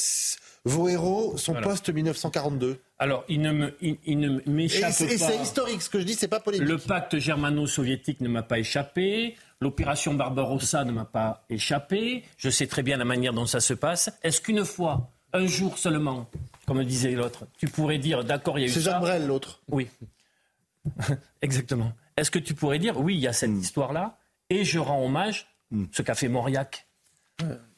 vos 0.65 0.89
héros 0.89 1.37
sont 1.37 1.53
Voilà. 1.53 1.67
post-1942. 1.69 2.79
Alors, 2.99 3.25
il 3.29 3.41
ne 3.41 3.53
me- 3.53 3.75
il- 3.81 3.99
il 4.05 4.19
ne 4.19 4.41
Et 4.41 4.43
m'échappe 4.51 4.93
c'est 4.93 5.05
et 5.07 5.19
pas. 5.19 5.29
c'est 5.29 5.39
historique, 5.43 5.81
ce 5.83 5.89
que 5.91 5.99
je 6.01 6.05
dis, 6.05 6.15
c'est 6.15 6.29
pas 6.29 6.41
polémique. 6.41 6.69
Le 6.69 6.79
pacte 6.79 7.19
germano-soviétique 7.19 8.21
ne 8.21 8.29
m'a 8.29 8.43
pas 8.43 8.59
échappé. 8.59 9.37
L'opération 9.61 10.15
Barbarossa 10.15 10.85
ne 10.85 10.93
m'a 10.93 11.05
pas 11.05 11.45
échappé. 11.51 12.25
Je 12.37 12.51
sais 12.51 12.67
très 12.67 12.83
bien 12.83 12.97
la 12.97 13.05
manière 13.05 13.33
dont 13.33 13.47
ça 13.47 13.61
se 13.61 13.75
passe. 13.75 14.11
Est-ce 14.23 14.41
qu'une 14.41 14.65
fois, 14.65 15.11
un 15.33 15.47
jour 15.47 15.79
seulement, 15.79 16.29
comme 16.67 16.83
disait 16.85 17.13
l'autre, 17.13 17.47
tu 17.59 17.67
pourrais 17.67 17.99
dire 17.99 18.25
d'accord, 18.25 18.59
il 18.59 18.63
y 18.63 18.65
a 18.65 18.69
eu 18.69 18.71
C'est 18.71 18.81
ça 18.81 18.93
Jacques 18.93 19.01
Brel, 19.01 19.27
l'autre. 19.27 19.61
Oui. 19.69 19.89
Exactement. 21.43 21.93
Est-ce 22.17 22.31
que 22.31 22.39
tu 22.39 22.55
pourrais 22.55 22.79
dire 22.79 22.99
oui, 22.99 23.15
il 23.15 23.21
y 23.21 23.29
a 23.29 23.33
cette 23.33 23.51
Hmm. 23.51 23.59
histoire-là 23.61 24.19
Et 24.51 24.65
je 24.65 24.79
rends 24.79 25.05
hommage, 25.05 25.47
Hmm. 25.71 25.85
ce 25.93 26.03
qu'a 26.03 26.15
fait 26.17 26.29
Mauriac, 26.29 26.87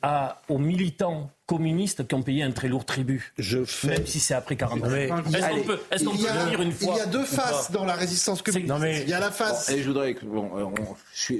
à, 0.03 0.39
aux 0.49 0.59
militants 0.59 1.31
communistes 1.47 2.07
qui 2.09 2.15
ont 2.15 2.23
payé 2.23 2.43
un 2.45 2.51
très 2.53 2.69
lourd 2.69 2.85
tribut. 2.87 3.33
Je 3.37 3.65
fais. 3.65 3.89
Même 3.89 4.07
si 4.07 4.21
c'est 4.21 4.33
après 4.33 4.57
40 4.57 4.79
ans. 4.85 4.87
Mais- 4.89 5.05
Est-ce 5.05 5.49
qu'on 5.51 5.61
peut, 5.63 5.79
qu'on 6.07 6.13
Il 6.15 6.19
dire 6.19 6.63
une 6.63 6.69
il 6.69 6.73
fois 6.73 6.97
y 6.97 7.01
a 7.01 7.07
deux 7.07 7.25
faces 7.25 7.71
dans 7.73 7.85
la 7.85 7.93
résistance 7.95 8.41
communiste. 8.41 8.73
Non, 8.73 8.79
mais- 8.79 9.03
Il 9.03 9.09
y 9.11 9.13
a 9.13 9.21
la 9.21 9.31
face. 9.31 9.69
Et 9.69 9.83
je 9.83 9.89
voudrais 9.89 10.15
que. 10.15 10.25
Bon, 10.25 10.49
euh, 10.57 10.65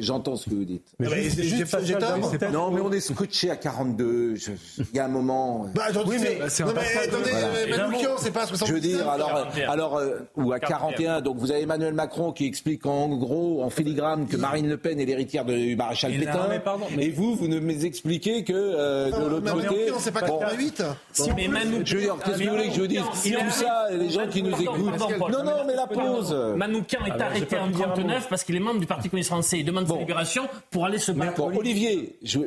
j'entends 0.01 0.37
ce 0.37 0.51
que 0.51 0.55
vous 0.55 0.65
dites. 0.65 0.85
Mais 0.99 1.07
Ah 1.07 1.11
bah, 1.11 1.17
juste- 1.17 1.37
c'est 1.37 1.43
j'ai 1.45 1.57
juste- 1.59 1.71
pas. 1.71 2.51
Non, 2.51 2.71
mais 2.73 2.81
on 2.83 2.93
est 2.93 3.01
scotché 3.01 3.49
à 3.51 3.57
42. 3.57 4.35
Je- 4.37 4.51
Il 4.93 4.97
y 4.97 4.99
a 4.99 5.07
un 5.07 5.09
moment. 5.09 5.67
Bah, 5.75 5.85
attends, 5.89 6.03
Oui, 6.07 6.17
mais 6.21 6.41
c'est 6.49 6.65
non, 6.65 6.71
un 6.71 6.75
mais 6.75 6.81
attendez, 6.81 7.31
Voilà. 7.31 7.49
mais 7.71 7.77
Manoukian, 7.79 8.11
c'est 8.19 8.33
pas 8.33 8.43
à 8.43 8.47
70 8.47 8.69
Je 8.69 8.75
veux 8.75 8.81
dire, 8.99 9.09
alors, 9.09 9.29
41. 9.33 9.71
alors 9.71 9.97
euh, 9.97 10.19
ou 10.37 10.53
à 10.53 10.61
41, 10.61 11.21
donc 11.23 11.39
vous 11.39 11.51
avez 11.53 11.63
Emmanuel 11.63 11.95
Macron 11.95 12.33
qui 12.33 12.45
explique 12.47 12.85
en 12.85 13.09
gros, 13.17 13.63
en 13.63 13.71
filigrane, 13.71 14.27
que 14.27 14.37
Marine 14.37 14.69
Le 14.69 14.77
Pen 14.77 15.01
est 15.01 15.07
l'héritière 15.07 15.45
du 15.47 15.75
maréchal 15.77 16.13
Pétain. 16.13 16.49
mais 16.51 16.61
pardon, 16.61 16.87
mais- 16.95 17.07
Et 17.07 17.11
vous, 17.11 17.35
vous 17.35 17.49
ne 17.49 17.61
m'expliquez 17.61 18.45
que 18.45 18.52
euh, 18.55 19.11
de 19.11 19.29
l'autre 19.29 19.45
Manoukian, 19.45 19.69
côté. 19.69 19.93
c'est 19.99 20.13
pas 20.13 20.21
Bon, 20.23 20.39
88 20.39 20.83
Si, 21.13 21.31
mais 21.37 21.49
Manoukian- 21.49 21.83
Je 21.85 21.97
veux 21.97 22.03
dire, 22.03 22.17
qu'est-ce 22.25 22.39
que 22.39 22.45
vous 22.45 22.51
voulez 22.51 22.69
que 22.69 22.75
je 22.75 22.81
vous 22.81 22.87
dise 22.87 23.03
Il 23.25 23.33
Tout 23.35 23.51
ça, 23.51 23.87
les 23.93 24.11
gens 24.11 24.27
qui 24.29 24.43
nous 24.43 24.61
écoutent. 24.61 24.99
Non, 25.31 25.45
non, 25.45 25.65
mais 25.67 25.75
la 25.75 25.87
pause. 25.87 26.35
Manoukian 26.57 27.05
est 27.07 27.21
arrêté 27.21 27.59
en 27.59 27.67
pu 27.69 27.75
dire 27.75 27.87
un 27.87 27.89
mot. 27.91 27.95
39 27.97 28.29
parce 28.29 28.45
qu'il 28.45 28.57
est 28.57 28.61
membre 28.61 28.81
du 28.81 28.87
Parti 28.87 29.09
communiste 29.09 29.31
français. 29.31 29.59
Il 29.59 29.65
demande 29.65 29.87
sa 29.89 29.97
libération 29.97 30.49
pour 30.71 30.85
aller 30.87 30.99
se 30.99 31.13
battre. 31.13 31.37
Bon, 31.37 31.57
Olivier, 31.57 32.17
je, 32.23 32.39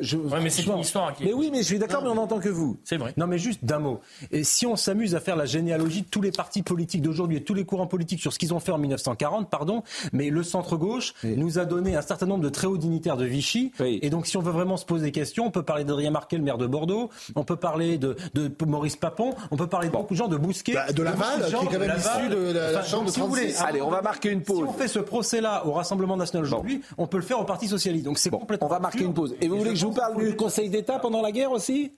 mais 0.42 0.50
c'est 0.50 0.64
une 0.66 0.78
histoire 0.78 1.14
qui 1.14 1.24
Mais 1.24 1.32
oui, 1.32 1.50
mais 1.50 1.58
je 1.58 1.64
suis 1.64 1.78
d'accord, 1.78 2.02
mais 2.02 2.08
on 2.08 2.14
n'entend 2.14 2.38
que 2.40 2.48
vous. 2.48 2.76
C'est 2.84 2.96
vrai. 2.96 3.12
Non, 3.16 3.26
mais 3.26 3.38
juste 3.38 3.64
d'un 3.64 3.78
mot. 3.78 4.00
Et 4.30 4.44
si 4.44 4.66
on 4.66 4.76
s'amuse 4.76 5.14
à 5.14 5.20
faire 5.20 5.36
la 5.36 5.46
généalogie 5.46 6.02
de 6.02 6.08
tous 6.08 6.20
les 6.22 6.32
partis 6.32 6.62
politiques 6.62 7.02
d'aujourd'hui 7.02 7.38
et 7.38 7.42
tous 7.42 7.54
les 7.54 7.64
courants 7.64 7.86
politiques 7.86 8.20
sur 8.20 8.32
ce 8.32 8.38
qu'ils 8.38 8.54
ont 8.54 8.60
fait 8.60 8.72
en 8.72 8.78
1940, 8.78 9.50
pardon, 9.50 9.82
mais 10.12 10.30
le 10.30 10.42
centre-gauche 10.42 11.14
nous 11.24 11.58
a 11.58 11.64
donné 11.64 11.96
un 11.96 12.02
certain 12.02 12.26
nombre 12.26 12.42
de 12.44 12.48
très 12.48 12.66
hauts 12.66 12.76
dignitaires 12.78 13.16
de 13.16 13.24
Vichy. 13.24 13.72
Oui. 13.80 13.98
Et 14.02 14.10
donc, 14.10 14.26
si 14.26 14.36
on 14.36 14.42
veut 14.42 14.52
vraiment 14.52 14.76
se 14.76 14.84
poser 14.84 15.04
des 15.06 15.12
questions, 15.12 15.46
on 15.46 15.50
peut 15.50 15.62
parler 15.62 15.84
d'Adrien 15.96 16.10
Marquet, 16.10 16.36
le 16.36 16.42
maire 16.42 16.58
de 16.58 16.66
Bordeaux, 16.66 17.10
on 17.34 17.44
peut 17.44 17.56
parler 17.56 17.98
de, 17.98 18.16
de 18.34 18.50
Maurice 18.66 18.96
Papon, 18.96 19.34
on 19.50 19.56
peut 19.56 19.66
parler 19.66 19.88
de 19.88 19.92
beaucoup 19.92 20.14
de 20.14 20.18
gens, 20.18 20.28
de 20.28 20.36
Bousquet. 20.36 20.74
Bah, 20.74 20.92
de 20.92 21.02
Laval, 21.02 21.40
beaucoup 21.40 21.66
qui 21.66 21.74
est 21.74 21.78
quand 21.78 21.84
même 21.86 21.90
de 21.96 21.98
issu 21.98 22.28
de 22.28 22.52
la- 22.52 22.72
la 22.72 22.82
chambre 22.82 23.06
de 23.06 23.10
si 23.10 23.20
vous 23.20 23.26
voulez, 23.28 23.52
36. 23.52 23.64
Allez, 23.68 23.82
on 23.82 23.90
va 23.90 24.02
marquer 24.02 24.30
une 24.30 24.40
si 24.40 24.44
pause. 24.52 24.66
on 24.68 24.72
fait 24.72 24.88
ce 24.88 24.98
procès-là 24.98 25.66
au 25.66 25.72
Rassemblement 25.72 26.16
national 26.16 26.44
aujourd'hui, 26.44 26.82
on 26.98 27.06
peut 27.06 27.16
le 27.16 27.22
faire 27.22 27.40
au 27.40 27.44
Parti 27.44 27.68
socialiste. 27.68 28.04
Donc 28.04 28.18
c'est 28.18 28.30
Bon, 28.30 28.38
complètement. 28.38 28.66
on 28.66 28.70
va 28.70 28.78
marquer 28.78 29.04
une 29.04 29.14
pause. 29.14 29.34
Et 29.40 29.48
vous 29.48 29.56
voulez 29.58 29.70
que 29.70 29.76
je 29.76 29.86
vous 29.86 29.92
parle 29.92 30.16
du 30.16 30.36
Conseil 30.36 30.68
d'État 30.70 30.98
pendant 30.98 31.22
la 31.22 31.32
guerre 31.32 31.52
aussi? 31.52 31.92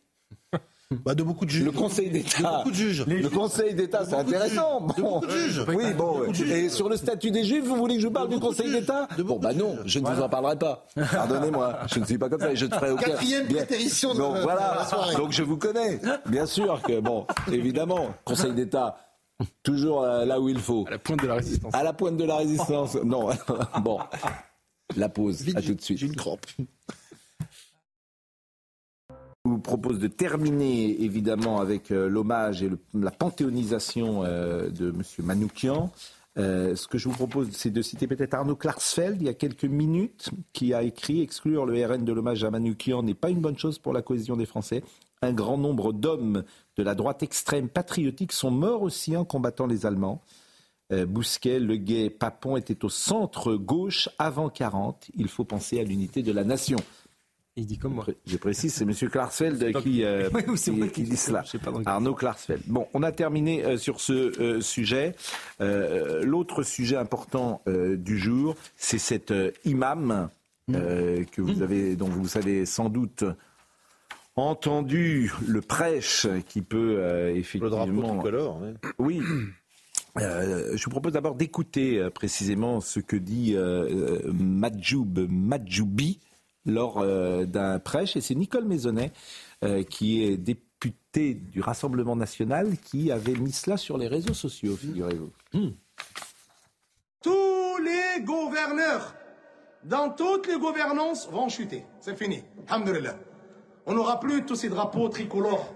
Bah, 1.05 1.14
de 1.14 1.22
beaucoup 1.22 1.44
de 1.44 1.51
juges. 1.51 1.64
Le 1.66 1.70
Conseil 1.72 2.09
De 2.09 2.14
d'État. 2.14 2.57
beaucoup 2.59 2.70
de 2.70 2.74
juges. 2.74 3.05
Le 3.07 3.29
Conseil 3.29 3.74
d'État, 3.74 4.07
c'est 4.07 4.12
de 4.12 4.16
intéressant. 4.20 4.81
juges. 4.88 4.96
De 4.96 5.03
Bon. 5.03 5.11
beaucoup 5.20 5.27
de 5.27 5.38
juges. 5.38 5.64
Oui, 5.68 5.92
bon. 5.92 6.29
de 6.29 6.33
juges. 6.33 6.51
Et 6.51 6.68
sur 6.70 6.88
le 6.88 6.96
statut 6.96 7.31
des 7.31 7.44
Juifs, 7.44 7.62
vous 7.64 7.77
voulez 7.77 7.96
que 7.96 8.01
je 8.01 8.07
vous 8.07 8.12
parle 8.12 8.29
De 8.29 8.35
du 8.35 8.40
de 8.40 8.46
Conseil 8.46 8.72
d'État 8.72 9.07
De 9.18 9.22
Bon, 9.22 9.38
bah 9.38 9.53
de 9.53 9.59
non, 9.59 9.77
je 9.85 9.98
ne 9.98 10.09
vous 10.09 10.22
en 10.22 10.29
parlerai 10.31 10.57
pas. 10.57 10.87
Pardonnez-moi, 11.12 11.81
je 11.92 12.01
ne 12.01 12.07
suis 12.07 12.16
pas 12.16 12.31
comme 12.31 12.40
ça 12.40 12.53
et 12.53 12.57
je 12.57 12.64
ne 12.64 12.70
ferai 12.70 12.90
aucun. 12.92 13.03
Quatrième 13.11 13.46
prétérition 13.48 14.14
de 14.14 14.18
de 14.18 14.42
voilà, 14.42 14.77
la 14.79 14.85
soirée. 14.87 15.14
donc 15.16 15.33
je 15.33 15.42
vous 15.42 15.59
connais. 15.59 16.01
Bien 16.24 16.46
sûr 16.46 16.81
que, 16.81 17.01
bon, 17.01 17.27
évidemment, 17.53 18.07
Conseil 18.24 18.55
d'État, 18.55 18.96
toujours 19.62 20.05
euh, 20.05 20.24
là 20.24 20.40
où 20.40 20.48
il 20.48 20.59
faut. 20.59 20.87
À 20.88 20.92
la 20.92 20.98
pointe 20.98 21.20
de 21.22 21.27
la 21.27 21.35
résistance. 21.35 21.74
À 21.74 21.83
la 21.83 21.92
pointe 21.92 22.16
de 22.16 22.24
la 22.24 22.37
résistance. 22.37 22.94
Non, 23.05 23.29
bon. 23.83 23.98
La 24.96 25.11
pause, 25.11 25.42
Vite, 25.42 25.59
à 25.59 25.61
tout 25.61 25.74
de 25.74 25.83
suite. 25.83 25.98
J'ai 25.98 26.07
une 26.07 26.16
crampe. 26.16 26.46
Vous 29.48 29.58
propose 29.58 29.98
de 29.98 30.08
terminer 30.08 31.02
évidemment 31.02 31.58
avec 31.58 31.90
euh, 31.90 32.06
l'hommage 32.06 32.62
et 32.62 32.70
la 32.92 33.11
panthéonisation 33.11 34.22
euh, 34.22 34.68
de 34.68 34.90
M. 34.90 35.02
Manoukian. 35.24 35.90
Euh, 36.37 36.76
ce 36.76 36.87
que 36.87 36.98
je 36.98 37.08
vous 37.08 37.14
propose, 37.14 37.48
c'est 37.52 37.70
de 37.70 37.80
citer 37.80 38.06
peut-être 38.06 38.34
Arnaud 38.34 38.56
Klarsfeld, 38.56 39.22
il 39.22 39.26
y 39.26 39.30
a 39.30 39.34
quelques 39.34 39.64
minutes, 39.64 40.28
qui 40.52 40.74
a 40.74 40.82
écrit 40.82 41.22
Exclure 41.22 41.64
le 41.64 41.82
RN 41.82 42.04
de 42.04 42.12
l'hommage 42.12 42.44
à 42.44 42.50
Manoukian 42.50 43.02
n'est 43.02 43.14
pas 43.14 43.30
une 43.30 43.40
bonne 43.40 43.56
chose 43.56 43.78
pour 43.78 43.94
la 43.94 44.02
cohésion 44.02 44.37
des 44.37 44.44
Français. 44.44 44.84
Un 45.22 45.32
grand 45.32 45.56
nombre 45.56 45.94
d'hommes 45.94 46.44
de 46.76 46.82
la 46.82 46.94
droite 46.94 47.22
extrême 47.22 47.70
patriotique 47.70 48.32
sont 48.32 48.50
morts 48.50 48.82
aussi 48.82 49.16
en 49.16 49.24
combattant 49.24 49.66
les 49.66 49.87
Allemands. 49.87 50.20
Bousquet, 50.90 51.58
Le 51.58 51.76
Guet, 51.76 52.08
Papon 52.08 52.56
étaient 52.56 52.82
au 52.82 52.88
centre 52.88 53.54
gauche 53.56 54.08
avant 54.18 54.48
40. 54.48 55.11
Il 55.16 55.28
faut 55.28 55.44
penser 55.44 55.80
à 55.80 55.84
l'unité 55.84 56.22
de 56.22 56.32
la 56.32 56.44
nation. 56.44 56.78
Il 57.58 57.66
dit 57.66 57.76
comme 57.76 57.94
moi. 57.94 58.06
Je 58.24 58.36
précise, 58.36 58.72
c'est 58.72 58.84
M. 58.84 58.92
Klarsfeld 59.10 59.82
qui, 59.82 60.04
euh, 60.04 60.28
Oui, 60.34 60.42
qui- 60.56 60.72
qui 60.80 60.88
qui- 60.90 61.02
dit 61.02 61.16
cela. 61.16 61.42
pas 61.64 61.72
Arnaud 61.86 62.14
Klarsfeld. 62.14 62.62
Bon, 62.66 62.86
on 62.94 63.02
a 63.02 63.10
terminé 63.10 63.64
euh, 63.64 63.76
sur 63.76 64.00
ce 64.00 64.12
euh, 64.40 64.60
sujet. 64.60 65.16
Euh, 65.60 66.22
L'autre 66.24 66.62
sujet 66.62 66.94
important 66.96 67.60
euh, 67.66 67.96
du 67.96 68.16
jour, 68.16 68.54
c'est 68.76 68.98
cet 68.98 69.32
euh, 69.32 69.50
imam 69.64 70.28
euh, 70.72 71.24
que 71.32 71.42
vous 71.42 71.62
avez, 71.62 71.96
dont 71.96 72.06
vous 72.08 72.36
avez 72.38 72.64
sans 72.64 72.88
doute 72.90 73.24
entendu 74.36 75.32
le 75.46 75.60
prêche 75.60 76.26
qui 76.48 76.62
peut 76.62 76.96
euh, 77.00 77.34
Le 77.34 77.68
drapeau 77.68 77.84
effectivement 77.90 78.14
tricolore. 78.14 78.62
ouais. 78.62 78.74
oui. 78.98 79.20
Euh, 80.20 80.76
je 80.76 80.84
vous 80.84 80.90
propose 80.90 81.12
d'abord 81.12 81.34
d'écouter 81.34 81.98
euh, 81.98 82.10
précisément 82.10 82.80
ce 82.80 82.98
que 83.00 83.16
dit 83.16 83.54
euh, 83.56 84.20
euh, 84.26 84.32
Madjoub 84.32 85.26
Madjoubi 85.28 86.18
lors 86.68 86.98
euh, 86.98 87.44
d'un 87.44 87.78
prêche, 87.78 88.16
et 88.16 88.20
c'est 88.20 88.35
Nicole 88.35 88.64
Maisonnet, 88.64 89.12
euh, 89.64 89.83
qui 89.83 90.24
est 90.24 90.37
députée 90.37 91.35
du 91.35 91.61
Rassemblement 91.61 92.14
national, 92.14 92.76
qui 92.78 93.11
avait 93.11 93.35
mis 93.35 93.52
cela 93.52 93.76
sur 93.76 93.98
les 93.98 94.07
réseaux 94.07 94.35
sociaux, 94.35 94.76
figurez-vous. 94.76 95.31
Tous 97.22 97.78
les 97.83 98.22
gouverneurs 98.22 99.14
dans 99.85 100.11
toutes 100.11 100.46
les 100.46 100.59
gouvernances 100.59 101.28
vont 101.31 101.48
chuter. 101.48 101.85
C'est 102.00 102.16
fini. 102.16 102.42
Alhamdulillah. 102.68 103.16
On 103.87 103.94
n'aura 103.94 104.20
plus 104.20 104.44
tous 104.44 104.57
ces 104.57 104.68
drapeaux 104.68 105.09
tricolores 105.09 105.72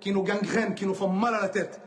qui 0.00 0.12
nous 0.12 0.22
gangrènent, 0.22 0.74
qui 0.74 0.86
nous 0.86 0.94
font 0.94 1.08
mal 1.08 1.34
à 1.34 1.40
la 1.42 1.48
tête, 1.48 1.80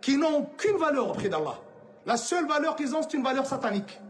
qui 0.00 0.16
n'ont 0.16 0.38
aucune 0.38 0.76
valeur 0.76 1.10
auprès 1.10 1.28
d'Allah. 1.28 1.58
La 2.04 2.16
seule 2.16 2.46
valeur 2.46 2.76
qu'ils 2.76 2.94
ont, 2.94 3.02
c'est 3.02 3.14
une 3.16 3.22
valeur 3.22 3.46
satanique. 3.46 4.00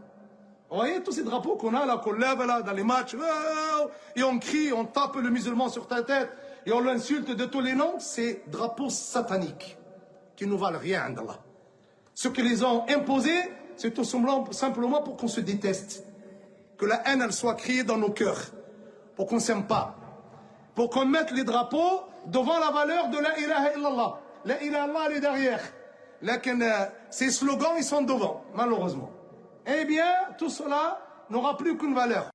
Vous 0.69 0.77
voyez 0.77 1.01
tous 1.03 1.11
ces 1.11 1.23
drapeaux 1.23 1.55
qu'on 1.55 1.73
a 1.75 1.85
là, 1.85 1.97
qu'on 1.97 2.13
lève 2.13 2.43
là 2.43 2.61
dans 2.61 2.73
les 2.73 2.83
matchs, 2.83 3.15
oh, 3.15 3.87
et 4.15 4.23
on 4.23 4.39
crie, 4.39 4.73
on 4.73 4.85
tape 4.85 5.15
le 5.15 5.29
musulman 5.29 5.69
sur 5.69 5.87
ta 5.87 6.01
tête, 6.01 6.29
et 6.65 6.71
on 6.71 6.79
l'insulte 6.79 7.29
de 7.31 7.45
tous 7.45 7.61
les 7.61 7.73
noms, 7.73 7.95
c'est 7.99 8.43
drapeaux 8.47 8.89
sataniques 8.89 9.77
qui 10.35 10.47
ne 10.47 10.55
valent 10.55 10.79
rien 10.79 11.09
d'Allah. 11.11 11.39
Ce 12.13 12.27
qu'ils 12.29 12.45
les 12.45 12.63
ont 12.63 12.85
imposés, 12.89 13.51
c'est 13.77 13.93
tout 13.93 14.03
simplement- 14.03 15.01
pour 15.01 15.17
qu'on 15.17 15.27
se 15.27 15.41
déteste. 15.41 16.05
Que 16.77 16.85
la 16.85 17.07
haine, 17.07 17.21
elle 17.21 17.33
soit 17.33 17.55
créée 17.55 17.83
dans 17.83 17.97
nos 17.97 18.11
cœurs. 18.11 18.41
Pour 19.15 19.27
qu'on 19.27 19.39
s'aime 19.39 19.65
pas. 19.67 19.95
Pour 20.73 20.89
qu'on 20.89 21.05
mette 21.05 21.31
les 21.31 21.43
drapeaux 21.43 22.01
devant 22.25 22.59
la 22.59 22.71
valeur 22.71 23.09
de 23.09 23.17
la 23.17 23.37
ilaha 23.39 23.73
illallah. 23.77 24.19
La 24.45 24.61
ilaha 24.63 24.85
illallah, 24.85 24.99
elle 25.09 25.17
est 25.17 25.19
derrière. 25.21 25.61
Euh, 26.23 26.85
ces 27.09 27.31
slogans, 27.31 27.75
ils 27.77 27.83
sont 27.83 28.01
devant, 28.01 28.43
malheureusement. 28.55 29.09
Eh 29.67 29.85
bien, 29.85 30.13
tout 30.37 30.49
cela 30.49 30.99
n'aura 31.29 31.57
plus 31.57 31.77
qu'une 31.77 31.95
valeur. 31.95 32.29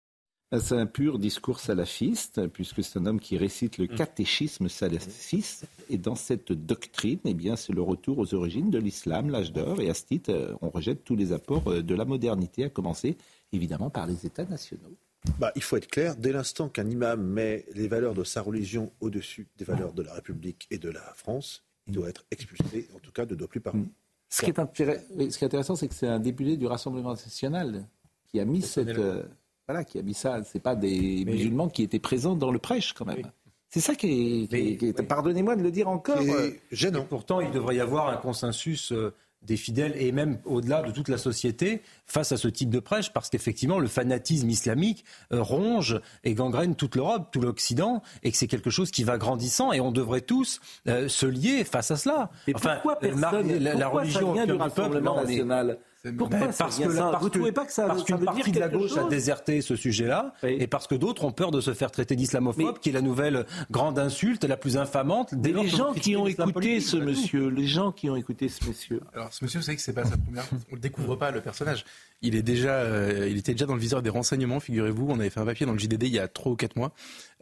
C'est 0.59 0.75
un 0.75 0.87
pur 0.87 1.21
discours 1.21 1.61
salafiste, 1.61 2.49
puisque 2.49 2.83
c'est 2.83 2.99
un 2.99 3.07
homme 3.07 3.21
qui 3.21 3.37
récite 3.37 3.79
le 3.79 3.87
catéchisme 3.87 4.69
salafiste. 4.69 5.66
Et 5.88 5.97
dans 5.97 6.16
cette 6.16 6.53
doctrine, 6.53 7.21
eh 7.25 7.35
bien, 7.35 7.55
c'est 7.55 7.73
le 7.73 7.83
retour 7.83 8.19
aux 8.19 8.35
origines 8.35 8.69
de 8.69 8.79
l'islam, 8.79 9.31
l'âge 9.31 9.53
d'or. 9.53 9.81
Et 9.81 9.88
à 9.88 9.95
ce 9.95 10.07
titre, 10.07 10.33
euh, 10.33 10.55
on 10.61 10.71
rejette 10.71 11.05
tous 11.05 11.14
les 11.14 11.33
apports 11.33 11.71
euh, 11.71 11.83
de 11.83 11.95
la 11.95 12.05
modernité, 12.05 12.64
à 12.64 12.69
commencer 12.69 13.16
évidemment 13.53 13.90
par 13.90 14.09
les 14.09 14.27
États 14.27 14.45
nationaux. 14.45 14.97
Bah, 15.38 15.53
il 15.55 15.62
faut 15.62 15.77
être 15.77 15.87
clair, 15.87 16.16
dès 16.16 16.33
l'instant 16.33 16.69
qu'un 16.69 16.88
imam 16.88 17.23
met 17.23 17.64
les 17.75 17.87
valeurs 17.87 18.14
de 18.14 18.25
sa 18.25 18.43
religion 18.43 18.90
au-dessus 19.01 19.47
des 19.57 19.64
valeurs 19.64 19.93
de 19.93 20.03
la 20.03 20.14
République 20.14 20.66
et 20.73 20.79
de 20.79 20.88
la 20.88 21.14
France, 21.14 21.62
il 21.87 21.93
doit 21.93 22.09
être 22.09 22.25
expulsé, 22.33 22.88
en 22.97 22.99
tout 22.99 23.12
cas, 23.12 23.25
ne 23.25 23.35
doit 23.37 23.49
plus 23.49 23.61
parler. 23.61 23.85
Ce 24.31 24.43
qui 24.43 24.51
est, 24.51 24.59
intéress- 24.59 25.05
oui, 25.16 25.31
ce 25.33 25.38
qui 25.38 25.45
est 25.45 25.47
intéressant, 25.47 25.75
c'est 25.77 25.88
que 25.88 25.95
c'est 25.95 26.07
un 26.09 26.21
député 26.21 26.57
du 26.57 26.66
Rassemblement 26.66 27.11
national 27.11 27.85
qui 28.29 28.38
a 28.40 28.45
mis 28.45 28.62
cette, 28.62 28.87
euh, 28.99 29.23
voilà, 29.66 29.85
qui 29.85 29.99
a 29.99 30.03
mis 30.03 30.14
ça. 30.14 30.43
C'est 30.45 30.61
pas 30.61 30.77
des 30.77 31.25
musulmans 31.27 31.69
qui 31.69 31.83
étaient 31.83 31.99
présents 31.99 32.37
dans 32.37 32.53
le 32.53 32.59
prêche, 32.61 32.93
quand 32.93 33.05
même. 33.05 33.23
C'est 33.69 33.81
ça 33.81 33.95
qui 33.95 34.49
est. 34.51 35.03
Pardonnez-moi 35.03 35.57
de 35.57 35.62
le 35.62 35.71
dire 35.71 35.88
encore. 35.88 36.16
euh, 36.21 36.51
gênant. 36.73 37.05
Pourtant, 37.09 37.40
il 37.40 37.51
devrait 37.51 37.77
y 37.77 37.81
avoir 37.81 38.09
un 38.09 38.16
consensus 38.16 38.93
euh, 38.93 39.12
des 39.42 39.57
fidèles 39.57 39.94
et 39.96 40.12
même 40.12 40.38
au-delà 40.44 40.83
de 40.83 40.90
toute 40.90 41.09
la 41.09 41.18
société 41.18 41.83
face 42.07 42.33
à 42.33 42.37
ce 42.37 42.48
type 42.48 42.70
de 42.70 42.81
prêche, 42.81 43.12
parce 43.12 43.31
qu'effectivement, 43.31 43.79
le 43.79 43.88
fanatisme 43.88 44.48
islamique 44.50 45.05
euh, 45.33 45.42
ronge 45.42 46.00
et 46.24 46.35
gangrène 46.35 46.74
toute 46.74 46.96
l'Europe, 46.96 47.29
tout 47.33 47.40
l'Occident, 47.40 48.03
et 48.22 48.31
que 48.31 48.37
c'est 48.37 48.48
quelque 48.48 48.70
chose 48.70 48.90
qui 48.90 49.05
va 49.05 49.18
grandissant, 49.18 49.72
et 49.72 49.81
on 49.81 49.92
devrait 49.92 50.20
tous 50.20 50.61
euh, 50.88 51.09
se 51.09 51.26
lier 51.26 51.64
face 51.64 51.90
à 51.90 51.96
cela. 51.96 52.31
Mais 52.46 52.53
pourquoi 52.53 52.96
euh, 52.96 53.00
personne, 53.00 53.48
la, 53.59 53.74
la 53.74 53.87
pourquoi 53.87 54.05
ça 54.05 54.18
religion 54.18 54.33
vient 54.33 54.46
du 54.46 54.53
du 54.53 54.59
peuple, 54.59 55.00
national 55.00 55.79
Pourquoi 56.17 56.39
Ben, 56.39 56.53
parce 56.57 56.79
que, 56.79 56.97
parce 56.97 57.23
Vous 57.23 57.29
trouvez 57.29 57.53
pas 57.53 57.67
que 57.67 57.73
ça, 57.73 57.87
parce 57.87 57.99
ça 57.99 58.05
qu'une 58.05 58.17
veut 58.17 58.23
dire 58.23 58.35
partie 58.35 58.53
de 58.53 58.59
la 58.61 58.69
gauche 58.69 58.97
a 58.97 59.05
déserté 59.05 59.61
ce 59.61 59.77
sujet-là, 59.77 60.33
et 60.43 60.67
parce 60.67 60.87
que 60.87 60.95
d'autres 60.95 61.25
ont 61.25 61.33
peur 61.33 61.51
de 61.51 61.61
se 61.61 61.75
faire 61.75 61.91
traiter 61.91 62.17
d'islamophobe, 62.17 62.79
qui 62.79 62.89
est 62.89 62.93
la 62.93 63.03
nouvelle 63.03 63.45
grande 63.71 63.99
insulte, 63.99 64.45
la 64.45 64.57
plus 64.57 64.77
infamante. 64.79 65.35
dès 65.35 65.53
les 65.53 65.69
gens 65.69 65.93
qui 65.93 66.17
ont 66.17 66.27
écouté 66.27 66.81
ce 66.81 66.97
monsieur, 66.97 67.49
les 67.49 67.67
gens 67.67 67.93
qui 67.93 68.09
ont 68.09 68.17
écouté 68.17 68.49
ce 68.49 68.67
monsieur, 68.67 69.01
Alors, 69.15 69.33
ce 69.33 69.45
monsieur, 69.45 69.61
vous 69.61 69.65
savez 69.67 69.77
que 69.77 69.83
c'est 69.83 69.93
pas 69.93 70.05
sa 70.05 70.17
première. 70.17 70.45
On 70.71 70.75
le 70.75 70.81
découvre 70.81 71.17
pas 71.17 71.31
le 71.31 71.41
personnage. 71.41 71.85
Il 72.23 72.35
est 72.35 72.43
déjà, 72.43 72.75
euh, 72.75 73.29
il 73.31 73.39
était 73.39 73.53
déjà 73.53 73.67
dans 73.67 73.75
le 73.75 73.81
viseur 73.81 74.03
des 74.03 74.11
renseignements. 74.11 74.61
Figurez-vous, 74.61 75.07
on 75.09 75.19
avait 75.21 75.31
fait 75.31 75.41
un 75.41 75.47
papier 75.47 75.67
dans 75.67 75.73
le 75.73 75.79
JDD 75.79 76.03
il 76.05 76.15
y 76.15 76.19
a 76.19 76.29
trois 76.29 76.53
ou 76.53 76.57
quatre 76.57 76.77
mois, 76.77 76.93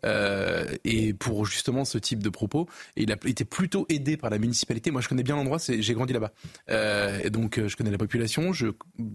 euh, 0.05 0.65
et 0.85 1.13
pour 1.13 1.47
justement 1.47 1.85
ce 1.85 1.99
type 1.99 2.23
de 2.23 2.29
propos. 2.29 2.69
Et 2.97 3.03
il 3.03 3.13
a 3.13 3.17
été 3.27 3.45
plutôt 3.45 3.87
aidé 3.89 4.17
par 4.17 4.31
la 4.31 4.39
municipalité. 4.39 4.91
Moi, 4.91 5.01
je 5.01 5.09
connais 5.09 5.23
bien 5.23 5.37
l'endroit. 5.37 5.59
J'ai 5.69 5.95
grandi 5.95 6.13
là-bas, 6.13 6.33
euh, 6.71 7.21
et 7.23 7.31
donc 7.31 7.59
euh, 7.59 7.69
je 7.69 7.77
connais 7.77 7.91
la 7.91 7.99
population. 7.99 8.53
Je, 8.53 8.69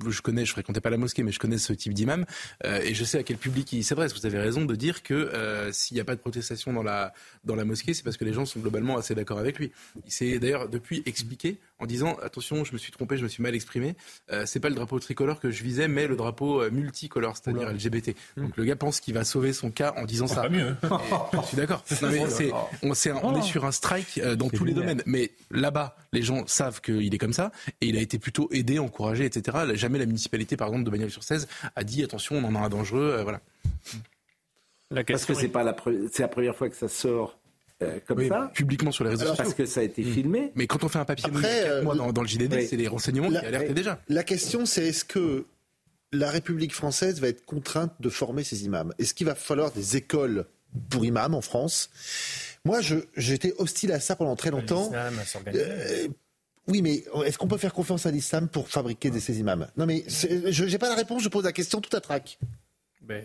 je 0.09 0.21
connais, 0.21 0.45
je 0.45 0.51
fréquentais 0.51 0.81
pas 0.81 0.89
la 0.89 0.97
mosquée, 0.97 1.23
mais 1.23 1.31
je 1.31 1.39
connais 1.39 1.57
ce 1.57 1.73
type 1.73 1.93
d'imam, 1.93 2.25
euh, 2.65 2.81
et 2.81 2.93
je 2.93 3.03
sais 3.03 3.19
à 3.19 3.23
quel 3.23 3.37
public 3.37 3.71
il 3.73 3.83
s'adresse. 3.83 4.13
Vous 4.13 4.25
avez 4.25 4.39
raison 4.39 4.65
de 4.65 4.75
dire 4.75 5.03
que 5.03 5.31
s'il 5.71 5.95
n'y 5.95 6.01
a 6.01 6.05
pas 6.05 6.15
de 6.15 6.19
protestation 6.19 6.73
dans 6.73 6.83
la 6.83 7.13
dans 7.43 7.55
la 7.55 7.65
mosquée, 7.65 7.93
c'est 7.93 8.03
parce 8.03 8.17
que 8.17 8.25
les 8.25 8.33
gens 8.33 8.45
sont 8.45 8.59
globalement 8.59 8.97
assez 8.97 9.15
d'accord 9.15 9.39
avec 9.39 9.59
lui. 9.59 9.71
Il 10.05 10.11
s'est 10.11 10.39
d'ailleurs 10.39 10.69
depuis 10.69 11.03
expliqué 11.05 11.57
en 11.79 11.85
disant 11.85 12.15
attention, 12.21 12.63
je 12.63 12.73
me 12.73 12.77
suis 12.77 12.91
trompé, 12.91 13.17
je 13.17 13.23
me 13.23 13.27
suis 13.27 13.43
mal 13.43 13.55
exprimé. 13.55 13.95
C'est 14.45 14.59
pas 14.59 14.69
le 14.69 14.75
drapeau 14.75 14.99
tricolore 14.99 15.39
que 15.39 15.51
je 15.51 15.63
visais, 15.63 15.87
mais 15.87 16.07
le 16.07 16.15
drapeau 16.15 16.69
multicolore, 16.71 17.37
c'est-à-dire 17.37 17.71
LGBT. 17.71 18.15
Donc 18.37 18.57
le 18.57 18.63
gars 18.65 18.75
pense 18.75 18.99
qu'il 18.99 19.13
va 19.13 19.23
sauver 19.23 19.53
son 19.53 19.71
cas 19.71 19.93
en 19.97 20.05
disant 20.05 20.27
ça. 20.27 20.49
Mieux. 20.49 20.72
Je 20.81 21.47
suis 21.47 21.57
d'accord. 21.57 21.83
On, 22.83 22.93
on 23.23 23.35
est 23.35 23.41
sur 23.41 23.65
un 23.65 23.71
strike 23.71 24.19
euh, 24.19 24.35
dans 24.35 24.49
tous 24.49 24.65
les 24.65 24.73
domaines. 24.73 25.01
Mais 25.05 25.31
là-bas, 25.51 25.95
les 26.11 26.21
gens 26.21 26.45
savent 26.47 26.81
qu'il 26.81 27.13
est 27.13 27.17
comme 27.17 27.33
ça 27.33 27.51
et 27.81 27.87
il 27.87 27.97
a 27.97 28.01
été 28.01 28.19
plutôt 28.19 28.49
aidé, 28.51 28.79
encouragé, 28.79 29.25
etc. 29.25 29.57
Jamais 29.73 29.99
la 29.99 30.05
municipalité, 30.05 30.57
par 30.57 30.67
exemple, 30.67 30.85
de 30.85 30.89
Bagnols-sur-Cèze 30.89 31.47
a 31.75 31.83
dit 31.83 32.03
attention, 32.03 32.37
on 32.37 32.43
en 32.43 32.55
a 32.55 32.59
un 32.59 32.69
dangereux. 32.69 33.15
euh, 33.19 33.23
voilà. 33.23 33.41
La 34.91 35.03
parce 35.03 35.25
que 35.25 35.33
c'est 35.33 35.47
pas 35.47 35.63
la, 35.63 35.73
pre- 35.73 36.09
c'est 36.11 36.21
la 36.21 36.27
première 36.27 36.55
fois 36.55 36.69
que 36.69 36.75
ça 36.75 36.87
sort 36.87 37.39
euh, 37.81 37.97
comme 38.07 38.19
Oui, 38.19 38.27
ça, 38.27 38.51
publiquement 38.53 38.91
sur 38.91 39.03
les 39.03 39.09
réseaux 39.11 39.23
Alors, 39.23 39.35
sociaux. 39.35 39.45
parce 39.51 39.57
que 39.57 39.65
ça 39.65 39.79
a 39.79 39.83
été 39.83 40.03
filmé. 40.03 40.51
Mais 40.55 40.67
quand 40.67 40.83
on 40.83 40.87
fait 40.89 40.99
un 40.99 41.05
papier 41.05 41.25
Après, 41.27 41.67
euh, 41.67 41.81
mois 41.83 41.95
dans, 41.95 42.13
dans 42.13 42.21
le 42.21 42.27
JDD, 42.27 42.53
oui. 42.53 42.67
c'est 42.67 42.75
les 42.77 42.87
renseignements 42.87 43.29
La- 43.29 43.39
qui 43.39 43.45
alertaient 43.47 43.73
déjà. 43.73 43.99
La 44.09 44.23
question, 44.23 44.65
c'est 44.67 44.85
est-ce 44.87 45.03
que 45.05 45.45
la 46.11 46.29
République 46.29 46.75
française 46.75 47.19
va 47.21 47.27
être 47.29 47.43
contrainte 47.43 47.91
de 47.99 48.09
former 48.09 48.43
ses 48.43 48.65
imams? 48.65 48.93
Est-ce 48.99 49.15
qu'il 49.15 49.25
va 49.25 49.33
falloir 49.33 49.71
des 49.71 49.97
écoles 49.97 50.45
pour 50.89 51.05
imams 51.05 51.33
en 51.35 51.41
France 51.41 51.89
Moi, 52.65 52.79
j'étais 53.15 53.53
hostile 53.57 53.91
à 53.91 53.99
ça 53.99 54.15
pendant 54.15 54.35
très 54.35 54.51
longtemps. 54.51 54.91
Euh, 55.53 56.07
oui, 56.67 56.81
mais 56.81 57.03
est-ce 57.25 57.37
qu'on 57.37 57.47
peut 57.47 57.57
faire 57.57 57.73
confiance 57.73 58.05
à 58.05 58.11
l'islam 58.11 58.47
pour 58.47 58.69
fabriquer 58.69 59.09
des, 59.09 59.19
ces 59.19 59.39
imams? 59.39 59.67
Non, 59.75 59.85
mais 59.85 60.03
je 60.07 60.63
n'ai 60.65 60.77
pas 60.77 60.89
la 60.89 60.95
réponse, 60.95 61.21
je 61.23 61.29
pose 61.29 61.43
la 61.43 61.51
question 61.51 61.81
tout 61.81 61.95
à 61.95 61.99
trac. 61.99 62.39
Ben, 63.01 63.23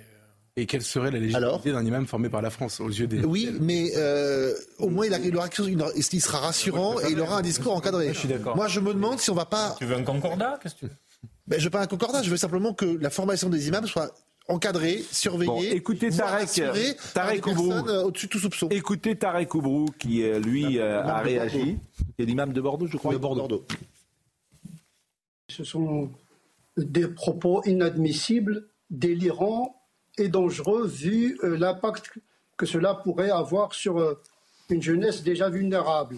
Et 0.56 0.66
quelle 0.66 0.82
serait 0.82 1.12
la 1.12 1.18
Alors 1.36 1.62
légitimité 1.62 1.70
d'un 1.72 1.84
imam 1.86 2.06
formé 2.08 2.28
par 2.28 2.42
la 2.42 2.50
France 2.50 2.80
aux 2.80 2.88
yeux 2.88 3.06
des. 3.06 3.20
Oui, 3.24 3.54
mais 3.60 3.92
euh, 3.96 4.54
au 4.78 4.88
moins 4.88 5.06
il, 5.06 5.14
a- 5.14 5.18
il 5.20 5.36
aura 5.36 5.48
chose- 5.50 5.70
il 5.70 6.20
sera 6.20 6.38
rassurant 6.38 6.98
et 7.00 7.12
il 7.12 7.20
aura 7.20 7.36
un 7.38 7.42
discours 7.42 7.76
encadré. 7.76 8.08
Je 8.12 8.18
suis 8.18 8.28
d'accord. 8.28 8.56
Moi, 8.56 8.66
je 8.66 8.80
me 8.80 8.92
demande 8.92 9.20
si 9.20 9.30
on 9.30 9.34
va 9.34 9.44
pas. 9.46 9.76
tu 9.78 9.84
veux 9.86 9.94
un 9.94 10.02
concordat? 10.02 10.58
Qu'est-ce 10.60 10.74
que 10.74 10.80
tu 10.80 10.86
veux? 10.86 10.92
Ben, 11.46 11.60
je 11.60 11.64
veux 11.64 11.70
pas 11.70 11.80
un 11.80 11.86
concordat, 11.86 12.22
je 12.24 12.30
veux 12.30 12.36
simplement 12.36 12.74
que 12.74 12.84
la 13.00 13.08
formation 13.10 13.48
des 13.48 13.68
imams 13.68 13.86
soit 13.86 14.12
encadrée, 14.48 15.04
surveillée. 15.10 15.50
Bon, 15.50 15.62
écoutez 15.62 16.10
Tarek, 16.10 16.44
assurée 16.44 16.94
par 16.94 17.12
Tarek 17.12 17.46
euh, 17.46 18.02
au-dessus 18.04 18.26
de 18.26 18.32
tout 18.32 18.38
soupçon. 18.38 18.68
Écoutez 18.70 19.16
Tarek 19.16 19.54
Oubrou 19.54 19.86
qui, 19.98 20.22
euh, 20.22 20.38
lui, 20.40 20.78
euh, 20.78 21.02
a 21.02 21.18
réagi. 21.18 21.78
C'est 22.18 22.24
l'imam 22.24 22.52
de 22.52 22.60
Bordeaux, 22.60 22.86
je 22.86 22.96
crois. 22.96 23.12
de 23.12 23.18
Bordeaux. 23.18 23.64
Ce 25.50 25.64
sont 25.64 26.10
des 26.76 27.08
propos 27.08 27.62
inadmissibles, 27.64 28.68
délirants 28.90 29.74
et 30.16 30.28
dangereux 30.28 30.86
vu 30.86 31.38
euh, 31.44 31.56
l'impact 31.56 32.18
que 32.56 32.66
cela 32.66 32.94
pourrait 32.94 33.30
avoir 33.30 33.74
sur 33.74 33.98
euh, 33.98 34.14
une 34.70 34.82
jeunesse 34.82 35.22
déjà 35.22 35.48
vulnérable. 35.50 36.16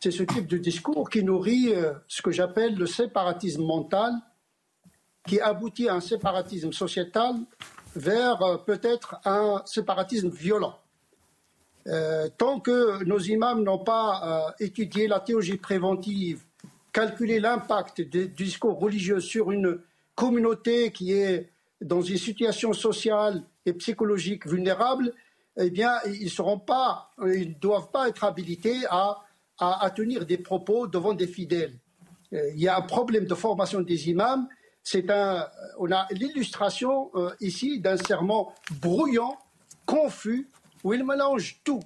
C'est 0.00 0.10
ce 0.12 0.22
type 0.22 0.46
de 0.46 0.58
discours 0.58 1.10
qui 1.10 1.24
nourrit 1.24 1.72
ce 2.06 2.22
que 2.22 2.30
j'appelle 2.30 2.76
le 2.76 2.86
séparatisme 2.86 3.64
mental, 3.64 4.12
qui 5.28 5.40
aboutit 5.40 5.88
à 5.88 5.94
un 5.94 6.00
séparatisme 6.00 6.72
sociétal 6.72 7.34
vers 7.94 8.42
euh, 8.42 8.56
peut-être 8.56 9.16
un 9.24 9.62
séparatisme 9.66 10.30
violent. 10.30 10.78
Euh, 11.86 12.28
tant 12.36 12.60
que 12.60 13.04
nos 13.04 13.18
imams 13.18 13.62
n'ont 13.62 13.78
pas 13.78 14.48
euh, 14.48 14.64
étudié 14.64 15.06
la 15.06 15.20
théologie 15.20 15.58
préventive, 15.58 16.42
calculé 16.92 17.40
l'impact 17.40 18.00
des 18.00 18.28
discours 18.28 18.78
religieux 18.78 19.20
sur 19.20 19.52
une 19.52 19.80
communauté 20.14 20.90
qui 20.90 21.12
est 21.12 21.50
dans 21.80 22.02
une 22.02 22.18
situation 22.18 22.72
sociale 22.72 23.44
et 23.64 23.72
psychologique 23.74 24.46
vulnérable, 24.46 25.12
eh 25.56 25.70
bien, 25.70 25.92
ils 26.06 26.24
ne 26.24 27.58
doivent 27.60 27.90
pas 27.90 28.08
être 28.08 28.24
habilités 28.24 28.84
à, 28.90 29.24
tenir 29.94 30.26
des 30.26 30.38
propos 30.38 30.86
devant 30.86 31.14
des 31.14 31.26
fidèles. 31.26 31.78
Il 32.32 32.60
y 32.60 32.68
a 32.68 32.76
un 32.76 32.82
problème 32.82 33.26
de 33.26 33.34
formation 33.34 33.80
des 33.80 34.08
imams. 34.08 34.48
C'est 34.90 35.10
un, 35.10 35.46
on 35.78 35.92
a 35.92 36.06
l'illustration 36.12 37.10
euh, 37.14 37.30
ici 37.40 37.78
d'un 37.78 37.98
serment 37.98 38.54
brouillant, 38.80 39.36
confus, 39.84 40.48
où 40.82 40.94
il 40.94 41.04
mélange 41.04 41.60
tout. 41.62 41.82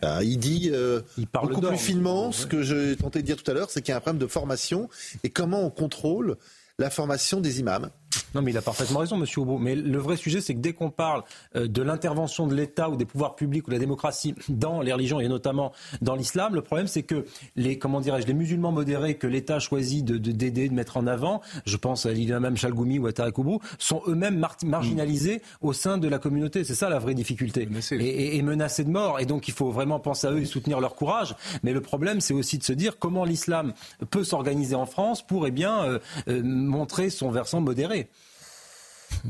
Ah, 0.00 0.22
il 0.22 0.38
dit 0.38 0.70
euh, 0.72 1.00
Il 1.18 1.26
parle 1.26 1.48
beaucoup 1.48 1.66
plus 1.66 1.76
finement 1.76 2.30
ce 2.30 2.46
que 2.46 2.62
je 2.62 2.94
tentais 2.94 3.22
de 3.22 3.26
dire 3.26 3.42
tout 3.42 3.50
à 3.50 3.54
l'heure, 3.54 3.70
c'est 3.70 3.82
qu'il 3.82 3.90
y 3.90 3.92
a 3.92 3.96
un 3.96 4.00
problème 4.00 4.20
de 4.20 4.28
formation 4.28 4.88
et 5.24 5.30
comment 5.30 5.62
on 5.62 5.70
contrôle 5.70 6.36
la 6.78 6.90
formation 6.90 7.40
des 7.40 7.58
imams. 7.58 7.90
Non, 8.34 8.42
mais 8.42 8.50
il 8.50 8.56
a 8.58 8.62
parfaitement 8.62 9.00
raison, 9.00 9.16
Monsieur 9.16 9.42
Aubeau. 9.42 9.58
Mais 9.58 9.74
le 9.74 9.98
vrai 9.98 10.16
sujet, 10.16 10.40
c'est 10.40 10.54
que 10.54 10.60
dès 10.60 10.72
qu'on 10.72 10.90
parle 10.90 11.22
euh, 11.56 11.66
de 11.66 11.82
l'intervention 11.82 12.46
de 12.46 12.54
l'État 12.54 12.90
ou 12.90 12.96
des 12.96 13.04
pouvoirs 13.04 13.36
publics 13.36 13.66
ou 13.66 13.70
de 13.70 13.74
la 13.74 13.78
démocratie 13.80 14.34
dans 14.48 14.80
les 14.80 14.92
religions 14.92 15.20
et 15.20 15.28
notamment 15.28 15.72
dans 16.02 16.14
l'islam, 16.14 16.54
le 16.54 16.62
problème, 16.62 16.86
c'est 16.86 17.02
que 17.02 17.24
les, 17.56 17.78
comment 17.78 18.00
dirais-je, 18.00 18.26
les 18.26 18.34
musulmans 18.34 18.72
modérés 18.72 19.16
que 19.16 19.26
l'État 19.26 19.58
choisit 19.58 20.04
de, 20.04 20.18
de, 20.18 20.32
d'aider, 20.32 20.68
de 20.68 20.74
mettre 20.74 20.96
en 20.96 21.06
avant, 21.06 21.40
je 21.66 21.76
pense 21.76 22.06
à 22.06 22.12
l'imam 22.12 22.56
Chalgoumi 22.56 22.98
ou 22.98 23.06
à 23.06 23.12
Tarek 23.12 23.38
Oubrou, 23.38 23.60
sont 23.78 24.02
eux-mêmes 24.06 24.38
mar- 24.38 24.56
marginalisés 24.64 25.42
au 25.60 25.72
sein 25.72 25.98
de 25.98 26.08
la 26.08 26.18
communauté. 26.18 26.64
C'est 26.64 26.74
ça 26.74 26.88
la 26.88 26.98
vraie 26.98 27.14
difficulté. 27.14 27.66
Menacés. 27.66 27.96
Et, 27.96 28.08
et- 28.08 28.36
et 28.36 28.42
menacés 28.42 28.84
de 28.84 28.90
mort. 28.90 29.20
Et 29.20 29.26
donc, 29.26 29.48
il 29.48 29.54
faut 29.54 29.70
vraiment 29.70 30.00
penser 30.00 30.26
à 30.26 30.32
eux 30.32 30.40
et 30.40 30.44
soutenir 30.44 30.80
leur 30.80 30.94
courage. 30.94 31.34
Mais 31.62 31.72
le 31.72 31.80
problème, 31.80 32.20
c'est 32.20 32.34
aussi 32.34 32.58
de 32.58 32.64
se 32.64 32.72
dire 32.72 32.98
comment 32.98 33.24
l'islam 33.24 33.72
peut 34.10 34.24
s'organiser 34.24 34.74
en 34.74 34.86
France 34.86 35.24
pour, 35.26 35.46
eh 35.46 35.50
bien, 35.50 35.84
euh, 35.84 35.98
euh, 36.28 36.42
montrer 36.42 37.10
son 37.10 37.30
versant 37.30 37.60
modéré. 37.60 38.03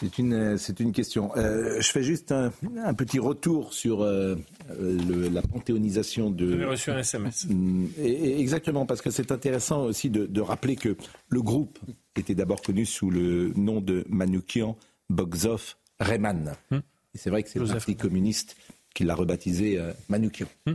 C'est 0.00 0.18
une, 0.18 0.56
c'est 0.56 0.80
une 0.80 0.90
question. 0.90 1.36
Euh, 1.36 1.78
je 1.80 1.88
fais 1.90 2.02
juste 2.02 2.32
un, 2.32 2.50
un 2.82 2.94
petit 2.94 3.18
retour 3.18 3.72
sur 3.74 4.02
euh, 4.02 4.36
le- 4.80 5.28
la 5.28 5.42
panthéonisation 5.42 6.30
de. 6.30 6.64
reçu 6.64 6.90
un 6.90 6.98
SMS. 6.98 7.44
Mm, 7.48 7.86
et- 7.98 8.10
et 8.10 8.40
exactement, 8.40 8.86
parce 8.86 9.02
que 9.02 9.10
c'est 9.10 9.30
intéressant 9.30 9.82
aussi 9.84 10.08
de, 10.08 10.24
de 10.26 10.40
rappeler 10.40 10.76
que 10.76 10.96
le 11.28 11.42
groupe 11.42 11.78
était 12.16 12.34
d'abord 12.34 12.62
connu 12.62 12.86
sous 12.86 13.10
le 13.10 13.52
nom 13.54 13.80
de 13.82 14.04
Manoukian, 14.08 14.76
Bogzov, 15.10 15.74
Reyman. 16.00 16.54
Et 16.72 17.18
c'est 17.18 17.28
vrai 17.30 17.42
que 17.42 17.50
c'est 17.50 17.58
le 17.58 17.66
Parti 17.74 17.94
communiste 17.94 18.56
qui 18.94 19.04
l'a 19.04 19.14
rebaptisé 19.14 19.78
euh, 19.78 19.92
Manoukian 20.08 20.48
à 20.66 20.72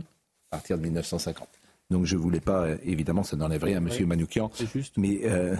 partir 0.52 0.78
de 0.78 0.82
1950. 0.84 1.48
Donc 1.90 2.04
je 2.04 2.16
voulais 2.16 2.40
pas, 2.40 2.64
euh, 2.66 2.76
évidemment, 2.82 3.22
ça 3.22 3.36
n'enlève 3.36 3.64
rien 3.64 3.76
à 3.84 3.90
M. 3.90 4.06
Manoukian, 4.06 4.50
C'est 4.52 4.70
juste. 4.70 4.98
mais 4.98 5.20
euh, 5.24 5.56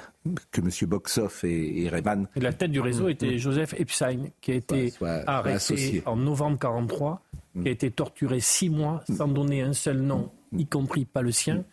que 0.50 0.60
M. 0.60 0.68
Boksov 0.86 1.40
et, 1.44 1.82
et 1.84 1.88
Reyman 1.88 2.28
Et 2.36 2.40
la 2.40 2.52
tête 2.52 2.70
du 2.70 2.80
réseau 2.80 3.08
était 3.08 3.38
Joseph 3.38 3.72
Epstein, 3.78 4.26
qui 4.42 4.52
a 4.52 4.54
été 4.56 4.90
Soit- 4.90 5.22
soit 5.22 5.30
arrêté 5.30 5.56
associé. 5.56 6.02
en 6.04 6.16
novembre 6.16 6.58
43, 6.58 7.22
qui 7.62 7.68
a 7.68 7.70
été 7.70 7.90
torturé 7.90 8.40
six 8.40 8.68
mois 8.68 9.02
sans 9.16 9.26
donner 9.28 9.62
un 9.62 9.72
seul 9.72 10.00
nom, 10.02 10.30
y 10.52 10.66
compris 10.66 11.06
pas 11.06 11.22
le 11.22 11.32
sien, 11.32 11.64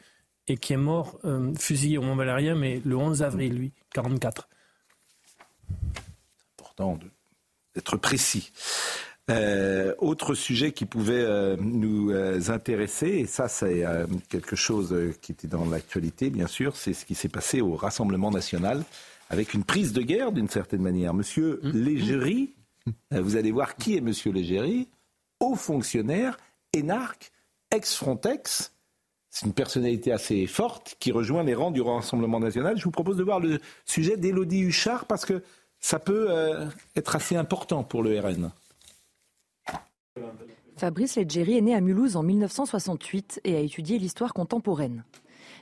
et 0.48 0.56
qui 0.56 0.72
est 0.72 0.78
mort 0.78 1.20
euh, 1.26 1.54
fusillé 1.60 1.98
au 1.98 2.02
Mont 2.04 2.16
Valérien, 2.16 2.56
mais 2.56 2.82
le 2.86 2.96
11 2.96 3.24
avril, 3.24 3.56
lui, 3.58 3.72
44. 3.94 4.48
important 6.58 6.96
de- 6.98 7.12
d'être 7.76 7.98
précis. 7.98 8.52
Euh, 9.32 9.96
autre 9.98 10.36
sujet 10.36 10.72
qui 10.72 10.86
pouvait 10.86 11.14
euh, 11.16 11.58
nous 11.60 12.12
euh, 12.12 12.40
intéresser, 12.50 13.08
et 13.08 13.26
ça 13.26 13.48
c'est 13.48 13.84
quelque 14.30 14.56
chose 14.56 14.96
qui 15.22 15.32
était 15.32 15.48
dans 15.48 15.66
l'actualité 15.66 16.30
bien 16.30 16.46
sûr, 16.46 16.76
c'est 16.76 16.94
ce 16.94 17.06
qui 17.06 17.16
s'est 17.16 17.30
passé 17.30 17.60
au 17.60 17.76
Rassemblement 17.76 18.30
national 18.30 18.84
avec 19.32 19.56
une 19.56 19.64
prise 19.64 19.94
de 19.94 20.04
guerre 20.04 20.32
d'une 20.32 20.48
certaine 20.48 20.84
manière. 20.84 21.16
Monsieur 21.16 21.60
Légéry, 21.64 22.54
euh, 23.14 23.22
vous 23.22 23.36
allez 23.36 23.52
voir 23.52 23.76
qui 23.76 23.98
est 23.98 24.02
Monsieur 24.02 24.32
Légéry, 24.32 24.88
haut 25.40 25.56
fonctionnaire, 25.56 26.38
énarque, 26.72 27.32
ex-Frontex, 27.72 28.74
c'est 29.32 29.48
une 29.48 29.54
personnalité 29.54 30.12
assez 30.12 30.46
forte 30.46 30.98
qui 31.00 31.12
rejoint 31.12 31.44
les 31.44 31.56
rangs 31.56 31.72
du 31.72 31.82
Rassemblement 31.82 32.40
national. 32.40 32.78
Je 32.78 32.84
vous 32.84 32.92
propose 32.92 33.18
de 33.18 33.24
voir 33.24 33.40
le 33.40 33.60
sujet 33.86 34.18
d'Élodie 34.18 34.62
Huchard 34.62 35.06
parce 35.06 35.26
que 35.26 35.42
ça 35.80 35.98
peut 35.98 36.30
être 36.96 37.16
assez 37.16 37.36
important 37.36 37.84
pour 37.84 38.02
le 38.02 38.18
RN. 38.20 38.52
Fabrice 40.78 41.16
Leggeri 41.16 41.58
est 41.58 41.62
né 41.62 41.76
à 41.76 41.82
Mulhouse 41.82 42.16
en 42.16 42.24
1968 42.24 43.42
et 43.44 43.56
a 43.56 43.60
étudié 43.60 43.98
l'histoire 43.98 44.34
contemporaine. 44.34 45.04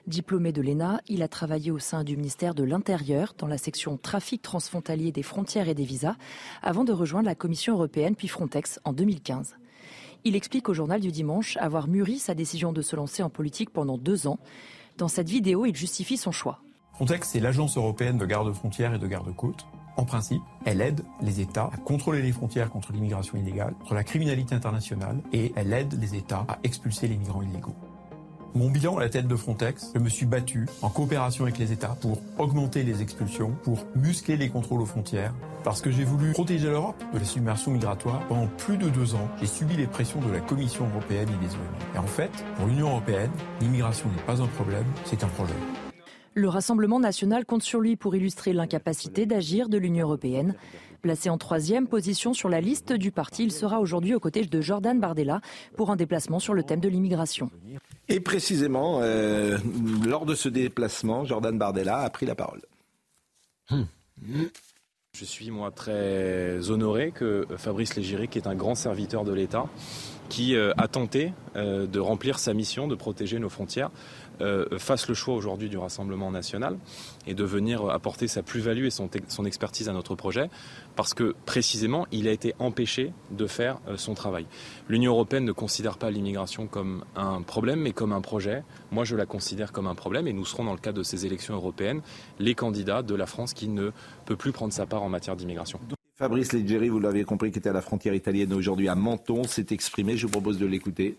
Diplômé 0.05 0.51
de 0.51 0.61
l'ENA, 0.61 1.01
il 1.07 1.23
a 1.23 1.27
travaillé 1.27 1.71
au 1.71 1.79
sein 1.79 2.03
du 2.03 2.17
ministère 2.17 2.53
de 2.53 2.63
l'Intérieur 2.63 3.33
dans 3.37 3.47
la 3.47 3.57
section 3.57 3.97
trafic 3.97 4.41
transfrontalier 4.41 5.11
des 5.11 5.23
frontières 5.23 5.69
et 5.69 5.73
des 5.73 5.85
visas 5.85 6.15
avant 6.61 6.83
de 6.83 6.91
rejoindre 6.91 7.27
la 7.27 7.35
Commission 7.35 7.73
européenne 7.73 8.15
puis 8.15 8.27
Frontex 8.27 8.79
en 8.83 8.93
2015. 8.93 9.55
Il 10.23 10.35
explique 10.35 10.69
au 10.69 10.73
journal 10.73 11.01
du 11.01 11.11
dimanche 11.11 11.57
avoir 11.57 11.87
mûri 11.87 12.19
sa 12.19 12.33
décision 12.33 12.73
de 12.73 12.81
se 12.81 12.95
lancer 12.95 13.23
en 13.23 13.29
politique 13.29 13.71
pendant 13.71 13.97
deux 13.97 14.27
ans. 14.27 14.39
Dans 14.97 15.07
cette 15.07 15.29
vidéo, 15.29 15.65
il 15.65 15.75
justifie 15.75 16.17
son 16.17 16.31
choix. 16.31 16.59
Frontex, 16.93 17.29
c'est 17.29 17.39
l'agence 17.39 17.77
européenne 17.77 18.17
de 18.17 18.25
garde-frontières 18.25 18.93
et 18.93 18.99
de 18.99 19.07
garde-côtes. 19.07 19.65
En 19.95 20.05
principe, 20.05 20.41
elle 20.65 20.81
aide 20.81 21.01
les 21.21 21.39
États 21.39 21.69
à 21.71 21.77
contrôler 21.77 22.21
les 22.21 22.31
frontières 22.31 22.69
contre 22.69 22.91
l'immigration 22.93 23.37
illégale, 23.37 23.73
contre 23.79 23.93
la 23.93 24.03
criminalité 24.03 24.55
internationale, 24.55 25.21
et 25.31 25.53
elle 25.55 25.71
aide 25.73 25.99
les 25.99 26.15
États 26.15 26.45
à 26.47 26.57
expulser 26.63 27.07
les 27.07 27.17
migrants 27.17 27.41
illégaux. 27.41 27.75
Mon 28.55 28.69
bilan 28.69 28.97
à 28.97 28.99
la 29.01 29.09
tête 29.09 29.27
de 29.27 29.35
Frontex, 29.35 29.91
je 29.95 29.99
me 29.99 30.09
suis 30.09 30.27
battu 30.27 30.67
en 30.83 30.89
coopération 30.89 31.43
avec 31.45 31.57
les 31.57 31.71
États 31.71 31.97
pour 31.99 32.19
augmenter 32.37 32.83
les 32.83 33.01
expulsions, 33.01 33.51
pour 33.63 33.79
muscler 33.95 34.37
les 34.37 34.49
contrôles 34.49 34.81
aux 34.81 34.85
frontières, 34.85 35.33
parce 35.63 35.81
que 35.81 35.89
j'ai 35.89 36.03
voulu 36.03 36.33
protéger 36.33 36.69
l'Europe 36.69 37.01
de 37.13 37.17
la 37.17 37.25
submersion 37.25 37.71
migratoire. 37.71 38.19
Pendant 38.27 38.45
plus 38.45 38.77
de 38.77 38.89
deux 38.89 39.15
ans, 39.15 39.27
j'ai 39.39 39.47
subi 39.47 39.75
les 39.75 39.87
pressions 39.87 40.19
de 40.19 40.31
la 40.31 40.39
Commission 40.39 40.87
européenne 40.87 41.29
et 41.29 41.45
des 41.45 41.53
ONU. 41.55 41.95
Et 41.95 41.97
en 41.97 42.03
fait, 42.03 42.31
pour 42.55 42.67
l'Union 42.67 42.89
européenne, 42.89 43.31
l'immigration 43.59 44.07
n'est 44.09 44.21
pas 44.21 44.39
un 44.39 44.47
problème, 44.47 44.85
c'est 45.05 45.23
un 45.23 45.29
projet. 45.29 45.53
Le 46.35 46.49
Rassemblement 46.49 46.99
national 46.99 47.45
compte 47.45 47.61
sur 47.61 47.79
lui 47.79 47.95
pour 47.95 48.15
illustrer 48.15 48.53
l'incapacité 48.53 49.25
d'agir 49.27 49.69
de 49.69 49.77
l'Union 49.77 50.07
européenne. 50.07 50.55
Placé 51.03 51.29
en 51.29 51.37
troisième 51.37 51.87
position 51.87 52.33
sur 52.33 52.49
la 52.49 52.59
liste 52.59 52.93
du 52.93 53.11
parti, 53.11 53.43
il 53.43 53.51
sera 53.51 53.79
aujourd'hui 53.79 54.15
aux 54.15 54.19
côtés 54.19 54.43
de 54.43 54.61
Jordan 54.61 54.99
Bardella 54.99 55.41
pour 55.75 55.91
un 55.91 55.95
déplacement 55.95 56.39
sur 56.39 56.53
le 56.53 56.63
thème 56.63 56.79
de 56.79 56.89
l'immigration. 56.89 57.51
Et 58.09 58.19
précisément, 58.19 58.99
euh, 59.01 59.57
lors 60.05 60.25
de 60.25 60.33
ce 60.33 60.49
déplacement, 60.49 61.23
Jordan 61.23 61.57
Bardella 61.57 61.99
a 61.99 62.09
pris 62.09 62.25
la 62.25 62.35
parole. 62.35 62.61
Je 65.15 65.25
suis 65.25 65.51
moi 65.51 65.69
très 65.69 66.71
honoré 66.71 67.11
que 67.11 67.45
Fabrice 67.57 67.95
Légiri, 67.95 68.27
qui 68.27 68.39
est 68.39 68.47
un 68.47 68.55
grand 68.55 68.73
serviteur 68.73 69.23
de 69.23 69.31
l'État, 69.31 69.67
qui 70.29 70.55
euh, 70.55 70.73
a 70.77 70.87
tenté 70.87 71.33
euh, 71.55 71.85
de 71.85 71.99
remplir 71.99 72.39
sa 72.39 72.55
mission 72.55 72.87
de 72.87 72.95
protéger 72.95 73.37
nos 73.37 73.49
frontières, 73.49 73.91
fasse 74.77 75.07
le 75.07 75.13
choix 75.13 75.35
aujourd'hui 75.35 75.69
du 75.69 75.77
Rassemblement 75.77 76.31
national 76.31 76.77
et 77.27 77.33
de 77.33 77.43
venir 77.43 77.89
apporter 77.89 78.27
sa 78.27 78.43
plus-value 78.43 78.85
et 78.85 78.89
son, 78.89 79.09
son, 79.27 79.45
expertise 79.45 79.89
à 79.89 79.93
notre 79.93 80.15
projet, 80.15 80.49
parce 80.95 81.13
que 81.13 81.35
précisément, 81.45 82.07
il 82.11 82.27
a 82.27 82.31
été 82.31 82.53
empêché 82.59 83.13
de 83.31 83.47
faire 83.47 83.79
euh, 83.87 83.97
son 83.97 84.13
travail. 84.13 84.45
L'Union 84.89 85.13
européenne 85.13 85.45
ne 85.45 85.51
considère 85.51 85.97
pas 85.97 86.11
l'immigration 86.11 86.67
comme 86.67 87.03
un 87.15 87.41
problème, 87.41 87.81
mais 87.81 87.91
comme 87.91 88.13
un 88.13 88.21
projet. 88.21 88.63
Moi, 88.91 89.03
je 89.03 89.15
la 89.15 89.25
considère 89.25 89.71
comme 89.71 89.87
un 89.87 89.95
problème, 89.95 90.27
et 90.27 90.33
nous 90.33 90.45
serons 90.45 90.65
dans 90.65 90.73
le 90.73 90.79
cadre 90.79 90.97
de 90.99 91.03
ces 91.03 91.25
élections 91.25 91.55
européennes 91.55 92.01
les 92.39 92.55
candidats 92.55 93.01
de 93.01 93.15
la 93.15 93.25
France 93.25 93.53
qui 93.53 93.67
ne 93.67 93.91
peut 94.25 94.35
plus 94.35 94.51
prendre 94.51 94.73
sa 94.73 94.85
part 94.85 95.03
en 95.03 95.09
matière 95.09 95.35
d'immigration. 95.35 95.79
Fabrice 96.15 96.53
Leggeri, 96.53 96.89
vous 96.89 96.99
l'avez 96.99 97.23
compris, 97.23 97.51
qui 97.51 97.59
était 97.59 97.69
à 97.69 97.73
la 97.73 97.81
frontière 97.81 98.13
italienne 98.13 98.53
aujourd'hui 98.53 98.87
à 98.87 98.95
Menton, 98.95 99.43
s'est 99.43 99.67
exprimé. 99.71 100.15
Je 100.15 100.27
vous 100.27 100.31
propose 100.31 100.59
de 100.59 100.65
l'écouter. 100.65 101.17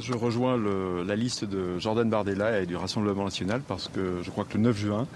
Je 0.00 0.12
rejoins 0.14 0.56
la 1.04 1.16
liste 1.16 1.44
de 1.44 1.78
Jordan 1.78 2.08
Bardella 2.10 2.60
et 2.60 2.66
du 2.66 2.76
Rassemblement 2.76 3.24
national 3.24 3.62
parce 3.66 3.88
que 3.88 4.20
je 4.22 4.30
crois 4.30 4.44
que 4.44 4.54
le 4.54 4.64
9 4.64 4.76
juin, 4.76 5.06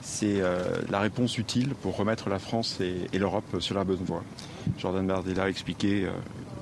c'est 0.00 0.40
euh, 0.40 0.62
la 0.90 1.00
réponse 1.00 1.38
utile 1.38 1.74
pour 1.74 1.96
remettre 1.96 2.28
la 2.28 2.38
France 2.38 2.80
et, 2.80 3.18
l'Europe 3.18 3.60
sur 3.60 3.74
la 3.74 3.84
bonne 3.84 4.04
voie. 4.04 4.22
Jordan 4.78 5.06
Bardella 5.06 5.44
a 5.44 5.48
expliqué 5.48 6.04
euh, 6.04 6.10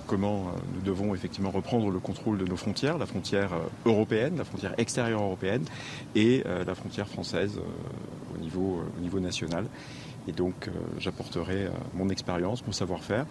comment 0.06 0.48
euh, 0.48 0.58
nous 0.74 0.80
devons 0.80 1.14
effectivement 1.14 1.50
reprendre 1.50 1.90
le 1.90 1.98
contrôle 1.98 2.38
de 2.38 2.46
nos 2.46 2.56
frontières, 2.56 2.98
la 2.98 3.06
frontière 3.06 3.50
européenne, 3.84 4.36
la 4.38 4.44
frontière 4.44 4.74
extérieure 4.78 5.22
européenne 5.22 5.64
et 6.14 6.44
la 6.66 6.74
frontière 6.74 7.08
française 7.08 7.58
au, 8.34 8.38
niveau, 8.38 8.82
au 8.96 9.00
niveau 9.00 9.20
national. 9.20 9.66
Et 10.28 10.32
donc 10.32 10.70
j'apporterai 10.98 11.68
mon 11.94 12.08
expérience, 12.08 12.64
mon 12.66 12.72
savoir-faire. 12.72 13.26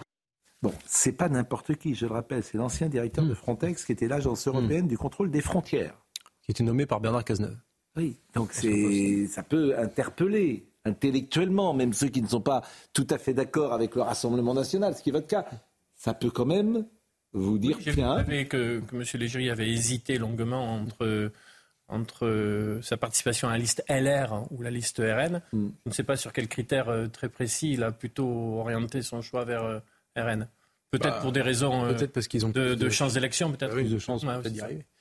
Bon, 0.65 0.73
c'est 0.87 1.11
pas 1.11 1.29
n'importe 1.29 1.75
qui, 1.75 1.93
je 1.93 2.07
le 2.07 2.13
rappelle, 2.13 2.43
c'est 2.43 2.57
l'ancien 2.57 2.89
directeur 2.89 3.23
mmh. 3.23 3.29
de 3.29 3.33
Frontex 3.35 3.85
qui 3.85 3.91
était 3.91 4.07
l'agence 4.07 4.47
européenne 4.47 4.85
mmh. 4.85 4.87
du 4.87 4.97
contrôle 4.97 5.29
des 5.29 5.41
frontières. 5.41 5.93
Qui 6.41 6.49
était 6.49 6.63
nommé 6.63 6.87
par 6.87 6.99
Bernard 7.01 7.23
Cazeneuve. 7.23 7.55
Oui, 7.95 8.17
donc 8.33 8.49
c'est, 8.51 9.27
ça 9.27 9.43
peut 9.43 9.77
interpeller 9.77 10.65
intellectuellement, 10.83 11.75
même 11.75 11.93
ceux 11.93 12.07
qui 12.07 12.19
ne 12.19 12.27
sont 12.27 12.41
pas 12.41 12.63
tout 12.93 13.05
à 13.11 13.19
fait 13.19 13.35
d'accord 13.35 13.73
avec 13.73 13.93
le 13.93 14.01
Rassemblement 14.01 14.55
national, 14.55 14.95
ce 14.95 15.03
qui 15.03 15.09
est 15.09 15.11
votre 15.11 15.27
cas. 15.27 15.45
Ça 15.93 16.15
peut 16.15 16.31
quand 16.31 16.47
même 16.47 16.87
vous 17.33 17.59
dire, 17.59 17.77
oui, 17.77 17.93
tiens... 17.93 18.23
que, 18.23 18.79
que 18.79 18.95
M. 18.95 19.03
Légeri 19.19 19.51
avait 19.51 19.69
hésité 19.69 20.17
longuement 20.17 20.77
entre 20.77 21.31
entre 21.87 22.79
sa 22.81 22.97
participation 22.97 23.49
à 23.49 23.51
la 23.51 23.57
liste 23.59 23.83
LR 23.87 24.47
ou 24.49 24.63
la 24.63 24.71
liste 24.71 24.97
RN. 24.97 25.43
Mm. 25.53 25.67
Je 25.85 25.89
ne 25.91 25.93
sais 25.93 26.03
pas 26.03 26.17
sur 26.17 26.33
quels 26.33 26.47
critères 26.47 26.91
très 27.13 27.29
précis 27.29 27.73
il 27.73 27.83
a 27.83 27.91
plutôt 27.91 28.57
orienté 28.57 29.03
son 29.03 29.21
choix 29.21 29.45
vers 29.45 29.83
RN. 30.15 30.47
Peut-être 30.91 31.03
Bah, 31.15 31.19
pour 31.21 31.31
des 31.31 31.41
raisons 31.41 31.85
euh, 31.85 31.93
peut-être 31.93 32.13
parce 32.13 32.27
qu'ils 32.27 32.45
ont 32.45 32.49
de, 32.49 32.69
plus 32.69 32.75
de 32.77 32.89
chances 32.89 33.13
d'élection, 33.15 33.51
peut-être. 33.51 33.71
Ah 33.73 33.75
oui, 33.77 33.89
de 33.89 33.99
chances 33.99 34.23
Ouais, 34.23 34.33
peut-être 34.41 34.53
d'y 34.53 34.61
arriver. 34.61 34.85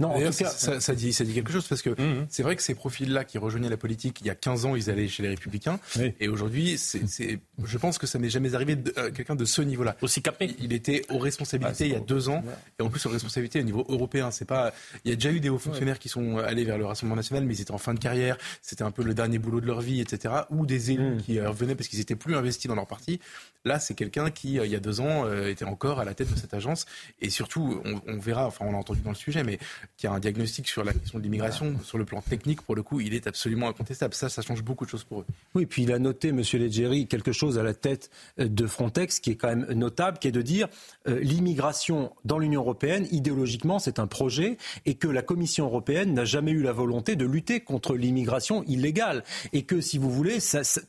Non, 0.00 0.08
en 0.08 0.18
tout 0.32 0.38
cas- 0.38 0.48
ça, 0.50 0.80
ça 0.80 0.94
dit, 0.96 1.12
ça 1.12 1.22
dit 1.22 1.32
quelque 1.32 1.52
chose 1.52 1.68
parce 1.68 1.80
que 1.80 1.90
Mhm. 1.90 2.26
c'est 2.28 2.42
vrai 2.42 2.56
que 2.56 2.62
ces 2.62 2.74
profils-là 2.74 3.24
qui 3.24 3.38
rejoignaient 3.38 3.68
la 3.68 3.76
politique 3.76 4.20
il 4.20 4.26
y 4.26 4.30
a 4.30 4.34
15 4.34 4.64
ans, 4.66 4.74
ils 4.74 4.90
allaient 4.90 5.06
chez 5.06 5.22
les 5.22 5.28
Républicains. 5.28 5.78
Et 6.18 6.26
aujourd'hui, 6.26 6.76
je 6.76 7.78
pense 7.78 7.98
que 7.98 8.08
ça 8.08 8.18
n'est 8.18 8.30
jamais 8.30 8.54
arrivé 8.56 8.74
de 8.74 8.92
euh, 8.98 9.12
quelqu'un 9.12 9.36
de 9.36 9.44
ce 9.44 9.62
niveau-là. 9.62 9.96
Aussi 10.02 10.20
capé. 10.20 10.56
Il 10.58 10.72
était 10.72 11.04
aux 11.08 11.18
responsabilités 11.18 11.86
il 11.86 11.92
y 11.92 11.94
a 11.94 12.00
deux 12.00 12.28
ans 12.30 12.42
et 12.80 12.82
en 12.82 12.88
plus 12.90 13.04
aux 13.06 13.10
responsabilités 13.10 13.60
au 13.60 13.64
niveau 13.64 13.84
européen. 13.88 14.32
C'est 14.32 14.46
pas, 14.46 14.74
il 15.04 15.10
y 15.10 15.12
a 15.12 15.14
déjà 15.14 15.30
eu 15.30 15.38
des 15.38 15.50
hauts 15.50 15.58
fonctionnaires 15.58 16.00
qui 16.00 16.08
sont 16.08 16.38
allés 16.38 16.64
vers 16.64 16.78
le 16.78 16.86
Rassemblement 16.86 17.16
national, 17.16 17.44
mais 17.44 17.54
ils 17.54 17.60
étaient 17.60 17.70
en 17.70 17.78
fin 17.78 17.94
de 17.94 18.00
carrière. 18.00 18.38
C'était 18.60 18.82
un 18.82 18.90
peu 18.90 19.04
le 19.04 19.14
dernier 19.14 19.38
boulot 19.38 19.60
de 19.60 19.66
leur 19.66 19.82
vie, 19.82 20.00
etc. 20.00 20.34
Ou 20.50 20.66
des 20.66 20.90
élus 20.90 21.18
qui 21.24 21.38
euh, 21.38 21.48
revenaient 21.50 21.76
parce 21.76 21.86
qu'ils 21.88 22.00
étaient 22.00 22.16
plus 22.16 22.34
investis 22.34 22.66
dans 22.68 22.74
leur 22.74 22.88
parti. 22.88 23.20
Là, 23.64 23.78
c'est 23.78 23.94
quelqu'un 23.94 24.30
qui, 24.30 24.58
euh, 24.58 24.66
il 24.66 24.72
y 24.72 24.76
a 24.76 24.80
deux 24.80 25.00
ans, 25.00 25.24
euh, 25.24 25.48
était 25.48 25.64
encore 25.64 26.00
à 26.00 26.04
la 26.04 26.14
tête 26.14 26.32
de 26.32 26.38
cette 26.38 26.54
agence. 26.54 26.86
Et 27.20 27.30
surtout, 27.30 27.80
on, 28.06 28.18
verra, 28.18 28.46
enfin, 28.46 28.64
on 28.68 28.72
l'a 28.72 28.78
entendu 28.78 29.00
dans 29.00 29.10
le 29.10 29.16
sujet, 29.16 29.44
mais 29.44 29.58
qui 29.96 30.06
a 30.06 30.12
un 30.12 30.20
diagnostic 30.20 30.68
sur 30.68 30.84
la 30.84 30.92
question 30.92 31.18
de 31.18 31.24
l'immigration, 31.24 31.76
sur 31.84 31.98
le 31.98 32.04
plan 32.04 32.20
technique, 32.20 32.62
pour 32.62 32.74
le 32.74 32.82
coup, 32.82 33.00
il 33.00 33.14
est 33.14 33.26
absolument 33.26 33.68
incontestable. 33.68 34.14
Ça, 34.14 34.28
ça 34.28 34.42
change 34.42 34.62
beaucoup 34.62 34.84
de 34.84 34.90
choses 34.90 35.04
pour 35.04 35.20
eux. 35.20 35.26
Oui, 35.54 35.66
puis 35.66 35.82
il 35.82 35.92
a 35.92 35.98
noté, 35.98 36.28
M. 36.28 36.42
Leggeri, 36.54 37.06
quelque 37.06 37.32
chose 37.32 37.58
à 37.58 37.62
la 37.62 37.74
tête 37.74 38.10
euh, 38.38 38.48
de 38.48 38.66
Frontex 38.66 39.20
qui 39.20 39.30
est 39.30 39.36
quand 39.36 39.48
même 39.48 39.66
notable, 39.72 40.18
qui 40.18 40.28
est 40.28 40.32
de 40.32 40.42
dire 40.42 40.68
euh, 41.08 41.20
l'immigration 41.20 42.12
dans 42.24 42.38
l'Union 42.38 42.62
européenne, 42.62 43.06
idéologiquement, 43.10 43.78
c'est 43.78 43.98
un 43.98 44.06
projet 44.06 44.56
et 44.86 44.94
que 44.94 45.08
la 45.08 45.22
Commission 45.22 45.66
européenne 45.66 46.14
n'a 46.14 46.24
jamais 46.24 46.52
eu 46.52 46.62
la 46.62 46.72
volonté 46.72 47.16
de 47.16 47.24
lutter 47.24 47.60
contre 47.60 47.94
l'immigration 47.94 48.62
illégale. 48.64 49.24
Et 49.52 49.62
que, 49.62 49.80
si 49.80 49.98
vous 49.98 50.10
voulez, 50.10 50.38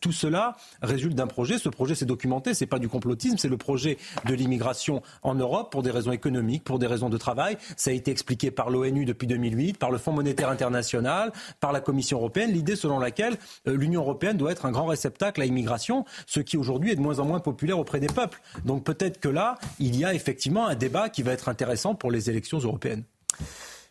tout 0.01 0.11
cela 0.11 0.55
résulte 0.81 1.15
d'un 1.15 1.27
projet. 1.27 1.57
Ce 1.57 1.69
projet, 1.69 1.95
c'est 1.95 2.05
documenté, 2.05 2.53
c'est 2.63 2.67
pas 2.67 2.79
du 2.79 2.87
complotisme, 2.87 3.35
c'est 3.37 3.49
le 3.49 3.57
projet 3.57 3.97
de 4.25 4.33
l'immigration 4.33 5.01
en 5.21 5.35
Europe 5.35 5.69
pour 5.69 5.83
des 5.83 5.91
raisons 5.91 6.13
économiques, 6.13 6.63
pour 6.63 6.79
des 6.79 6.87
raisons 6.87 7.09
de 7.09 7.17
travail. 7.17 7.57
Ça 7.75 7.91
a 7.91 7.93
été 7.93 8.09
expliqué 8.09 8.51
par 8.51 8.69
l'ONU 8.69 9.03
depuis 9.03 9.27
2008, 9.27 9.77
par 9.77 9.91
le 9.91 9.97
Fonds 9.97 10.13
monétaire 10.13 10.47
international, 10.47 11.33
par 11.59 11.73
la 11.73 11.81
Commission 11.81 12.19
européenne. 12.19 12.53
L'idée 12.53 12.77
selon 12.77 12.99
laquelle 12.99 13.35
euh, 13.67 13.75
l'Union 13.75 13.99
européenne 13.99 14.37
doit 14.37 14.53
être 14.53 14.65
un 14.65 14.71
grand 14.71 14.85
réceptacle 14.85 15.41
à 15.41 15.45
immigration, 15.45 16.05
ce 16.25 16.39
qui 16.39 16.55
aujourd'hui 16.55 16.91
est 16.91 16.95
de 16.95 17.01
moins 17.01 17.19
en 17.19 17.25
moins 17.25 17.41
populaire 17.41 17.79
auprès 17.79 17.99
des 17.99 18.07
peuples. 18.07 18.39
Donc 18.63 18.85
peut-être 18.85 19.19
que 19.19 19.27
là, 19.27 19.57
il 19.79 19.97
y 19.97 20.05
a 20.05 20.13
effectivement 20.13 20.65
un 20.65 20.75
débat 20.75 21.09
qui 21.09 21.21
va 21.21 21.33
être 21.33 21.49
intéressant 21.49 21.95
pour 21.95 22.11
les 22.11 22.29
élections 22.29 22.59
européennes. 22.59 23.03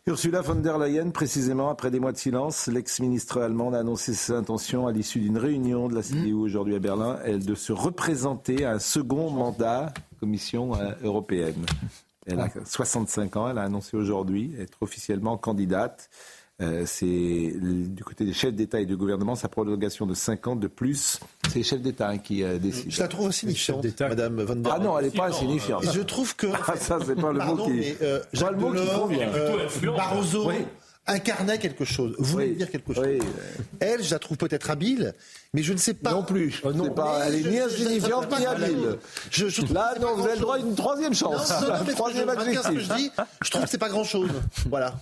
Ursula 0.05 0.41
von 0.41 0.55
der 0.55 0.77
Leyen, 0.77 1.11
précisément 1.11 1.69
après 1.69 1.89
des 1.89 2.01
mois 2.01 2.11
de 2.11 2.17
silence, 2.17 2.67
l'ex-ministre 2.67 3.41
allemande 3.41 3.73
a 3.73 3.79
annoncé 3.79 4.13
ses 4.13 4.33
intentions 4.33 4.85
à 4.85 4.91
l'issue 4.91 5.21
d'une 5.21 5.37
réunion 5.37 5.87
de 5.87 5.95
la 5.95 6.03
CDU 6.03 6.33
aujourd'hui 6.33 6.75
à 6.75 6.79
Berlin, 6.79 7.19
elle 7.23 7.45
de 7.45 7.55
se 7.55 7.71
représenter 7.71 8.65
à 8.65 8.71
un 8.71 8.79
second 8.79 9.29
mandat 9.29 9.93
Commission 10.19 10.75
euh, 10.75 10.91
européenne. 11.03 11.65
Elle 12.25 12.41
a 12.41 12.49
65 12.65 13.37
ans, 13.37 13.49
elle 13.49 13.57
a 13.57 13.63
annoncé 13.63 13.95
aujourd'hui 13.95 14.53
être 14.59 14.77
officiellement 14.81 15.37
candidate. 15.37 16.09
Euh, 16.61 16.83
c'est 16.85 17.51
du 17.59 18.03
côté 18.03 18.25
des 18.25 18.33
chefs 18.33 18.53
d'État 18.53 18.79
et 18.79 18.85
de 18.85 18.95
gouvernement 18.95 19.35
sa 19.35 19.49
prolongation 19.49 20.05
de 20.05 20.13
5 20.13 20.47
ans 20.47 20.55
de 20.55 20.67
plus. 20.67 21.19
C'est 21.49 21.55
les 21.55 21.63
chefs 21.63 21.81
d'État 21.81 22.09
hein, 22.09 22.19
qui 22.19 22.43
euh, 22.43 22.59
décident. 22.59 22.91
Je 22.91 23.01
la 23.01 23.07
trouve 23.07 23.27
insignifiante, 23.27 23.83
Madame 24.01 24.41
Van 24.43 24.55
der 24.55 24.73
Ah 24.75 24.79
non, 24.79 24.97
elle 24.99 25.05
n'est 25.05 25.11
pas 25.11 25.27
insignifiante. 25.29 25.83
Je 25.91 26.01
trouve 26.01 26.35
que. 26.35 26.47
Ah, 26.67 26.75
ça, 26.77 26.99
c'est 27.05 27.15
pas 27.19 27.31
le 27.33 27.39
mot 27.43 27.57
qui- 27.65 27.71
mais, 27.71 27.97
euh, 28.03 28.19
pas 28.39 28.51
le 28.51 28.57
mot 28.57 28.71
qui 28.71 28.77
Delors, 28.77 29.01
convient. 29.01 29.29
euh, 29.33 29.67
Barroso 29.97 30.47
Oui. 30.47 30.55
incarnait 31.07 31.57
quelque 31.57 31.85
chose, 31.85 32.15
voulait 32.19 32.51
dire 32.51 32.69
quelque 32.69 32.93
chose. 32.93 33.03
Elle, 33.79 34.03
je 34.03 34.11
la 34.11 34.19
trouve 34.19 34.37
peut-être 34.37 34.69
habile, 34.69 35.13
mais 35.55 35.63
je 35.63 35.73
ne 35.73 35.77
sais 35.79 35.95
pas. 35.95 36.11
Non 36.11 36.23
plus. 36.23 36.61
C'est 36.63 36.95
pas- 36.95 37.21
elle 37.25 37.33
est 37.35 37.41
Je- 37.43 37.49
ni 37.49 37.59
insignifiante 37.59 38.39
ni 38.39 38.45
habile. 38.45 38.97
Je, 39.31 39.47
je 39.49 39.61
Là, 39.73 39.93
que 39.95 39.99
c'est 39.99 40.05
non, 40.05 40.15
vous 40.15 40.23
avez 40.25 40.35
le 40.35 40.41
droit 40.41 40.55
à 40.55 40.59
une 40.59 40.75
troisième 40.75 41.15
chance. 41.15 41.49
Non, 41.61 41.67
non, 41.67 41.73
non, 41.79 41.93
Troisième 41.93 42.29
je- 42.31 42.39
adjectif. 42.39 42.79
je 42.79 42.93
dis. 42.93 43.11
Je 43.43 43.49
trouve 43.49 43.63
que 43.63 43.69
c'est 43.69 43.77
pas 43.79 43.89
grand-chose. 43.89 44.29
Voilà. 44.69 44.93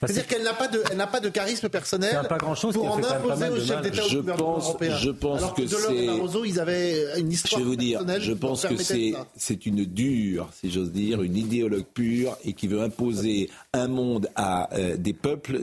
C'est-à-dire 0.00 0.26
qu'elle 0.26 0.42
n'a 0.42 0.52
pas 0.54 0.68
de, 0.68 0.82
elle 0.90 0.96
n'a 0.98 1.06
pas 1.06 1.20
de 1.20 1.28
charisme 1.30 1.68
personnel 1.68 2.20
pas 2.28 2.36
grand-chose 2.36 2.74
pour 2.74 2.82
qui 2.98 3.04
a 3.06 3.08
en 3.08 3.14
imposer 3.16 3.48
au 3.48 3.60
chef 3.64 3.80
d'État 3.82 4.04
au 4.04 4.08
Je 4.08 4.16
gouvernement 4.18 4.54
pense- 4.54 4.64
européen. 4.64 4.96
je 4.98 5.10
pense 5.10 5.38
Alors 5.38 5.54
que 5.54 5.62
Delors 5.62 5.90
et 5.92 5.98
c'est- 6.00 6.06
Barroso, 6.06 6.44
ils 6.44 6.60
avaient 6.60 7.20
une 7.20 7.32
Je 7.32 7.56
vais 7.56 7.62
vous 7.62 7.76
dire, 7.76 7.98
personnelle 8.00 8.22
je 8.22 8.32
pense 8.32 8.66
que 8.66 8.76
c'est 8.76 9.14
c'est 9.36 9.66
une 9.66 9.84
dure, 9.84 10.48
si 10.60 10.70
j'ose 10.70 10.92
dire, 10.92 11.22
une 11.22 11.36
idéologue 11.36 11.86
pure 11.94 12.36
et 12.44 12.52
qui 12.52 12.66
veut 12.68 12.82
imposer 12.82 13.48
un 13.72 13.88
monde 13.88 14.28
à 14.36 14.74
euh, 14.76 14.96
des 14.96 15.12
peuples. 15.14 15.60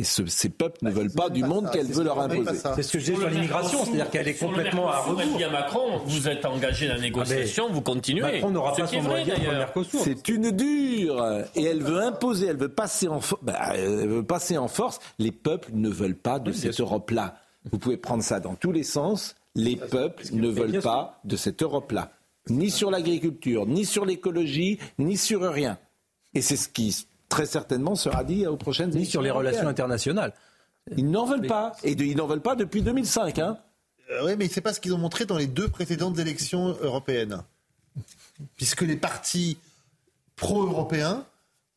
Et 0.00 0.04
ce- 0.04 0.24
ces 0.26 0.48
peuples 0.48 0.78
ne 0.82 0.90
veulent 0.92 1.10
pas 1.10 1.28
du 1.28 1.42
monde 1.42 1.66
ça, 1.66 1.72
qu'elle 1.72 1.86
c'est 1.88 1.92
veut 1.94 2.04
leur 2.04 2.20
imposer. 2.20 2.56
C'est 2.76 2.82
ce 2.84 2.92
que 2.92 2.98
j'ai 3.00 3.14
sur 3.16 3.28
l'immigration, 3.28 3.84
c'est-à-dire 3.84 4.10
qu'elle 4.10 4.28
est 4.28 4.34
complètement 4.38 4.88
à 4.88 4.98
rebours. 5.00 5.36
dit 5.36 5.42
à 5.42 5.50
Macron, 5.50 5.98
vous 6.06 6.28
êtes 6.28 6.44
engagé 6.44 6.86
dans 6.86 6.94
la 6.94 7.00
négociation, 7.00 7.68
vous 7.72 7.80
continuez. 7.80 8.20
Macron 8.22 8.50
n'aura 8.50 8.74
pas 8.74 8.86
son 8.86 9.02
mot 9.02 9.08
à 9.10 9.12
vrai 9.14 9.24
dire 9.24 9.34
pour 9.34 9.42
le 9.42 9.48
d'ailleurs. 9.48 9.58
Mercosur. 9.66 10.00
C'est 10.04 10.28
une 10.28 10.50
dure 10.52 11.26
et 11.56 11.64
elle 11.64 11.82
veut 11.82 12.00
imposer, 12.00 12.46
elle 12.46 12.56
veut 12.58 12.68
passer 12.68 13.08
en, 13.08 13.18
fo- 13.18 13.38
bah, 13.42 13.58
elle 13.74 14.06
veut 14.06 14.22
passer 14.22 14.56
en 14.56 14.68
force. 14.68 15.00
Les 15.18 15.32
peuples 15.32 15.70
ne 15.72 15.88
veulent 15.88 16.14
pas 16.14 16.38
de 16.38 16.52
cette 16.52 16.80
Europe-là. 16.80 17.34
Vous 17.72 17.78
pouvez 17.78 17.96
prendre 17.96 18.22
ça 18.22 18.38
dans 18.38 18.54
tous 18.54 18.70
les 18.70 18.84
sens. 18.84 19.34
Les 19.56 19.74
peuples 19.74 20.22
ne 20.32 20.48
veulent 20.48 20.80
pas 20.80 21.18
de 21.24 21.34
cette 21.36 21.60
Europe-là, 21.64 22.12
ni 22.48 22.70
sur 22.70 22.92
l'agriculture, 22.92 23.66
ni 23.66 23.84
sur 23.84 24.04
l'écologie, 24.04 24.78
ni 25.00 25.16
sur 25.16 25.40
rien. 25.52 25.76
Et 26.34 26.40
c'est 26.42 26.56
ce 26.56 26.68
qui 26.68 27.04
très 27.28 27.46
certainement 27.46 27.94
sera 27.94 28.24
dit 28.24 28.46
aux 28.46 28.56
prochaines 28.56 28.90
Ni 28.90 29.04
sur 29.06 29.22
les 29.22 29.30
relations 29.30 29.68
internationales. 29.68 30.32
Ils 30.96 31.10
n'en 31.10 31.26
veulent 31.26 31.46
pas 31.46 31.76
et 31.82 31.94
de- 31.94 32.04
ils 32.04 32.16
n'en 32.16 32.26
veulent 32.26 32.40
pas 32.40 32.56
depuis 32.56 32.82
2005. 32.82 33.38
Hein. 33.38 33.58
Euh, 34.10 34.24
oui, 34.24 34.32
mais 34.38 34.48
c'est 34.48 34.62
pas 34.62 34.72
ce 34.72 34.80
qu'ils 34.80 34.94
ont 34.94 34.98
montré 34.98 35.26
dans 35.26 35.36
les 35.36 35.46
deux 35.46 35.68
précédentes 35.68 36.18
élections 36.18 36.76
européennes. 36.80 37.42
Puisque 38.56 38.82
les 38.82 38.96
partis 38.96 39.58
pro-européens 40.36 41.26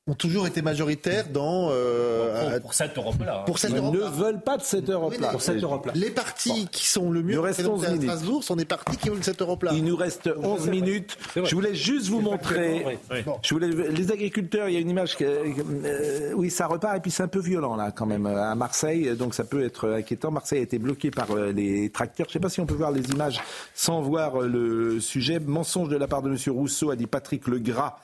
ont 0.07 0.15
toujours 0.15 0.47
été 0.47 0.63
majoritaires 0.63 1.27
dans. 1.31 1.69
euh, 1.71 2.53
Pour, 2.53 2.61
pour 2.61 2.73
cette 2.73 2.97
Europe-là. 2.97 3.43
pour 3.45 3.59
cette 3.59 3.69
Ils 3.71 3.77
Europe 3.77 3.93
ne 3.93 3.99
veulent 3.99 4.41
pas 4.41 4.57
de 4.57 4.63
cette 4.63 4.89
Europe-là. 4.89 5.27
mais 5.27 5.31
Pour 5.31 5.41
cette 5.43 5.61
Europe-là. 5.61 5.93
Les 5.95 6.09
partis 6.09 6.67
qui 6.71 6.87
sont 6.87 7.11
le 7.11 7.21
mieux 7.21 7.33
Il 7.33 7.35
nous 7.35 7.41
reste 7.43 7.61
représentés 7.61 7.97
11 7.97 8.09
à. 8.09 8.13
Strasbourg 8.13 8.43
sont 8.43 8.55
des 8.55 8.65
partis 8.65 8.97
qui 8.97 9.09
veulent 9.09 9.23
cette 9.23 9.41
Europe-là. 9.41 9.73
Il 9.75 9.83
nous 9.85 9.95
reste 9.95 10.27
11 10.41 10.69
minutes. 10.69 11.17
Je 11.35 11.53
voulais 11.53 11.75
juste 11.75 12.07
vous 12.07 12.19
montrer. 12.19 12.97
Je 13.43 13.53
voulais, 13.53 13.67
les 13.67 14.11
agriculteurs, 14.11 14.69
il 14.69 14.73
y 14.73 14.77
a 14.77 14.79
une 14.79 14.89
image 14.89 15.15
que, 15.15 15.23
euh, 15.23 16.33
oui, 16.35 16.49
ça 16.49 16.65
repart 16.65 16.97
et 16.97 16.99
puis 16.99 17.11
c'est 17.11 17.23
un 17.23 17.27
peu 17.27 17.39
violent 17.39 17.75
là 17.75 17.91
quand 17.91 18.07
même 18.07 18.25
à 18.25 18.55
Marseille, 18.55 19.15
donc 19.15 19.35
ça 19.35 19.43
peut 19.43 19.63
être 19.63 19.87
inquiétant. 19.91 20.31
Marseille 20.31 20.59
a 20.59 20.63
été 20.63 20.79
bloqué 20.79 21.11
par 21.11 21.29
euh, 21.31 21.51
les 21.51 21.91
tracteurs. 21.91 22.25
Je 22.27 22.31
ne 22.31 22.33
sais 22.33 22.39
pas 22.39 22.49
si 22.49 22.59
on 22.59 22.65
peut 22.65 22.73
voir 22.73 22.91
les 22.91 23.07
images 23.11 23.39
sans 23.75 24.01
voir 24.01 24.41
euh, 24.41 24.47
le 24.47 24.99
sujet. 24.99 25.39
Mensonge 25.39 25.89
de 25.89 25.95
la 25.97 26.07
part 26.07 26.23
de 26.23 26.29
Monsieur 26.29 26.51
Rousseau, 26.53 26.89
a 26.89 26.95
dit 26.95 27.05
Patrick 27.07 27.47
Legras, 27.47 27.97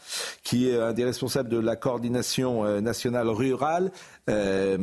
qui 0.44 0.70
est 0.70 0.80
un 0.80 0.94
des 0.94 1.04
responsables 1.04 1.50
de 1.50 1.58
la 1.60 1.76
coordination 1.98 2.64
euh, 2.64 2.80
nationale 2.80 3.28
rurale. 3.28 3.92
Euh, 4.30 4.78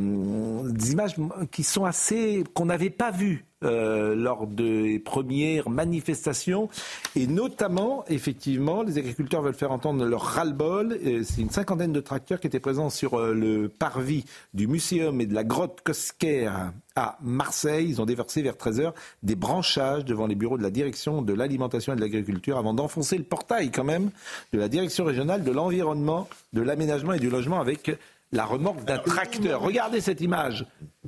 des 0.69 0.91
images 0.91 1.15
qui 1.51 1.63
sont 1.63 1.85
assez 1.85 2.43
qu'on 2.53 2.65
n'avait 2.65 2.89
pas 2.89 3.11
vues 3.11 3.45
euh, 3.63 4.15
lors 4.15 4.47
des 4.47 4.99
premières 4.99 5.69
manifestations 5.69 6.67
et 7.15 7.27
notamment 7.27 8.03
effectivement 8.09 8.83
les 8.83 8.97
agriculteurs 8.97 9.43
veulent 9.43 9.53
faire 9.53 9.71
entendre 9.71 10.03
leur 10.03 10.21
ras-le-bol 10.21 10.97
c'est 11.23 11.41
une 11.41 11.51
cinquantaine 11.51 11.93
de 11.93 11.99
tracteurs 11.99 12.39
qui 12.39 12.47
étaient 12.47 12.59
présents 12.59 12.89
sur 12.89 13.19
le 13.19 13.69
parvis 13.69 14.25
du 14.55 14.67
muséum 14.67 15.21
et 15.21 15.27
de 15.27 15.35
la 15.35 15.43
grotte 15.43 15.81
Cosquer 15.83 16.49
à 16.95 17.17
Marseille 17.21 17.87
ils 17.89 18.01
ont 18.01 18.05
déversé 18.05 18.41
vers 18.41 18.55
13h 18.55 18.93
des 19.23 19.35
branchages 19.35 20.05
devant 20.05 20.27
les 20.27 20.35
bureaux 20.35 20.57
de 20.57 20.63
la 20.63 20.69
direction 20.69 21.21
de 21.21 21.33
l'alimentation 21.33 21.93
et 21.93 21.95
de 21.95 22.01
l'agriculture 22.01 22.57
avant 22.57 22.73
d'enfoncer 22.73 23.17
le 23.17 23.23
portail 23.23 23.71
quand 23.71 23.83
même 23.83 24.11
de 24.53 24.59
la 24.59 24.69
direction 24.69 25.03
régionale 25.03 25.43
de 25.43 25.51
l'environnement 25.51 26.29
de 26.53 26.61
l'aménagement 26.61 27.13
et 27.13 27.19
du 27.19 27.29
logement 27.29 27.59
avec 27.59 27.97
la 28.31 28.45
remorque 28.45 28.83
d'un 28.85 28.97
tracteur. 28.97 29.61
Regardez 29.61 30.01
cette 30.01 30.21
image, 30.21 30.65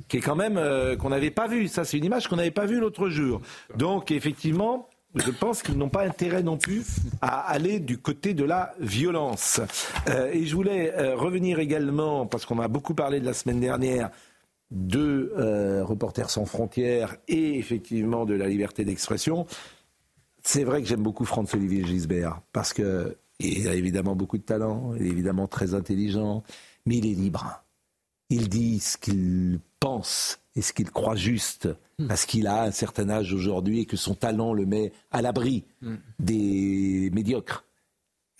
qui 0.08 0.18
est 0.18 0.20
quand 0.20 0.36
même 0.36 0.56
euh, 0.56 0.96
qu'on 0.96 1.10
n'avait 1.10 1.30
pas 1.30 1.46
vue. 1.46 1.68
Ça, 1.68 1.84
c'est 1.84 1.98
une 1.98 2.04
image 2.04 2.28
qu'on 2.28 2.36
n'avait 2.36 2.50
pas 2.50 2.66
vue 2.66 2.80
l'autre 2.80 3.08
jour. 3.08 3.40
Donc, 3.76 4.10
effectivement, 4.10 4.88
je 5.14 5.30
pense 5.30 5.62
qu'ils 5.62 5.76
n'ont 5.76 5.88
pas 5.88 6.04
intérêt 6.04 6.42
non 6.42 6.56
plus 6.56 6.84
à 7.20 7.40
aller 7.40 7.80
du 7.80 7.98
côté 7.98 8.34
de 8.34 8.44
la 8.44 8.74
violence. 8.78 9.60
Euh, 10.08 10.30
et 10.32 10.46
je 10.46 10.54
voulais 10.54 10.94
euh, 10.96 11.16
revenir 11.16 11.58
également, 11.58 12.26
parce 12.26 12.46
qu'on 12.46 12.60
a 12.60 12.68
beaucoup 12.68 12.94
parlé 12.94 13.20
de 13.20 13.26
la 13.26 13.34
semaine 13.34 13.60
dernière, 13.60 14.10
de 14.70 15.32
euh, 15.36 15.84
Reporters 15.84 16.30
sans 16.30 16.44
frontières 16.44 17.16
et 17.26 17.58
effectivement 17.58 18.26
de 18.26 18.34
la 18.34 18.48
liberté 18.48 18.84
d'expression. 18.84 19.46
C'est 20.42 20.64
vrai 20.64 20.82
que 20.82 20.88
j'aime 20.88 21.02
beaucoup 21.02 21.24
Franz-Olivier 21.24 21.84
Gisbert, 21.84 22.40
parce 22.52 22.72
que 22.72 23.16
il 23.40 23.68
a 23.68 23.74
évidemment 23.74 24.16
beaucoup 24.16 24.38
de 24.38 24.42
talent, 24.42 24.94
il 24.96 25.06
est 25.06 25.10
évidemment 25.10 25.46
très 25.46 25.74
intelligent, 25.74 26.42
mais 26.86 26.96
il 26.98 27.06
est 27.06 27.14
libre. 27.14 27.62
Il 28.30 28.48
dit 28.48 28.80
ce 28.80 28.98
qu'il 28.98 29.60
pense 29.80 30.40
et 30.56 30.62
ce 30.62 30.72
qu'il 30.72 30.90
croit 30.90 31.16
juste, 31.16 31.68
parce 32.08 32.26
qu'il 32.26 32.46
a 32.46 32.64
un 32.64 32.72
certain 32.72 33.08
âge 33.10 33.32
aujourd'hui 33.32 33.80
et 33.80 33.86
que 33.86 33.96
son 33.96 34.14
talent 34.14 34.52
le 34.52 34.66
met 34.66 34.92
à 35.10 35.22
l'abri 35.22 35.64
des 36.18 37.10
médiocres. 37.14 37.64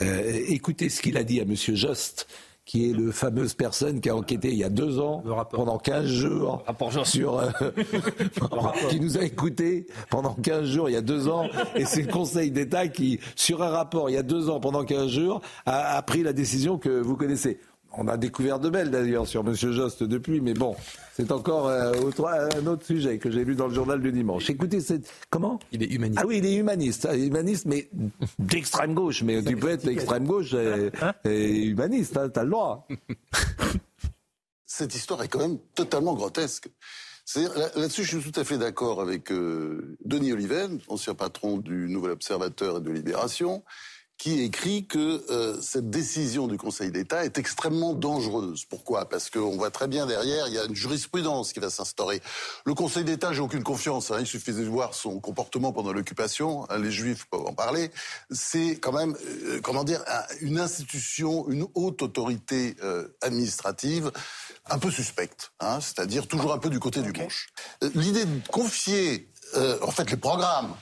Euh, 0.02 0.44
écoutez 0.48 0.88
ce 0.88 1.00
qu'il 1.00 1.16
a 1.16 1.24
dit 1.24 1.40
à 1.40 1.44
Monsieur 1.44 1.74
Jost, 1.74 2.28
qui 2.68 2.90
est 2.90 2.92
le 2.92 3.12
fameuse 3.12 3.54
personne 3.54 3.98
qui 3.98 4.10
a 4.10 4.14
enquêté 4.14 4.50
il 4.50 4.58
y 4.58 4.62
a 4.62 4.68
deux 4.68 5.00
ans, 5.00 5.24
pendant 5.50 5.78
15 5.78 6.04
jours, 6.04 6.62
sur, 7.04 7.38
euh, 7.38 7.48
qui 8.90 9.00
nous 9.00 9.16
a 9.16 9.22
écouté 9.22 9.86
pendant 10.10 10.34
15 10.34 10.66
jours 10.66 10.90
il 10.90 10.92
y 10.92 10.96
a 10.96 11.00
deux 11.00 11.28
ans, 11.28 11.48
et 11.74 11.86
c'est 11.86 12.02
le 12.02 12.12
Conseil 12.12 12.50
d'État 12.50 12.88
qui, 12.88 13.20
sur 13.36 13.62
un 13.62 13.70
rapport 13.70 14.10
il 14.10 14.12
y 14.12 14.18
a 14.18 14.22
deux 14.22 14.50
ans, 14.50 14.60
pendant 14.60 14.84
15 14.84 15.08
jours, 15.08 15.40
a, 15.64 15.96
a 15.96 16.02
pris 16.02 16.22
la 16.22 16.34
décision 16.34 16.76
que 16.76 17.00
vous 17.00 17.16
connaissez. 17.16 17.58
On 17.92 18.06
a 18.06 18.16
découvert 18.16 18.60
de 18.60 18.68
belles 18.68 18.90
d'ailleurs 18.90 19.26
sur 19.26 19.42
Monsieur 19.42 19.72
Jost 19.72 20.02
depuis, 20.02 20.40
mais 20.40 20.52
bon, 20.54 20.76
c'est 21.14 21.32
encore 21.32 21.66
euh, 21.68 21.92
autre- 22.00 22.26
un 22.28 22.66
autre 22.66 22.84
sujet 22.84 23.18
que 23.18 23.30
j'ai 23.30 23.44
lu 23.44 23.54
dans 23.54 23.66
le 23.66 23.74
journal 23.74 24.00
du 24.00 24.12
dimanche. 24.12 24.48
Écoutez, 24.50 24.80
c'est 24.80 25.00
comment? 25.30 25.58
Il 25.72 25.82
est 25.82 25.90
humaniste. 25.92 26.20
Ah 26.22 26.26
oui, 26.26 26.38
il 26.38 26.46
est 26.46 26.54
humaniste, 26.54 27.08
Ah, 27.10 27.16
humaniste, 27.16 27.64
mais 27.66 27.88
d'extrême 28.38 28.94
gauche. 28.94 29.22
Mais 29.22 29.42
tu 29.42 29.56
peux 29.56 29.70
être 29.70 29.84
d'extrême 29.86 30.26
gauche 30.26 30.52
et, 30.54 30.90
et 31.24 31.64
humaniste, 31.64 32.16
hein, 32.18 32.28
t'as 32.28 32.44
le 32.44 32.50
droit. 32.50 32.86
cette 34.66 34.94
histoire 34.94 35.22
est 35.22 35.28
quand 35.28 35.40
même 35.40 35.58
totalement 35.74 36.14
grotesque. 36.14 36.68
Là-dessus, 37.36 38.04
je 38.04 38.18
suis 38.18 38.30
tout 38.32 38.38
à 38.40 38.44
fait 38.44 38.56
d'accord 38.58 39.00
avec 39.02 39.30
euh, 39.32 39.96
Denis 40.04 40.32
Oliven, 40.32 40.78
ancien 40.88 41.14
patron 41.14 41.58
du 41.58 41.88
Nouvel 41.88 42.12
Observateur 42.12 42.78
et 42.78 42.80
de 42.80 42.90
Libération, 42.90 43.64
qui 44.18 44.42
écrit 44.42 44.84
que 44.84 45.24
euh, 45.30 45.60
cette 45.62 45.90
décision 45.90 46.48
du 46.48 46.58
Conseil 46.58 46.90
d'État 46.90 47.24
est 47.24 47.38
extrêmement 47.38 47.94
dangereuse. 47.94 48.64
Pourquoi? 48.64 49.08
Parce 49.08 49.30
qu'on 49.30 49.56
voit 49.56 49.70
très 49.70 49.86
bien 49.86 50.06
derrière, 50.06 50.48
il 50.48 50.54
y 50.54 50.58
a 50.58 50.64
une 50.64 50.74
jurisprudence 50.74 51.52
qui 51.52 51.60
va 51.60 51.70
s'instaurer. 51.70 52.20
Le 52.64 52.74
Conseil 52.74 53.04
d'État, 53.04 53.32
j'ai 53.32 53.40
aucune 53.42 53.62
confiance. 53.62 54.10
hein, 54.10 54.16
il 54.18 54.26
suffisait 54.26 54.64
de 54.64 54.68
voir 54.68 54.94
son 54.94 55.20
comportement 55.20 55.72
pendant 55.72 55.92
l'occupation. 55.92 56.66
hein, 56.68 56.78
les 56.78 56.90
Juifs 56.90 57.26
peuvent 57.30 57.46
en 57.46 57.52
parler. 57.54 57.92
C'est 58.32 58.78
quand 58.80 58.92
même, 58.92 59.16
euh, 59.46 59.60
comment 59.62 59.84
dire, 59.84 60.02
un- 60.08 60.24
une 60.40 60.58
institution, 60.58 61.48
une 61.48 61.66
haute 61.76 62.02
autorité 62.02 62.74
euh, 62.82 63.06
administrative 63.22 64.10
un 64.68 64.78
peu 64.80 64.90
suspecte, 64.90 65.52
hein, 65.60 65.80
c'est-à-dire 65.80 66.26
toujours 66.26 66.52
un 66.52 66.58
peu 66.58 66.70
du 66.70 66.80
côté 66.80 67.02
du 67.02 67.12
manche. 67.12 67.50
Euh, 67.84 67.90
L'idée 67.94 68.24
de 68.24 68.48
confier, 68.48 69.30
en 69.80 69.90
fait, 69.92 70.10
les 70.10 70.16
programmes 70.18 70.74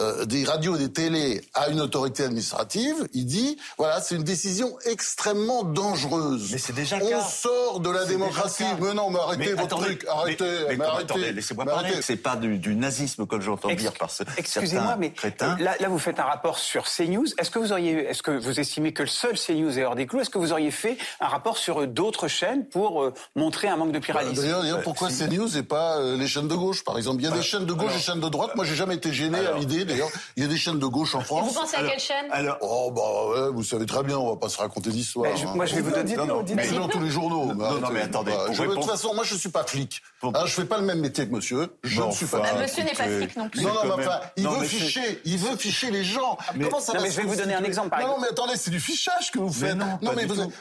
euh, 0.00 0.24
des 0.24 0.44
radios 0.44 0.76
et 0.76 0.78
des 0.78 0.92
télés 0.92 1.42
à 1.54 1.68
une 1.68 1.80
autorité 1.80 2.24
administrative, 2.24 2.94
il 3.12 3.26
dit, 3.26 3.56
voilà, 3.78 4.00
c'est 4.00 4.14
une 4.16 4.24
décision 4.24 4.76
extrêmement 4.86 5.62
dangereuse. 5.64 6.50
Mais 6.52 6.58
c'est 6.58 6.72
déjà 6.74 6.96
On 6.96 7.04
le 7.04 7.10
cas. 7.10 7.20
sort 7.22 7.80
de 7.80 7.90
la 7.90 8.04
démocratie. 8.04 8.64
Mais 8.80 8.94
non, 8.94 9.10
mais 9.10 9.18
arrêtez 9.20 9.38
Mais 9.46 9.52
votre 9.52 9.62
attendez, 9.64 9.84
truc, 9.98 10.04
arrêtez, 10.08 10.44
mais 10.76 10.84
arrêtez. 10.84 11.02
attendez, 11.04 11.32
laissez-moi 11.32 11.64
mais 11.64 11.70
parler. 11.72 11.88
arrêtez. 11.88 12.02
C'est 12.02 12.16
pas 12.16 12.36
du, 12.36 12.58
du 12.58 12.74
nazisme 12.74 13.26
que 13.26 13.40
j'entends 13.40 13.68
Ex- 13.68 13.82
dire 13.82 13.92
par 13.92 14.10
ce, 14.10 14.22
Excusez-moi, 14.36 14.96
mais 14.98 15.12
crétins. 15.12 15.56
là, 15.60 15.74
là, 15.78 15.88
vous 15.88 15.98
faites 15.98 16.18
un 16.20 16.24
rapport 16.24 16.58
sur 16.58 16.84
CNews. 16.84 17.26
Est-ce 17.38 17.50
que 17.50 17.58
vous 17.58 17.72
auriez, 17.72 17.92
est-ce 18.08 18.22
que 18.22 18.30
vous 18.30 18.58
estimez 18.60 18.92
que 18.92 19.02
le 19.02 19.08
seul 19.08 19.36
CNews 19.38 19.78
est 19.78 19.84
hors 19.84 19.96
des 19.96 20.06
clous? 20.06 20.20
Est-ce 20.20 20.30
que 20.30 20.38
vous 20.38 20.52
auriez 20.52 20.70
fait 20.70 20.96
un 21.20 21.28
rapport 21.28 21.58
sur 21.58 21.82
euh, 21.82 21.86
d'autres 21.86 22.28
chaînes 22.28 22.64
pour 22.66 23.02
euh, 23.02 23.12
montrer 23.36 23.68
un 23.68 23.76
manque 23.76 23.92
de 23.92 23.98
pluralisme? 23.98 24.36
Bah, 24.36 24.42
D'ailleurs, 24.42 24.62
d'ailleurs, 24.62 24.78
Euh, 24.78 24.82
pourquoi 24.82 25.08
CNews 25.08 25.56
et 25.56 25.62
pas 25.62 25.98
euh, 25.98 26.16
les 26.16 26.26
chaînes 26.26 26.48
de 26.48 26.54
gauche, 26.54 26.84
par 26.84 26.96
exemple? 26.96 27.20
Il 27.22 27.28
y 27.28 27.32
a 27.32 27.34
des 27.36 27.42
chaînes 27.42 27.66
de 27.66 27.72
gauche 27.72 27.92
et 27.92 27.96
des 27.96 28.00
chaînes 28.02 28.20
de 28.20 28.28
droite. 28.28 28.52
Moi, 28.56 28.64
j'ai 28.64 28.74
jamais 28.76 28.94
été 28.94 29.12
gêné 29.12 29.38
à 29.38 29.56
l'idée. 29.58 29.84
D'ailleurs, 29.90 30.10
il 30.36 30.42
y 30.42 30.46
a 30.46 30.48
des 30.48 30.56
chaînes 30.56 30.78
de 30.78 30.86
gauche 30.86 31.14
en 31.14 31.20
France. 31.20 31.48
vous 31.48 31.54
pensez 31.60 31.76
à 31.76 31.82
quelle 31.82 31.98
chaîne 31.98 32.26
Oh 32.60 32.90
bah 32.94 33.02
ouais, 33.46 33.50
vous 33.52 33.62
savez 33.64 33.86
très 33.86 34.02
bien, 34.02 34.18
on 34.18 34.30
va 34.30 34.36
pas 34.36 34.48
se 34.48 34.58
raconter 34.58 34.90
d'histoire. 34.90 35.30
Hein. 35.30 35.52
moi, 35.54 35.66
je 35.66 35.74
vais 35.76 35.80
vous 35.82 35.90
donner- 35.90 36.16
Non, 36.16 36.26
non, 36.26 36.44
mais 36.54 36.68
dans 36.70 36.88
tous 36.88 37.00
les 37.00 37.10
journaux. 37.10 37.46
Non, 37.46 37.54
non, 37.54 37.64
arrêtez. 37.64 37.92
mais 37.92 38.00
attendez, 38.02 38.32
Bah, 38.32 38.46
je- 38.52 38.62
de 38.62 38.74
toute 38.74 38.84
façon, 38.84 39.14
moi, 39.14 39.24
je 39.24 39.34
suis 39.34 39.48
pas 39.48 39.64
flic. 39.64 40.00
Hein, 40.22 40.30
je 40.46 40.52
fais 40.52 40.64
pas 40.64 40.78
le 40.78 40.84
même 40.84 41.00
métier 41.00 41.26
que 41.28 41.32
monsieur. 41.34 41.68
Je 41.84 42.02
ne 42.02 42.10
suis 42.10 42.26
pas. 42.26 42.42
Monsieur 42.60 42.82
n'est 42.84 42.92
pas 42.92 43.04
flic 43.04 43.36
non 43.36 43.48
plus. 43.48 43.62
Non, 43.62 43.72
non, 43.72 43.96
mais 43.96 44.04
enfin, 44.06 44.20
il 44.36 44.44
Non, 44.44 44.50
veut 44.52 44.66
ficher, 44.66 45.20
il 45.24 45.38
veut 45.38 45.56
ficher 45.56 45.90
les 45.90 46.04
gens. 46.04 46.36
Comment 46.52 46.80
ça 46.80 46.92
Non, 46.92 46.98
va 47.00 47.04
mais 47.06 47.10
je 47.12 47.16
vais 47.20 47.26
vous 47.26 47.36
donner 47.36 47.54
un 47.54 47.64
exemple, 47.64 47.96
Non, 48.00 48.08
non, 48.08 48.18
mais 48.20 48.28
attendez, 48.28 48.54
c'est 48.56 48.70
du 48.70 48.80
fichage 48.80 49.30
que 49.30 49.38
vous 49.38 49.52
faites. 49.52 49.76
non, 49.76 49.98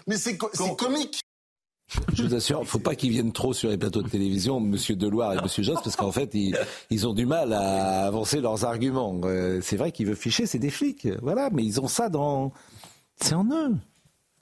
mais, 0.08 0.18
c'est 0.18 0.38
comique. 0.78 1.22
Je 2.14 2.24
vous 2.24 2.36
assure, 2.36 2.60
il 2.60 2.64
ne 2.64 2.68
faut 2.68 2.80
pas 2.80 2.96
qu'ils 2.96 3.10
viennent 3.12 3.32
trop 3.32 3.54
sur 3.54 3.70
les 3.70 3.78
plateaux 3.78 4.02
de 4.02 4.10
télévision, 4.10 4.60
Monsieur 4.60 4.96
Deloire 4.96 5.34
et 5.34 5.42
Monsieur 5.42 5.64
Jost, 5.64 5.84
parce 5.84 5.96
qu'en 5.96 6.12
fait, 6.12 6.30
ils, 6.34 6.56
ils 6.90 7.08
ont 7.08 7.14
du 7.14 7.26
mal 7.26 7.52
à 7.54 8.06
avancer 8.06 8.42
leurs 8.42 8.64
arguments. 8.64 9.20
Euh, 9.24 9.60
c'est 9.62 9.78
vrai 9.78 9.92
qu'ils 9.92 10.06
veulent 10.06 10.16
ficher, 10.16 10.46
c'est 10.46 10.60
des 10.60 10.70
flics, 10.70 11.08
voilà, 11.22 11.50
mais 11.52 11.64
ils 11.64 11.82
ont 11.82 11.88
ça 11.88 12.10
dans... 12.10 12.52
C'est 13.20 13.34
en 13.34 13.46
eux. 13.46 13.76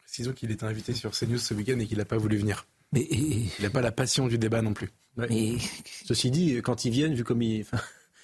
Précisons 0.04 0.34
qu'il 0.34 0.52
était 0.52 0.66
invité 0.66 0.94
sur 0.94 1.12
CNews 1.12 1.38
ce 1.38 1.54
week-end 1.54 1.80
et 1.80 1.88
qu'il 1.88 1.98
n'a 1.98 2.06
pas 2.06 2.18
voulu 2.18 2.38
venir. 2.38 2.66
Mais 2.92 3.08
il 3.12 3.50
n'a 3.62 3.70
pas 3.70 3.82
la 3.82 3.92
passion 3.92 4.28
du 4.28 4.38
débat 4.38 4.62
non 4.62 4.74
plus. 4.74 4.92
Mais... 5.16 5.58
Ceci 6.06 6.32
dit, 6.32 6.56
quand 6.62 6.86
ils 6.86 6.92
viennent, 6.92 7.14
vu 7.14 7.24
comme 7.24 7.42
ils. 7.42 7.66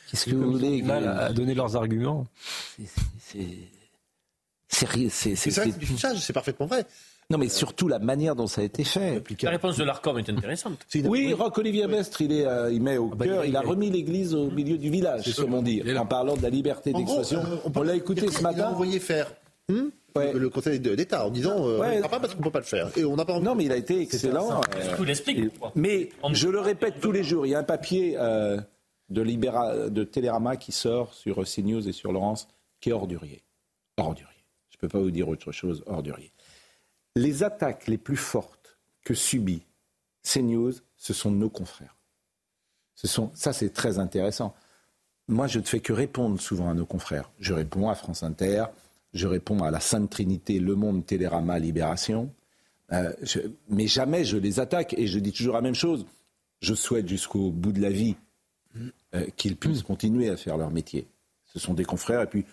Qu'est-ce 0.09 0.25
que 0.25 0.35
vous 0.35 0.51
voulez 0.51 0.81
mal 0.83 1.07
à 1.07 1.33
donner 1.33 1.55
leurs 1.55 1.75
arguments. 1.75 2.27
C'est 3.19 3.57
c'est 4.67 5.35
c'est 5.35 6.33
parfaitement 6.33 6.65
vrai. 6.67 6.85
Non, 7.29 7.37
mais 7.37 7.47
surtout 7.49 7.87
la 7.87 7.99
manière 7.99 8.35
dont 8.35 8.47
ça 8.47 8.61
a 8.61 8.63
été 8.63 8.83
fait. 8.83 9.21
La 9.41 9.49
réponse 9.51 9.77
de 9.77 9.83
l'ARCOM 9.83 10.19
est 10.19 10.29
intéressante. 10.29 10.79
Oui, 11.05 11.33
Roch-Olivier 11.33 11.87
Mestre, 11.87 12.21
il, 12.21 12.31
est, 12.33 12.45
euh, 12.45 12.71
il 12.71 12.81
met 12.81 12.97
au 12.97 13.07
bah, 13.07 13.25
cœur, 13.25 13.45
il- 13.45 13.49
il 13.49 13.55
a 13.55 13.61
remis 13.61 13.89
l'église 13.89 14.33
au 14.35 14.51
milieu 14.51 14.77
du 14.77 14.89
village, 14.89 15.33
comme 15.35 15.53
on 15.53 15.61
dit, 15.61 15.81
en 15.97 16.05
parlant 16.05 16.35
de 16.35 16.41
la 16.41 16.49
liberté 16.49 16.91
d'expression. 16.93 17.39
euh, 17.39 17.69
on 17.75 17.81
l'a 17.81 17.95
écouté 17.95 18.27
ce 18.29 18.39
Il 18.39 18.45
a 18.45 18.51
matin. 18.51 18.69
envoyé 18.69 18.99
faire 18.99 19.33
hmm, 19.69 19.87
le 20.15 20.47
Conseil 20.49 20.79
d'État 20.79 21.25
en 21.25 21.29
disant 21.31 21.65
euh, 21.67 21.79
Ouais. 21.79 21.97
on 21.99 22.03
ne 22.03 22.07
pas 22.07 22.19
parce 22.19 22.33
qu'on 22.33 22.39
ne 22.39 22.43
peut 22.43 22.51
pas 22.51 22.59
le 22.59 22.65
faire. 22.65 22.91
Et 22.97 23.05
on 23.05 23.15
n'a 23.15 23.25
pas 23.25 23.33
envie. 23.33 23.45
Non, 23.45 23.55
mais 23.55 23.63
il 23.65 23.71
a 23.71 23.77
été 23.77 24.01
excellent. 24.01 24.61
euh, 24.75 24.83
Surtout 24.83 25.03
l'explique. 25.05 25.39
mais 25.75 26.09
je 26.33 26.49
le 26.49 26.59
répète 26.59 26.99
tous 27.01 27.11
les 27.11 27.23
jours, 27.23 27.45
il 27.45 27.49
y 27.49 27.55
a 27.55 27.59
un 27.59 27.63
papier 27.63 28.15
euh, 28.19 28.59
de, 29.09 29.21
Libéra, 29.21 29.89
de 29.89 30.03
Télérama 30.03 30.57
qui 30.57 30.71
sort 30.73 31.13
sur 31.13 31.41
CNews 31.45 31.87
et 31.87 31.93
sur 31.93 32.11
Laurence 32.11 32.47
qui 32.81 32.89
est 32.89 32.93
ordurier. 32.93 33.41
Ordurier. 33.97 34.27
Je 34.69 34.75
ne 34.77 34.81
peux 34.81 34.87
pas 34.89 34.99
vous 34.99 35.11
dire 35.11 35.29
autre 35.29 35.51
chose, 35.53 35.83
ordurier. 35.87 36.31
Les 37.15 37.43
attaques 37.43 37.87
les 37.87 37.97
plus 37.97 38.17
fortes 38.17 38.77
que 39.03 39.13
subit 39.13 39.61
CNews, 40.23 40.73
ce 40.97 41.13
sont 41.13 41.31
nos 41.31 41.49
confrères. 41.49 41.95
Ce 42.95 43.07
sont, 43.07 43.31
ça, 43.35 43.53
c'est 43.53 43.69
très 43.71 43.99
intéressant. 43.99 44.55
Moi, 45.27 45.47
je 45.47 45.59
ne 45.59 45.63
fais 45.63 45.79
que 45.79 45.93
répondre 45.93 46.39
souvent 46.39 46.69
à 46.69 46.73
nos 46.73 46.85
confrères. 46.85 47.31
Je 47.39 47.53
réponds 47.53 47.89
à 47.89 47.95
France 47.95 48.23
Inter, 48.23 48.65
je 49.13 49.27
réponds 49.27 49.63
à 49.63 49.71
la 49.71 49.79
Sainte 49.79 50.09
Trinité, 50.09 50.59
Le 50.59 50.75
Monde, 50.75 51.05
Télérama, 51.05 51.59
Libération. 51.59 52.33
Euh, 52.91 53.13
je- 53.21 53.39
mais 53.69 53.87
jamais 53.87 54.25
je 54.25 54.37
les 54.37 54.59
attaque 54.59 54.93
et 54.97 55.07
je 55.07 55.19
dis 55.19 55.31
toujours 55.31 55.53
la 55.55 55.61
même 55.61 55.75
chose. 55.75 56.05
Je 56.61 56.73
souhaite 56.73 57.07
jusqu'au 57.07 57.51
bout 57.51 57.71
de 57.71 57.81
la 57.81 57.89
vie 57.89 58.15
euh, 59.15 59.27
qu'ils 59.35 59.55
puissent 59.55 59.83
continuer 59.83 60.29
à 60.29 60.37
faire 60.37 60.57
leur 60.57 60.71
métier. 60.71 61.07
Ce 61.45 61.59
sont 61.59 61.73
des 61.73 61.85
confrères 61.85 62.21
et 62.21 62.27
puis 62.27 62.45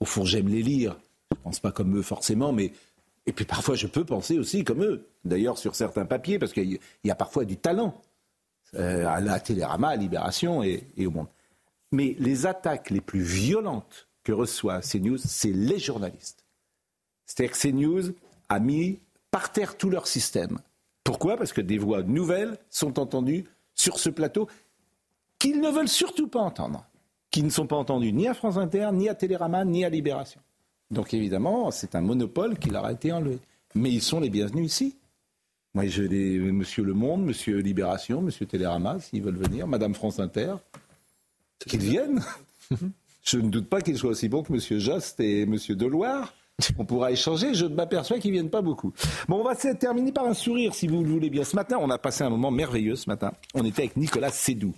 au 0.00 0.04
fond 0.04 0.24
j'aime 0.24 0.48
les 0.48 0.62
lire. 0.62 0.96
Je 1.32 1.36
ne 1.38 1.42
pense 1.42 1.60
pas 1.60 1.72
comme 1.72 1.96
eux 1.96 2.02
forcément, 2.02 2.52
mais 2.52 2.72
et 3.26 3.32
puis 3.32 3.44
parfois 3.44 3.74
je 3.74 3.86
peux 3.86 4.04
penser 4.04 4.38
aussi 4.38 4.64
comme 4.64 4.82
eux. 4.82 5.06
D'ailleurs 5.24 5.58
sur 5.58 5.74
certains 5.74 6.06
papiers 6.06 6.38
parce 6.38 6.52
qu'il 6.52 6.78
y- 7.04 7.10
a 7.10 7.14
parfois 7.14 7.44
du 7.44 7.56
talent 7.56 8.00
euh, 8.74 9.06
à 9.06 9.20
la 9.20 9.40
Télérama, 9.40 9.88
à 9.88 9.96
Libération 9.96 10.62
et, 10.62 10.86
et 10.96 11.06
au 11.06 11.10
Monde. 11.10 11.28
Mais 11.92 12.16
les 12.18 12.46
attaques 12.46 12.90
les 12.90 13.00
plus 13.00 13.22
violentes 13.22 14.08
que 14.24 14.32
reçoit 14.32 14.80
CNews, 14.80 15.18
c'est 15.18 15.52
les 15.52 15.78
journalistes. 15.78 16.44
C'est-à-dire 17.26 17.56
que 17.56 17.60
CNews 17.68 18.12
a 18.48 18.58
mis 18.58 18.98
par 19.30 19.52
terre 19.52 19.76
tout 19.76 19.90
leur 19.90 20.06
système. 20.06 20.58
Pourquoi? 21.04 21.36
Parce 21.36 21.52
que 21.52 21.60
des 21.60 21.78
voix 21.78 22.02
nouvelles 22.02 22.58
sont 22.70 22.98
entendues 22.98 23.44
sur 23.74 23.98
ce 23.98 24.10
plateau 24.10 24.48
qu'ils 25.38 25.60
ne 25.60 25.70
veulent 25.70 25.88
surtout 25.88 26.26
pas 26.28 26.40
entendre, 26.40 26.86
qui 27.30 27.42
ne 27.42 27.50
sont 27.50 27.66
pas 27.66 27.76
entendues 27.76 28.12
ni 28.12 28.26
à 28.26 28.34
France 28.34 28.56
Inter, 28.56 28.88
ni 28.92 29.08
à 29.08 29.14
Télérama, 29.14 29.64
ni 29.64 29.84
à 29.84 29.88
Libération. 29.88 30.40
Donc 30.90 31.14
évidemment, 31.14 31.70
c'est 31.70 31.94
un 31.94 32.00
monopole 32.00 32.58
qui 32.58 32.70
leur 32.70 32.84
a 32.84 32.92
été 32.92 33.12
enlevé. 33.12 33.38
Mais 33.74 33.90
ils 33.90 34.02
sont 34.02 34.20
les 34.20 34.30
bienvenus 34.30 34.66
ici. 34.66 34.96
Moi, 35.74 35.86
je 35.88 36.02
les, 36.02 36.38
Monsieur 36.38 36.84
Le 36.84 36.94
Monde, 36.94 37.24
Monsieur 37.24 37.58
Libération, 37.58 38.22
Monsieur 38.22 38.46
Télérama, 38.46 38.98
s'ils 38.98 39.22
veulent 39.22 39.36
venir, 39.36 39.66
Madame 39.66 39.94
France 39.94 40.18
Inter, 40.18 40.54
qu'ils 41.58 41.80
viennent. 41.80 42.22
Je 43.22 43.38
ne 43.38 43.50
doute 43.50 43.68
pas 43.68 43.80
qu'ils 43.80 43.98
soient 43.98 44.10
aussi 44.10 44.28
bons 44.28 44.44
que 44.44 44.52
Monsieur 44.52 44.78
Jost 44.78 45.18
et 45.18 45.46
Monsieur 45.46 45.74
Deloire. 45.74 46.32
On 46.78 46.84
pourra 46.84 47.10
échanger, 47.10 47.54
je 47.54 47.66
m'aperçois 47.66 48.18
qu'ils 48.18 48.30
viennent 48.30 48.50
pas 48.50 48.62
beaucoup. 48.62 48.92
Bon, 49.28 49.40
on 49.40 49.42
va 49.42 49.56
se 49.56 49.68
terminer 49.74 50.12
par 50.12 50.26
un 50.26 50.32
sourire, 50.32 50.74
si 50.74 50.86
vous 50.86 51.02
le 51.02 51.10
voulez 51.10 51.28
bien. 51.28 51.42
Ce 51.42 51.56
matin, 51.56 51.76
on 51.80 51.90
a 51.90 51.98
passé 51.98 52.22
un 52.22 52.30
moment 52.30 52.52
merveilleux 52.52 52.94
ce 52.94 53.10
matin. 53.10 53.32
On 53.52 53.64
était 53.64 53.82
avec 53.82 53.96
Nicolas 53.96 54.30
Sédou, 54.30 54.74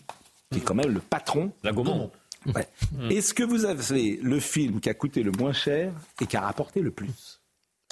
qui 0.50 0.58
est 0.58 0.62
quand 0.62 0.74
même 0.74 0.90
le 0.90 1.00
patron. 1.00 1.52
La 1.62 1.72
Gaumont. 1.72 2.10
Ouais. 2.54 2.68
Est-ce 3.10 3.34
que 3.34 3.42
vous 3.42 3.64
avez 3.64 4.18
le 4.22 4.40
film 4.40 4.80
qui 4.80 4.88
a 4.88 4.94
coûté 4.94 5.22
le 5.22 5.32
moins 5.32 5.52
cher 5.52 5.92
et 6.20 6.26
qui 6.26 6.36
a 6.36 6.40
rapporté 6.40 6.80
le 6.80 6.90
plus? 6.90 7.40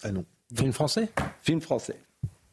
Ah 0.03 0.11
non. 0.11 0.25
Film 0.55 0.73
français? 0.73 1.09
Film 1.43 1.61
français. 1.61 1.99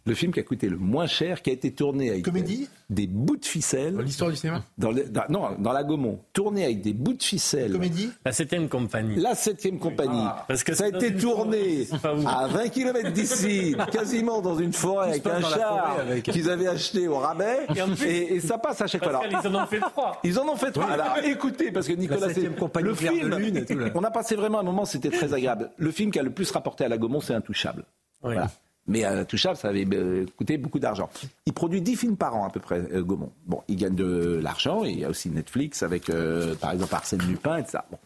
Le 0.06 0.14
film 0.16 0.34
qui 0.34 0.40
a 0.42 0.44
coûté 0.44 0.68
le 0.68 0.76
moins 0.78 1.08
cher, 1.08 1.42
qui 1.42 1.50
a 1.50 1.54
été 1.54 1.72
tourné 1.72 2.10
avec 2.10 2.26
Comédie 2.26 2.68
des 2.90 3.08
bouts 3.08 3.38
de 3.38 3.46
ficelle. 3.46 3.98
L'histoire 4.00 4.30
du 4.32 4.36
cinéma 4.36 4.62
dans 4.78 4.92
le- 4.92 5.06
dans- 5.06 5.24
Non, 5.30 5.52
dans 5.58 5.72
la 5.72 5.86
Gaumont. 5.86 6.20
Tourné 6.34 6.66
avec 6.66 6.82
des 6.82 6.92
bouts 6.94 7.14
de 7.14 7.24
ficelle. 7.24 7.72
Comédie 7.72 8.10
La 8.26 8.34
septième 8.34 8.68
compagnie. 8.68 9.16
La 9.16 9.34
septième 9.34 9.80
compagnie. 9.80 10.26
Parce 10.50 10.66
que 10.66 10.74
ça 10.74 10.84
a 10.84 10.88
été 10.90 11.10
dans 11.12 11.20
tourné 11.22 11.86
forêt, 11.86 12.26
à 12.28 12.48
20 12.48 12.68
km 12.68 13.12
d'ici, 13.14 13.76
quasiment 13.94 14.42
dans 14.42 14.58
une 14.58 14.74
forêt 14.74 15.12
avec 15.12 15.26
un 15.26 15.40
dans 15.40 15.48
char 15.50 15.98
avec- 16.02 16.24
qu'ils 16.26 16.50
avaient 16.50 16.68
acheté 16.68 17.08
au 17.08 17.20
rabais. 17.20 17.66
Et 17.74 17.82
en 17.82 17.88
plus- 17.96 18.06
Et, 18.06 18.36
et 18.36 18.40
ça 18.42 18.58
passe 18.58 18.82
à 18.82 18.88
chaque 18.88 19.06
fois. 19.06 19.22
Ils 19.32 19.48
en 19.48 19.64
ont 19.64 19.68
fait 19.68 19.80
trois. 19.80 20.20
Ils 20.26 20.38
en 20.38 20.50
ont 20.50 20.56
fait 20.58 20.72
trois. 20.72 20.86
Alors 20.92 21.18
écoutez, 21.24 21.72
parce 21.72 21.88
que 21.88 21.94
Nicolas, 21.94 22.28
septième 22.28 22.52
c'est- 22.54 22.60
compagnie 22.60 22.90
le 22.90 22.94
Claire 22.96 23.14
de 23.14 23.18
film, 23.20 23.38
Lune 23.38 23.56
et 23.58 23.66
tout, 23.66 23.78
là. 23.78 23.88
on 23.96 24.04
a 24.04 24.12
passé 24.12 24.36
vraiment 24.36 24.60
un 24.60 24.64
moment, 24.64 24.84
c'était 24.84 25.12
très 25.12 25.34
agréable. 25.34 25.72
Le 25.78 25.92
film 25.92 26.12
qui 26.12 26.20
a 26.20 26.24
le 26.24 26.32
plus 26.32 26.52
rapporté 26.52 26.84
à 26.84 26.90
la 26.90 26.98
Gaumont, 26.98 27.22
c'est 27.22 27.34
Intouchable. 27.34 27.86
Oui. 28.22 28.34
Voilà. 28.34 28.52
Mais 28.86 29.06
Intouchable, 29.06 29.56
ça 29.56 29.70
avait 29.70 29.88
euh, 29.94 30.26
coûté 30.36 30.58
beaucoup 30.58 30.80
d'argent. 30.80 31.10
Il 31.46 31.54
produit 31.54 31.82
10 31.82 31.96
films 31.96 32.18
par 32.18 32.36
an 32.36 32.46
à 32.46 32.50
peu 32.50 32.60
près, 32.60 32.82
euh, 32.94 33.02
Gaumont. 33.02 33.32
Bon, 33.46 33.62
il 33.70 33.78
gagne 33.78 33.96
de 33.96 34.40
l'argent, 34.44 34.84
et 34.84 34.90
il 34.90 35.00
y 35.00 35.06
a 35.06 35.10
aussi 35.10 35.30
Netflix 35.30 35.84
avec, 35.84 36.10
euh, 36.10 36.56
par 36.56 36.72
exemple, 36.72 36.94
Arsène 36.94 37.22
Lupin 37.22 37.58
et 37.58 37.64
tout 37.64 37.72
ça. 37.72 37.86
Bon. 37.90 37.98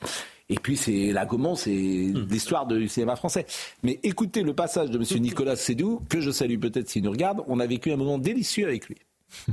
Et 0.49 0.55
puis, 0.55 0.77
c'est 0.77 1.11
la 1.11 1.25
Gaumont, 1.25 1.55
c'est 1.55 1.71
l'histoire 1.71 2.67
du 2.67 2.87
cinéma 2.87 3.15
français. 3.15 3.45
Mais 3.83 3.99
écoutez 4.03 4.43
le 4.43 4.53
passage 4.53 4.91
de 4.91 4.97
M. 4.97 5.21
Nicolas 5.21 5.55
Sédou, 5.55 6.01
que 6.09 6.21
je 6.21 6.31
salue 6.31 6.59
peut-être 6.59 6.87
s'il 6.89 7.03
nous 7.03 7.11
regarde. 7.11 7.43
On 7.47 7.59
a 7.59 7.65
vécu 7.65 7.91
un 7.91 7.97
moment 7.97 8.17
délicieux 8.17 8.67
avec 8.67 8.87
lui. 8.87 8.97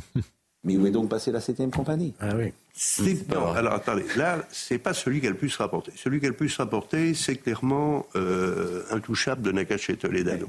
Mais 0.65 0.79
où 0.79 0.87
est 0.87 0.91
donc 0.91 1.11
passée 1.11 1.31
la 1.31 1.41
7 1.41 1.71
compagnie? 1.71 2.15
Ah 2.21 2.35
oui. 2.37 2.53
C'est 2.73 3.29
non, 3.29 3.53
alors 3.53 3.75
attendez, 3.75 4.05
là, 4.17 4.39
c'est 4.51 4.79
pas 4.79 4.95
celui 4.95 5.21
qui 5.21 5.27
a 5.27 5.31
le 5.31 5.37
plus 5.37 5.55
rapporté. 5.57 5.93
Celui 5.95 6.21
qui 6.21 6.27
a 6.27 6.31
le 6.31 6.35
plus 6.35 6.57
rapporté, 6.57 7.13
c'est 7.15 7.37
clairement 7.37 8.07
euh, 8.17 8.83
Intouchable 8.91 9.43
de 9.43 9.53
Nakache 9.53 9.91
et 9.91 9.97
Toledano. 9.97 10.49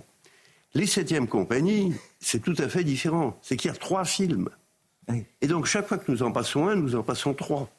Les 0.75 0.85
septièmes 0.85 1.27
compagnies, 1.27 1.93
c'est 2.19 2.41
tout 2.41 2.55
à 2.57 2.67
fait 2.67 2.83
différent. 2.83 3.39
C'est 3.41 3.55
qu'il 3.55 3.71
y 3.71 3.73
a 3.73 3.77
trois 3.77 4.03
films. 4.03 4.49
Et 5.41 5.47
donc, 5.47 5.65
chaque 5.65 5.87
fois 5.87 5.97
que 5.97 6.11
nous 6.11 6.21
en 6.21 6.33
passons 6.33 6.67
un, 6.67 6.75
nous 6.75 6.95
en 6.95 7.03
passons 7.03 7.33
trois. 7.33 7.69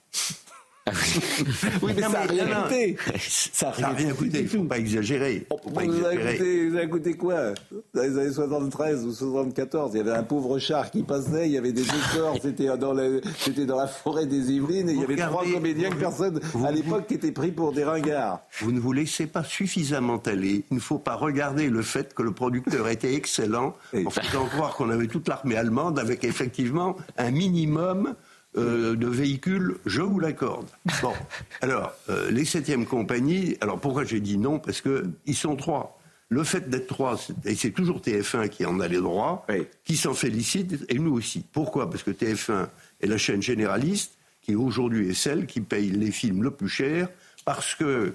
Oui, 1.82 1.92
mais 1.96 2.02
Non, 2.02 2.10
ça 2.10 2.20
a 2.20 2.26
mais 2.26 2.42
rien 2.42 2.62
coûté. 2.62 2.96
Ça 3.18 3.72
n'a 3.80 3.88
rien 3.88 4.12
coûté, 4.14 4.38
il 4.38 4.44
ne 4.44 4.48
faut 4.48 4.64
pas 4.64 4.78
exagérer. 4.78 5.46
Faut 5.48 5.70
pas 5.70 5.84
Vous 5.84 6.04
avez, 6.04 6.16
coûté, 6.36 6.68
vous 6.68 6.76
avez 6.76 6.88
coûté 6.88 7.14
quoi? 7.14 7.54
Dans 7.92 8.02
les 8.02 8.18
années 8.18 8.32
73 8.32 9.04
ou 9.04 9.12
74, 9.12 9.90
il 9.94 9.96
y 9.98 10.00
avait 10.00 10.12
un 10.12 10.22
pauvre 10.22 10.58
char 10.58 10.90
qui 10.90 11.02
passait, 11.02 11.46
il 11.48 11.52
y 11.52 11.58
avait 11.58 11.72
des 11.72 11.82
décors, 11.82 12.36
c'était 12.40 12.66
dans, 12.76 12.92
la 12.92 13.86
forêt 13.88 14.26
des 14.26 14.52
Yvelines, 14.52 14.88
et 14.88 14.92
il 14.92 15.00
y 15.00 15.04
avait 15.04 15.16
trois 15.16 15.44
comédiens 15.44 15.90
que 15.90 15.96
personne 15.96 16.40
vous- 16.52 16.64
à 16.66 16.70
l'époque 16.70 17.06
qui 17.08 17.14
étaient 17.14 17.32
pris 17.32 17.50
pour 17.50 17.72
des 17.72 17.84
ringards. 17.84 18.40
Vous 18.60 18.70
ne 18.70 18.78
vous 18.78 18.92
laissez 18.92 19.26
pas 19.26 19.42
suffisamment 19.44 20.18
aller. 20.26 20.64
Il 20.70 20.76
ne 20.76 20.80
faut 20.80 20.98
pas 20.98 21.14
regarder 21.16 21.68
le 21.68 21.82
fait 21.82 22.14
que 22.14 22.22
le 22.22 22.32
producteur 22.32 22.88
était 22.88 23.14
excellent 23.14 23.74
en 23.92 24.10
faisant 24.10 24.46
croire 24.46 24.74
qu'on 24.76 24.90
avait 24.90 25.08
toute 25.08 25.26
l'armée 25.28 25.56
allemande 25.56 25.98
avec 25.98 26.22
effectivement 26.24 26.96
un 27.18 27.30
minimum 27.30 28.14
euh, 28.56 28.96
de 28.96 29.06
véhicules, 29.06 29.76
je 29.84 30.02
vous 30.02 30.18
l'accorde. 30.18 30.68
Bon, 31.02 31.12
alors, 31.60 31.92
euh, 32.08 32.30
les 32.30 32.44
septièmes 32.44 32.86
compagnies, 32.86 33.56
alors 33.60 33.78
pourquoi 33.78 34.04
j'ai 34.04 34.20
dit 34.20 34.38
non? 34.38 34.58
Parce 34.58 34.80
que 34.80 35.04
ils 35.26 35.34
sont 35.34 35.56
trois. 35.56 35.98
Le 36.28 36.42
fait 36.42 36.68
d'être 36.68 36.88
trois, 36.88 37.20
et 37.44 37.54
c'est 37.54 37.70
toujours 37.70 38.00
TF1 38.00 38.48
qui 38.48 38.66
en 38.66 38.80
a 38.80 38.88
les 38.88 38.96
droits, 38.96 39.46
qui 39.84 39.96
s'en 39.96 40.12
félicite, 40.12 40.84
et 40.88 40.98
nous 40.98 41.12
aussi. 41.12 41.44
Pourquoi? 41.52 41.88
Parce 41.88 42.02
que 42.02 42.10
TF1 42.10 42.66
est 43.00 43.06
la 43.06 43.16
chaîne 43.16 43.42
généraliste, 43.42 44.18
qui 44.42 44.56
aujourd'hui 44.56 45.08
est 45.08 45.14
celle 45.14 45.46
qui 45.46 45.60
paye 45.60 45.90
les 45.90 46.10
films 46.10 46.42
le 46.42 46.50
plus 46.50 46.68
cher, 46.68 47.08
parce 47.44 47.76
que 47.76 48.14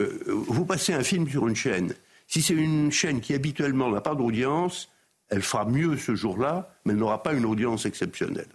euh, 0.00 0.22
vous 0.26 0.64
passez 0.64 0.92
un 0.92 1.02
film 1.02 1.28
sur 1.28 1.46
une 1.46 1.56
chaîne. 1.56 1.94
Si 2.26 2.42
c'est 2.42 2.54
une 2.54 2.90
chaîne 2.90 3.20
qui 3.20 3.34
habituellement 3.34 3.90
n'a 3.90 4.00
pas 4.00 4.14
d'audience, 4.14 4.88
elle 5.28 5.42
fera 5.42 5.64
mieux 5.64 5.96
ce 5.96 6.14
jour-là, 6.14 6.74
mais 6.84 6.92
elle 6.92 6.98
n'aura 6.98 7.22
pas 7.22 7.32
une 7.32 7.44
audience 7.44 7.86
exceptionnelle. 7.86 8.48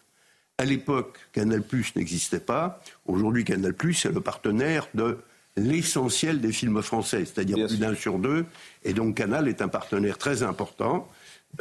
À 0.62 0.66
l'époque, 0.66 1.18
Canal 1.34 1.64
n'existait 1.96 2.40
pas. 2.40 2.84
Aujourd'hui, 3.08 3.44
Canal 3.44 3.74
est 3.74 4.06
le 4.06 4.22
partenaire 4.22 4.88
de 4.94 5.18
l'essentiel 5.58 6.40
des 6.40 6.52
films 6.52 6.84
français, 6.84 7.26
c'est-à-dire 7.26 7.66
plus 7.66 7.80
d'un 7.80 7.96
sur 7.96 8.20
deux. 8.20 8.46
Et 8.84 8.94
donc 8.94 9.18
Canal 9.18 9.48
est 9.48 9.64
un 9.64 9.70
partenaire 9.70 10.20
très 10.20 10.44
important. 10.44 11.10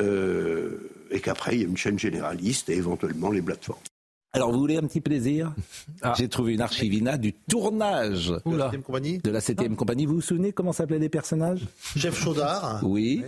euh, 0.00 0.90
et 1.10 1.20
qu'après, 1.20 1.56
il 1.56 1.62
y 1.62 1.64
a 1.64 1.68
une 1.68 1.78
chaîne 1.78 1.98
généraliste 1.98 2.68
et 2.68 2.76
éventuellement 2.76 3.30
les 3.30 3.40
plateformes. 3.40 3.80
Alors, 4.32 4.52
vous 4.52 4.60
voulez 4.60 4.76
un 4.76 4.82
petit 4.82 5.00
plaisir 5.00 5.52
J'ai 6.16 6.28
trouvé 6.28 6.54
une 6.54 6.60
archivina 6.60 7.18
du 7.18 7.32
tournage 7.32 8.32
De 8.46 8.56
la 8.56 8.70
7e 8.70 8.82
compagnie 8.82 9.18
de 9.18 9.30
la 9.30 9.40
7 9.40 9.74
compagnie. 9.76 10.06
Vous 10.06 10.14
vous 10.14 10.20
souvenez 10.20 10.52
comment 10.52 10.72
s'appelaient 10.72 11.00
les 11.00 11.08
personnages 11.08 11.62
Chef 11.96 12.16
Chaudard. 12.22 12.78
Oui. 12.84 13.24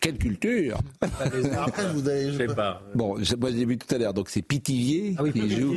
Quelle 0.00 0.18
culture 0.18 0.78
Après, 1.00 1.92
vous 1.94 2.08
allez. 2.08 2.32
Je 2.32 2.36
sais 2.38 2.46
pas. 2.48 2.82
Bon, 2.96 3.22
je- 3.22 3.36
moi 3.36 3.50
j'ai 3.52 3.64
vu 3.64 3.78
tout 3.78 3.94
à 3.94 3.98
l'heure, 3.98 4.12
donc 4.12 4.30
c'est 4.30 4.42
Pitivier 4.42 5.14
qui, 5.32 5.50
joue, 5.50 5.74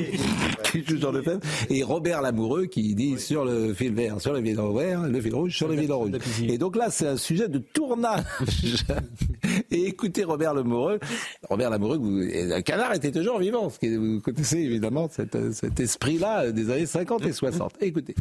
qui 0.72 0.84
joue 0.84 0.98
dans 0.98 1.12
le 1.12 1.22
film, 1.22 1.40
et 1.70 1.84
Robert 1.84 2.22
Lamoureux 2.24 2.66
qui 2.66 2.96
dit 2.96 3.20
sur 3.20 3.46
le 3.46 3.74
fil 3.76 3.94
vert, 3.94 4.20
sur 4.20 4.34
le 4.34 4.42
fil 4.42 4.56
vert, 4.56 5.04
le 5.04 5.22
fil 5.22 5.36
rouge, 5.36 5.56
sur 5.56 5.68
le 5.68 5.78
fil 5.78 5.92
rouge. 5.92 6.10
Et 6.48 6.58
donc 6.58 6.76
là, 6.76 6.90
c'est 6.90 7.08
un 7.08 7.18
sujet 7.18 7.48
de 7.48 7.60
tournage. 7.60 8.24
et 9.72 9.86
écoutez 9.86 10.24
Robert 10.24 10.56
Lamoureux, 10.56 11.00
Robert 11.48 11.70
Lamoureux, 11.70 11.98
vous- 11.98 12.18
le 12.18 12.62
canard 12.62 12.94
était 12.96 13.12
toujours 13.12 13.38
vivant. 13.40 13.70
Ce 13.70 13.78
qui, 13.78 13.96
vous 13.96 14.20
connaissez 14.24 14.58
évidemment 14.58 15.10
cet, 15.12 15.54
cet 15.54 15.80
esprit-là 15.80 16.52
des 16.52 16.70
années 16.72 16.86
50 16.86 17.26
et 17.26 17.34
60. 17.34 17.74
Écoutez. 17.82 18.16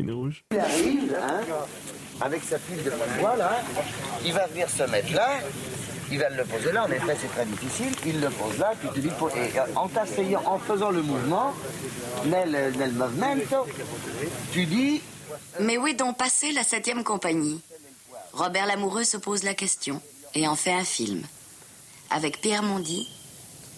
Il 0.00 0.10
arrive, 0.60 1.16
hein, 1.20 1.40
avec 2.20 2.44
sa 2.44 2.56
pile 2.60 2.84
de 2.84 2.92
bois 3.18 3.34
là, 3.34 3.60
il 4.24 4.32
va 4.32 4.46
venir 4.46 4.70
se 4.70 4.84
mettre 4.84 5.12
là, 5.12 5.40
il 6.12 6.20
va 6.20 6.28
le 6.30 6.44
poser 6.44 6.70
là, 6.70 6.84
en 6.84 6.90
effet 6.92 7.16
c'est 7.20 7.26
très 7.26 7.44
difficile, 7.44 7.92
il 8.06 8.20
le 8.20 8.30
pose 8.30 8.58
là, 8.58 8.74
puis 8.78 8.88
tu 8.94 9.00
dis, 9.00 9.08
et 9.08 9.58
euh, 9.58 9.62
en 9.74 9.88
t'asseyant, 9.88 10.42
en 10.46 10.60
faisant 10.60 10.90
le 10.90 11.02
mouvement, 11.02 11.52
nel, 12.26 12.72
nel 12.78 12.92
movimento, 12.92 13.66
tu 14.52 14.66
dis, 14.66 15.02
Mais 15.58 15.78
où 15.78 15.88
est 15.88 15.94
donc 15.94 16.16
passée 16.16 16.52
la 16.52 16.62
septième 16.62 17.02
compagnie? 17.02 17.60
Robert 18.32 18.66
Lamoureux 18.66 19.02
se 19.02 19.16
pose 19.16 19.42
la 19.42 19.54
question 19.54 20.00
et 20.34 20.46
en 20.46 20.54
fait 20.54 20.74
un 20.74 20.84
film. 20.84 21.22
Avec 22.10 22.40
Pierre 22.40 22.62
Mondy, 22.62 23.08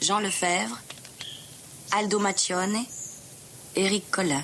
Jean 0.03 0.21
Lefebvre, 0.21 0.79
Aldo 1.93 2.19
Maccione, 2.21 2.79
Éric 3.75 4.11
Collin. 4.11 4.43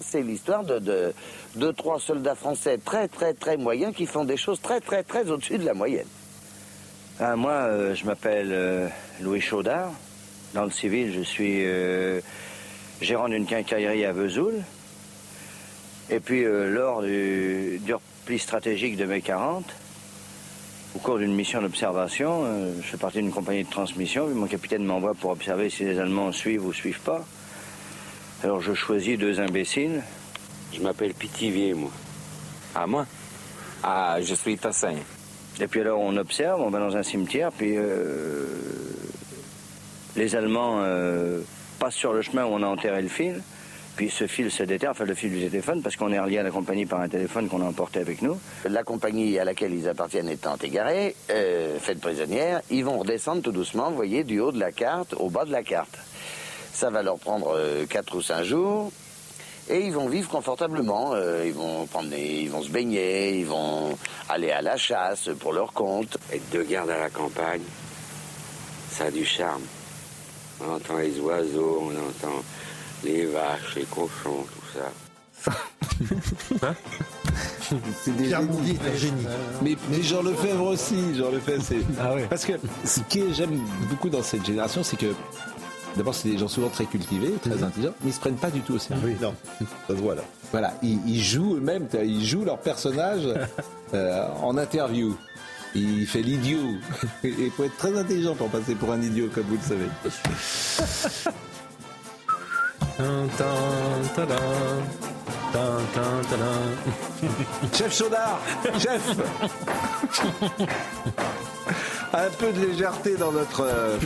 c'est 0.00 0.22
l'histoire 0.22 0.64
de, 0.64 0.78
de, 0.78 1.12
de 1.56 1.70
trois 1.72 2.00
soldats 2.00 2.34
français 2.34 2.78
très 2.78 3.06
très 3.06 3.34
très 3.34 3.56
moyens 3.58 3.94
qui 3.94 4.06
font 4.06 4.24
des 4.24 4.38
choses 4.38 4.60
très 4.62 4.80
très 4.80 5.02
très 5.02 5.28
au-dessus 5.30 5.58
de 5.58 5.64
la 5.66 5.74
moyenne. 5.74 6.06
Ah, 7.18 7.36
moi, 7.36 7.52
euh, 7.52 7.94
je 7.94 8.06
m'appelle 8.06 8.48
euh, 8.50 8.88
Louis 9.20 9.42
Chaudard. 9.42 9.92
Dans 10.54 10.64
le 10.64 10.70
civil, 10.70 11.12
je 11.14 11.20
suis 11.20 11.66
euh, 11.66 12.20
gérant 13.02 13.28
d'une 13.28 13.44
quincaillerie 13.44 14.06
à 14.06 14.12
Vesoul. 14.12 14.54
Et 16.08 16.18
puis, 16.18 16.42
lors 16.44 17.02
du, 17.02 17.78
du 17.84 17.94
repli 17.94 18.38
stratégique 18.38 18.96
de 18.96 19.04
mai 19.04 19.20
40, 19.20 19.64
au 20.94 20.98
cours 20.98 21.18
d'une 21.18 21.34
mission 21.34 21.62
d'observation, 21.62 22.42
euh, 22.44 22.74
je 22.82 22.86
fais 22.88 22.96
partie 22.96 23.18
d'une 23.18 23.32
compagnie 23.32 23.64
de 23.64 23.70
transmission. 23.70 24.26
Puis 24.26 24.34
mon 24.34 24.46
capitaine 24.46 24.84
m'envoie 24.84 25.14
pour 25.14 25.30
observer 25.30 25.70
si 25.70 25.84
les 25.84 25.98
Allemands 25.98 26.32
suivent 26.32 26.66
ou 26.66 26.72
suivent 26.72 27.00
pas. 27.00 27.24
Alors, 28.42 28.60
je 28.60 28.74
choisis 28.74 29.18
deux 29.18 29.40
imbéciles. 29.40 30.02
Je 30.72 30.80
m'appelle 30.80 31.14
Pitivier, 31.14 31.74
moi. 31.74 31.90
Ah, 32.74 32.86
moi? 32.86 33.06
Ah, 33.82 34.18
je 34.20 34.34
suis 34.34 34.56
Tassin. 34.56 34.94
Et 35.60 35.66
puis 35.66 35.80
alors 35.80 36.00
on 36.00 36.16
observe, 36.16 36.60
on 36.60 36.70
va 36.70 36.78
dans 36.78 36.96
un 36.96 37.02
cimetière, 37.02 37.50
puis 37.52 37.74
euh, 37.76 38.46
les 40.16 40.34
Allemands 40.34 40.80
euh, 40.80 41.40
passent 41.78 41.96
sur 41.96 42.12
le 42.12 42.22
chemin 42.22 42.44
où 42.44 42.48
on 42.48 42.62
a 42.62 42.66
enterré 42.66 43.02
le 43.02 43.08
fil, 43.08 43.42
puis 43.96 44.10
ce 44.10 44.26
fil 44.26 44.50
se 44.50 44.62
déterre, 44.62 44.90
enfin 44.92 45.04
le 45.04 45.14
fil 45.14 45.30
du 45.30 45.40
téléphone, 45.50 45.82
parce 45.82 45.96
qu'on 45.96 46.12
est 46.12 46.18
relié 46.18 46.38
à 46.38 46.42
la 46.42 46.50
compagnie 46.50 46.86
par 46.86 47.00
un 47.00 47.08
téléphone 47.08 47.48
qu'on 47.48 47.60
a 47.60 47.66
emporté 47.66 48.00
avec 48.00 48.22
nous. 48.22 48.38
La 48.64 48.82
compagnie 48.82 49.38
à 49.38 49.44
laquelle 49.44 49.74
ils 49.74 49.88
appartiennent 49.88 50.28
étant 50.28 50.56
égarée, 50.56 51.14
euh, 51.30 51.78
faite 51.78 52.00
prisonnière, 52.00 52.60
ils 52.70 52.84
vont 52.84 52.98
redescendre 52.98 53.42
tout 53.42 53.52
doucement, 53.52 53.90
vous 53.90 53.96
voyez, 53.96 54.24
du 54.24 54.40
haut 54.40 54.52
de 54.52 54.60
la 54.60 54.72
carte 54.72 55.14
au 55.18 55.28
bas 55.28 55.44
de 55.44 55.52
la 55.52 55.62
carte. 55.62 55.98
Ça 56.72 56.88
va 56.90 57.02
leur 57.02 57.18
prendre 57.18 57.54
4 57.88 58.16
ou 58.16 58.22
5 58.22 58.42
jours. 58.44 58.90
Et 59.68 59.80
ils 59.86 59.92
vont 59.92 60.08
vivre 60.08 60.28
confortablement. 60.28 61.12
euh, 61.14 61.44
ils 61.46 61.52
vont 61.52 61.86
prendre 61.86 62.08
des- 62.08 62.40
ils 62.42 62.50
vont 62.50 62.62
se 62.62 62.70
baigner, 62.70 63.38
ils 63.38 63.46
vont 63.46 63.96
aller 64.28 64.50
à 64.50 64.62
la 64.62 64.76
chasse 64.76 65.28
pour 65.38 65.52
leur 65.52 65.72
compte. 65.72 66.16
Être 66.32 66.48
de 66.50 66.62
garde 66.62 66.90
à 66.90 66.98
la 66.98 67.10
campagne, 67.10 67.62
ça 68.90 69.04
a 69.04 69.10
du 69.10 69.24
charme. 69.24 69.62
On 70.60 70.72
entend 70.74 70.96
les 70.98 71.18
oiseaux, 71.20 71.84
on 71.88 71.90
entend 72.08 72.42
les 73.04 73.26
vaches, 73.26 73.74
les 73.76 73.84
cochons, 73.84 74.44
tout 74.44 74.78
ça. 74.78 75.52
C'est 78.02 78.16
des 78.16 78.30
génies. 78.30 78.78
Génie. 78.96 79.26
Mais, 79.62 79.76
mais 79.90 80.02
Jean 80.02 80.22
Lefebvre 80.22 80.66
aussi, 80.66 81.14
Jean 81.16 81.30
Lefebvre, 81.30 81.62
c'est. 81.62 81.78
Parce 82.28 82.44
que 82.44 82.54
ce 82.84 83.00
que 83.00 83.32
j'aime 83.32 83.60
beaucoup 83.88 84.08
dans 84.08 84.22
cette 84.22 84.44
génération, 84.44 84.82
c'est 84.82 84.96
que 84.96 85.14
d'abord, 85.96 86.14
c'est 86.14 86.30
des 86.30 86.38
gens 86.38 86.48
souvent 86.48 86.68
très 86.68 86.86
cultivés, 86.86 87.32
très 87.40 87.62
intelligents, 87.62 87.94
mais 88.02 88.10
ils 88.10 88.12
se 88.12 88.20
prennent 88.20 88.36
pas 88.36 88.50
du 88.50 88.60
tout 88.60 88.74
au 88.74 88.78
sérieux. 88.78 89.16
non, 89.20 89.34
ça 89.60 89.94
se 89.96 90.00
voit 90.00 90.14
là. 90.16 90.22
Voilà, 90.50 90.74
ils, 90.82 90.98
ils 91.06 91.22
jouent 91.22 91.56
eux-mêmes, 91.56 91.86
ils 92.02 92.26
jouent 92.26 92.44
leur 92.44 92.58
personnage 92.58 93.22
euh, 93.94 94.26
en 94.42 94.56
interview. 94.58 95.16
Il 95.74 96.06
fait 96.06 96.22
l'idiot. 96.22 96.58
Et 97.24 97.32
il 97.38 97.50
faut 97.52 97.62
être 97.62 97.76
très 97.76 97.96
intelligent 97.96 98.34
pour 98.34 98.48
passer 98.48 98.74
pour 98.74 98.90
un 98.90 99.00
idiot, 99.00 99.28
comme 99.32 99.44
vous 99.44 99.56
le 99.56 99.62
savez. 99.62 101.28
Chef 107.74 107.96
Chaudard 107.96 108.40
Chef 108.78 109.16
Un 112.12 112.28
peu 112.38 112.52
de 112.52 112.66
légèreté 112.66 113.16
dans 113.16 113.32
notre. 113.32 113.62
euh, 113.62 113.96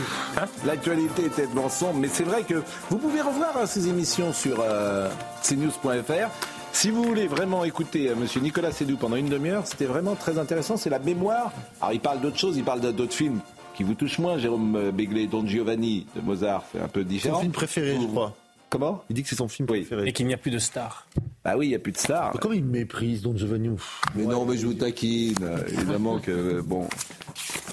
L'actualité 0.65 1.25
est 1.25 1.35
tellement 1.35 1.69
sombre, 1.69 1.95
mais 1.99 2.07
c'est 2.07 2.23
vrai 2.23 2.43
que 2.43 2.61
vous 2.89 2.97
pouvez 2.97 3.21
revoir 3.21 3.57
hein, 3.57 3.65
ces 3.65 3.87
émissions 3.87 4.31
sur 4.33 4.57
euh, 4.61 5.09
cnews.fr. 5.43 6.29
Si 6.71 6.91
vous 6.91 7.03
voulez 7.03 7.27
vraiment 7.27 7.63
écouter 7.63 8.09
euh, 8.09 8.15
Monsieur 8.15 8.41
Nicolas 8.41 8.71
Sédou 8.71 8.97
pendant 8.97 9.15
une 9.15 9.29
demi-heure, 9.29 9.65
c'était 9.65 9.85
vraiment 9.85 10.13
très 10.15 10.37
intéressant. 10.37 10.77
C'est 10.77 10.89
la 10.91 10.99
mémoire. 10.99 11.51
Alors 11.81 11.93
il 11.93 11.99
parle 11.99 12.19
d'autres 12.21 12.37
choses, 12.37 12.57
il 12.57 12.63
parle 12.63 12.81
d'autres 12.81 13.13
films 13.13 13.39
qui 13.75 13.83
vous 13.83 13.95
touchent 13.95 14.19
moins. 14.19 14.37
Jérôme 14.37 14.91
Béglé, 14.91 15.25
Don 15.27 15.45
Giovanni 15.45 16.05
de 16.15 16.21
Mozart, 16.21 16.63
c'est 16.71 16.79
un 16.81 16.87
peu 16.87 17.03
différent. 17.03 17.35
Son 17.37 17.41
film 17.41 17.53
préféré, 17.53 17.97
je 17.99 18.05
crois. 18.07 18.33
Comment 18.69 19.03
Il 19.09 19.15
dit 19.15 19.23
que 19.23 19.29
c'est 19.29 19.35
son 19.35 19.47
film 19.47 19.67
préféré. 19.67 20.07
Et 20.07 20.13
qu'il 20.13 20.27
n'y 20.27 20.33
a 20.33 20.37
plus 20.37 20.51
de 20.51 20.59
stars. 20.59 21.07
Ah 21.43 21.57
oui, 21.57 21.67
il 21.67 21.69
n'y 21.69 21.75
a 21.75 21.79
plus 21.79 21.91
de 21.91 21.97
stars. 21.97 22.31
Comment 22.41 22.53
il 22.53 22.63
me 22.63 22.71
méprise, 22.71 23.21
Don 23.21 23.35
Giovanni 23.37 23.69
Mais 24.15 24.23
non, 24.23 24.45
mais 24.45 24.57
je 24.57 24.65
vous 24.65 24.73
taquine. 24.73 25.35
Évidemment 25.67 26.19
que, 26.19 26.31
euh, 26.31 26.61
bon. 26.61 26.87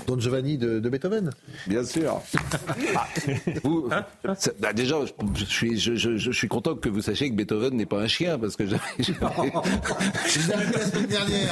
Don 0.07 0.19
Giovanni 0.19 0.59
de, 0.59 0.79
de 0.81 0.89
Beethoven 0.89 1.31
Bien 1.67 1.85
sûr. 1.85 2.21
Ah, 2.95 3.07
vous- 3.65 3.89
ça- 4.39 4.51
bah, 4.61 4.73
déjà, 4.73 4.97
je, 5.07 5.13
je 5.35 5.45
suis, 5.45 5.79
je, 5.79 5.95
je- 5.95 6.17
je 6.17 6.31
suis 6.33 6.49
content 6.49 6.75
que 6.75 6.89
vous 6.89 7.01
sachiez 7.03 7.31
que 7.31 7.35
Beethoven 7.35 7.75
n'est 7.75 7.87
pas 7.87 7.99
un 8.01 8.07
chien, 8.09 8.39
parce 8.39 8.57
que 8.57 8.67
j'avais. 8.67 8.83
J'avais- 8.99 9.53
la 9.53 10.81
semaine 10.81 11.07
dernière. 11.07 11.51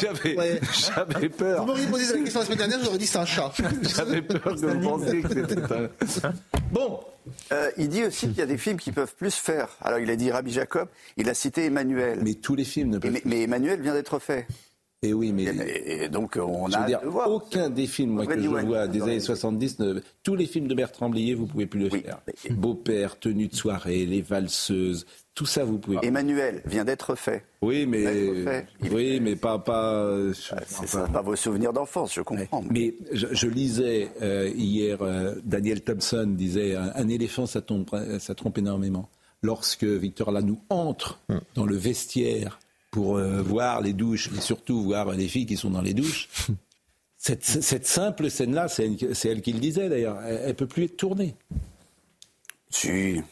J'avais 0.00 0.36
Ouais. 0.36 1.28
peur. 1.28 1.60
Vous 1.60 1.66
m'auriez 1.66 1.86
posé 1.86 2.12
la 2.12 2.18
question 2.20 2.40
la 2.40 2.46
semaine 2.46 2.58
dernière, 2.58 2.80
j'aurais 2.84 2.98
dit 2.98 3.06
c'est 3.06 3.18
un 3.18 3.26
chat. 3.26 3.52
J'avais 3.96 4.22
peur 4.22 4.42
que 4.42 4.66
vous 4.66 4.80
pensiez 4.80 5.22
que 5.22 5.28
c'était 5.28 5.62
un. 5.62 6.32
Bon. 6.72 7.00
Euh, 7.52 7.70
il 7.76 7.90
dit 7.90 8.04
aussi 8.04 8.28
qu'il 8.28 8.38
y 8.38 8.42
a 8.42 8.46
des 8.46 8.56
films 8.56 8.78
qui 8.78 8.90
peuvent 8.90 9.14
plus 9.14 9.34
faire. 9.34 9.68
Alors 9.82 9.98
il 9.98 10.08
a 10.08 10.16
dit 10.16 10.30
Rabbi 10.30 10.50
Jacob, 10.50 10.88
il 11.18 11.28
a 11.28 11.34
cité 11.34 11.66
Emmanuel. 11.66 12.20
Mais 12.22 12.32
tous 12.34 12.54
les 12.54 12.64
films 12.64 12.88
ne 12.90 12.98
peuvent 12.98 13.12
mais, 13.12 13.20
mais 13.26 13.42
Emmanuel 13.42 13.82
vient 13.82 13.92
d'être 13.92 14.18
fait. 14.18 14.46
Et 15.02 15.12
oui, 15.12 15.32
mais. 15.32 15.44
Et, 15.44 16.08
donc 16.08 16.36
on 16.42 16.68
Je 16.68 16.74
a 16.76 16.80
veux 16.80 16.86
dire, 16.86 16.96
hâte 16.98 17.04
de 17.04 17.08
voir. 17.10 17.30
aucun 17.30 17.70
des 17.70 17.86
films 17.86 18.10
moi, 18.14 18.26
que 18.26 18.40
je 18.40 18.48
vois 18.48 18.88
des 18.88 19.00
années 19.02 19.20
70, 19.20 19.78
ne- 19.78 20.00
tous 20.24 20.34
les 20.34 20.46
films 20.46 20.66
de 20.66 20.74
Bertrand 20.74 21.08
Blier, 21.08 21.34
vous 21.34 21.46
pouvez 21.46 21.66
plus 21.66 21.80
le 21.80 21.90
faire. 21.90 22.18
Beau-père, 22.50 23.16
tenue 23.18 23.46
de 23.46 23.54
soirée, 23.54 24.06
les 24.06 24.22
valseuses, 24.22 25.06
tout 25.36 25.46
ça, 25.46 25.62
vous 25.64 25.78
pouvez. 25.78 25.98
Emmanuel 26.02 26.62
vient 26.66 26.84
d'être 26.84 27.14
fait. 27.14 27.44
Oui, 27.62 27.86
mais 27.86 28.42
fait. 28.42 28.66
oui, 28.90 29.20
mais 29.20 29.36
pas 29.36 29.60
pas. 29.60 29.94
euh, 29.94 30.32
C'est 30.34 30.88
ça, 30.88 31.06
pas 31.06 31.22
vos 31.22 31.36
souvenirs 31.36 31.72
d'enfance, 31.72 32.14
je 32.14 32.22
comprends. 32.22 32.64
Mais 32.68 32.94
je, 33.12 33.28
je 33.30 33.46
lisais 33.46 34.08
euh, 34.20 34.50
hier, 34.52 34.98
euh, 35.02 35.36
Daniel 35.44 35.80
Thompson 35.82 36.26
disait 36.36 36.74
un, 36.74 36.90
un 36.96 37.08
éléphant, 37.08 37.46
ça, 37.46 37.60
trompe, 37.60 37.94
ça 38.18 38.34
trompe 38.34 38.58
énormément. 38.58 39.08
Lorsque 39.42 39.84
Victor 39.84 40.32
Lanoux 40.32 40.58
entre 40.70 41.20
dans 41.54 41.66
le 41.66 41.76
vestiaire 41.76 42.58
pour 42.90 43.16
euh, 43.16 43.42
voir 43.42 43.80
les 43.80 43.92
douches 43.92 44.30
et 44.36 44.40
surtout 44.40 44.82
voir 44.82 45.12
les 45.12 45.28
filles 45.28 45.46
qui 45.46 45.56
sont 45.56 45.70
dans 45.70 45.82
les 45.82 45.94
douches, 45.94 46.28
cette, 47.16 47.44
cette 47.44 47.86
simple 47.86 48.30
scène-là, 48.30 48.68
c'est 48.68 48.86
elle, 48.86 49.14
c'est 49.14 49.28
elle 49.28 49.42
qui 49.42 49.52
le 49.52 49.60
disait 49.60 49.88
d'ailleurs, 49.88 50.20
elle, 50.22 50.40
elle 50.46 50.54
peut 50.54 50.66
plus 50.66 50.84
être 50.84 50.96
tournée. 50.96 51.34
Si. 52.70 53.22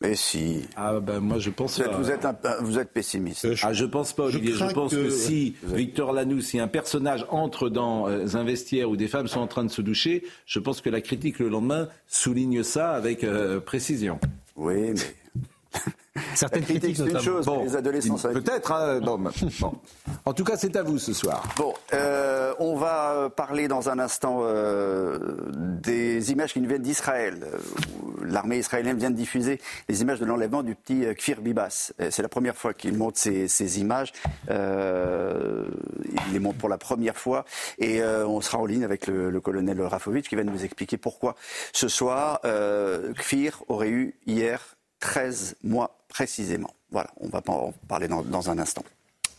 Mais 0.00 0.14
si. 0.14 0.60
Ah 0.76 1.00
ben 1.00 1.18
moi 1.18 1.40
je 1.40 1.50
pense 1.50 1.76
Vous 1.78 1.82
êtes, 1.82 1.90
pas. 1.90 1.96
vous 1.98 2.10
êtes, 2.10 2.24
un- 2.24 2.36
vous 2.60 2.78
êtes 2.78 2.92
pessimiste. 2.92 3.48
Ah, 3.62 3.72
je 3.72 3.84
pense 3.84 4.12
pas, 4.12 4.24
Olivier. 4.26 4.52
Je, 4.52 4.56
crains 4.58 4.72
pense 4.72 4.92
que, 4.92 5.04
que- 5.06 5.10
si 5.10 5.56
Victor 5.64 6.12
Lanoux, 6.12 6.40
si 6.40 6.60
un 6.60 6.68
personnage 6.68 7.26
entre 7.30 7.68
dans 7.68 8.08
euh, 8.08 8.36
un 8.36 8.44
vestiaire 8.44 8.88
où 8.90 8.96
des 8.96 9.08
femmes 9.08 9.26
sont 9.26 9.40
en 9.40 9.48
train 9.48 9.64
de 9.64 9.70
se 9.72 9.82
doucher, 9.82 10.22
je 10.46 10.60
pense 10.60 10.80
que 10.80 10.88
la 10.88 11.00
critique 11.00 11.40
le 11.40 11.48
lendemain 11.48 11.88
souligne 12.06 12.62
ça 12.62 12.92
avec 12.92 13.24
euh, 13.24 13.58
précision. 13.58 14.20
Oui, 14.54 14.92
mais. 14.94 15.14
Certaines 16.34 16.64
critiques, 16.64 16.96
c'est 16.96 17.10
une 17.10 17.20
chose, 17.20 17.48
les 17.64 17.76
adolescents, 17.76 18.16
ça 18.16 18.28
va 18.28 18.34
être- 18.38 18.44
Peut-être. 18.44 18.72
hein, 18.72 19.00
bon, 19.00 19.18
bon. 19.18 19.30
En 20.24 20.32
tout 20.32 20.42
cas, 20.44 20.56
c'est 20.56 20.74
à 20.76 20.82
vous 20.82 20.98
ce 20.98 21.12
soir. 21.12 21.42
Bon, 21.56 21.72
euh, 21.94 22.52
on 22.58 22.76
va 22.76 23.12
euh, 23.12 23.28
parler 23.28 23.68
dans 23.68 23.88
un 23.88 23.98
instant 24.00 24.40
euh, 24.42 25.18
des 25.52 26.32
images 26.32 26.52
qui 26.52 26.60
nous 26.60 26.68
viennent 26.68 26.82
d'Israël. 26.82 27.46
Où 28.02 28.24
L'armée 28.24 28.58
israélienne 28.58 28.98
vient 28.98 29.10
de 29.10 29.16
diffuser 29.16 29.60
les 29.88 30.02
images 30.02 30.18
de 30.20 30.24
l'enlèvement 30.26 30.62
du 30.62 30.74
petit 30.74 31.04
Kfir 31.14 31.40
Bibas. 31.40 31.92
C'est 32.10 32.22
la 32.22 32.28
première 32.28 32.56
fois 32.56 32.74
qu'il 32.74 32.96
montre 32.96 33.18
ces, 33.18 33.46
ces 33.48 33.80
images. 33.80 34.12
Euh, 34.50 35.64
il 36.26 36.32
les 36.32 36.38
montre 36.40 36.58
pour 36.58 36.68
la 36.68 36.78
première 36.78 37.16
fois. 37.16 37.44
Et 37.78 38.02
euh, 38.02 38.26
on 38.26 38.40
sera 38.40 38.58
en 38.58 38.66
ligne 38.66 38.84
avec 38.84 39.06
le, 39.06 39.30
le 39.30 39.40
colonel 39.40 39.80
Rafovitch 39.80 40.28
qui 40.28 40.36
va 40.36 40.44
nous 40.44 40.64
expliquer 40.64 40.96
pourquoi 40.98 41.36
ce 41.72 41.88
soir, 41.88 42.40
euh, 42.44 43.12
Kfir 43.14 43.62
aurait 43.68 43.88
eu 43.90 44.14
hier 44.26 44.74
13 45.00 45.56
mois 45.62 45.96
précisément. 46.08 46.70
Voilà, 46.90 47.10
on 47.20 47.28
va 47.28 47.42
en 47.48 47.72
parler 47.86 48.08
dans, 48.08 48.22
dans 48.22 48.50
un 48.50 48.58
instant. 48.58 48.84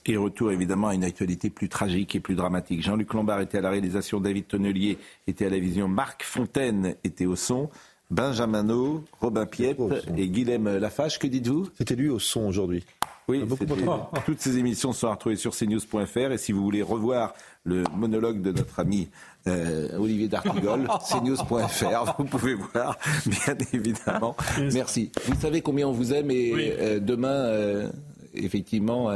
Et 0.05 0.17
retour 0.17 0.51
évidemment 0.51 0.87
à 0.87 0.95
une 0.95 1.03
actualité 1.03 1.49
plus 1.49 1.69
tragique 1.69 2.15
et 2.15 2.19
plus 2.19 2.35
dramatique. 2.35 2.81
Jean-Luc 2.81 3.13
Lombard 3.13 3.41
était 3.41 3.57
à 3.59 3.61
la 3.61 3.69
réalisation, 3.69 4.19
David 4.19 4.47
Tonnelier 4.47 4.97
était 5.27 5.45
à 5.45 5.49
la 5.49 5.59
vision, 5.59 5.87
Marc 5.87 6.23
Fontaine 6.23 6.95
était 7.03 7.25
au 7.25 7.35
son. 7.35 7.69
Benjamin 8.09 8.63
No, 8.63 9.03
Robin 9.21 9.45
Piette 9.45 9.77
et 10.17 10.27
Guilhem 10.29 10.77
Lafache, 10.77 11.19
que 11.19 11.27
dites-vous? 11.27 11.69
C'était 11.77 11.95
lui 11.95 12.09
au 12.09 12.17
son 12.17 12.47
aujourd'hui. 12.47 12.83
Oui, 13.29 13.43
toutes 14.25 14.41
ces 14.41 14.57
émissions 14.57 14.91
sont 14.91 15.11
retrouvées 15.11 15.35
sur 15.35 15.55
cnews.fr 15.55 16.31
et 16.31 16.37
si 16.39 16.51
vous 16.51 16.63
voulez 16.63 16.81
revoir 16.81 17.33
le 17.63 17.83
monologue 17.95 18.41
de 18.41 18.51
notre 18.51 18.79
ami 18.79 19.07
euh, 19.45 19.95
Olivier 19.99 20.27
D'Artigol, 20.27 20.87
cnews.fr, 21.09 22.15
vous 22.17 22.25
pouvez 22.25 22.55
voir, 22.55 22.97
bien 23.27 23.55
évidemment. 23.71 24.35
Merci. 24.73 25.11
Vous 25.27 25.39
savez 25.39 25.61
combien 25.61 25.87
on 25.87 25.91
vous 25.91 26.11
aime 26.11 26.31
et 26.31 26.73
euh, 26.79 26.99
demain, 26.99 27.29
euh, 27.29 27.89
effectivement, 28.33 29.09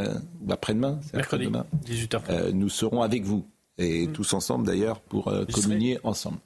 après-demain, 0.47 0.99
mercredi, 1.13 1.45
demain, 1.45 1.65
18h. 1.87 2.51
nous 2.51 2.69
serons 2.69 3.01
avec 3.01 3.23
vous 3.23 3.45
et 3.79 4.07
tous 4.13 4.33
ensemble 4.33 4.67
d'ailleurs 4.67 4.99
pour 4.99 5.33
communier 5.51 5.99
ensemble. 6.03 6.37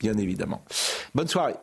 Bien 0.00 0.18
évidemment. 0.18 0.64
Bonne 1.14 1.28
soirée. 1.28 1.54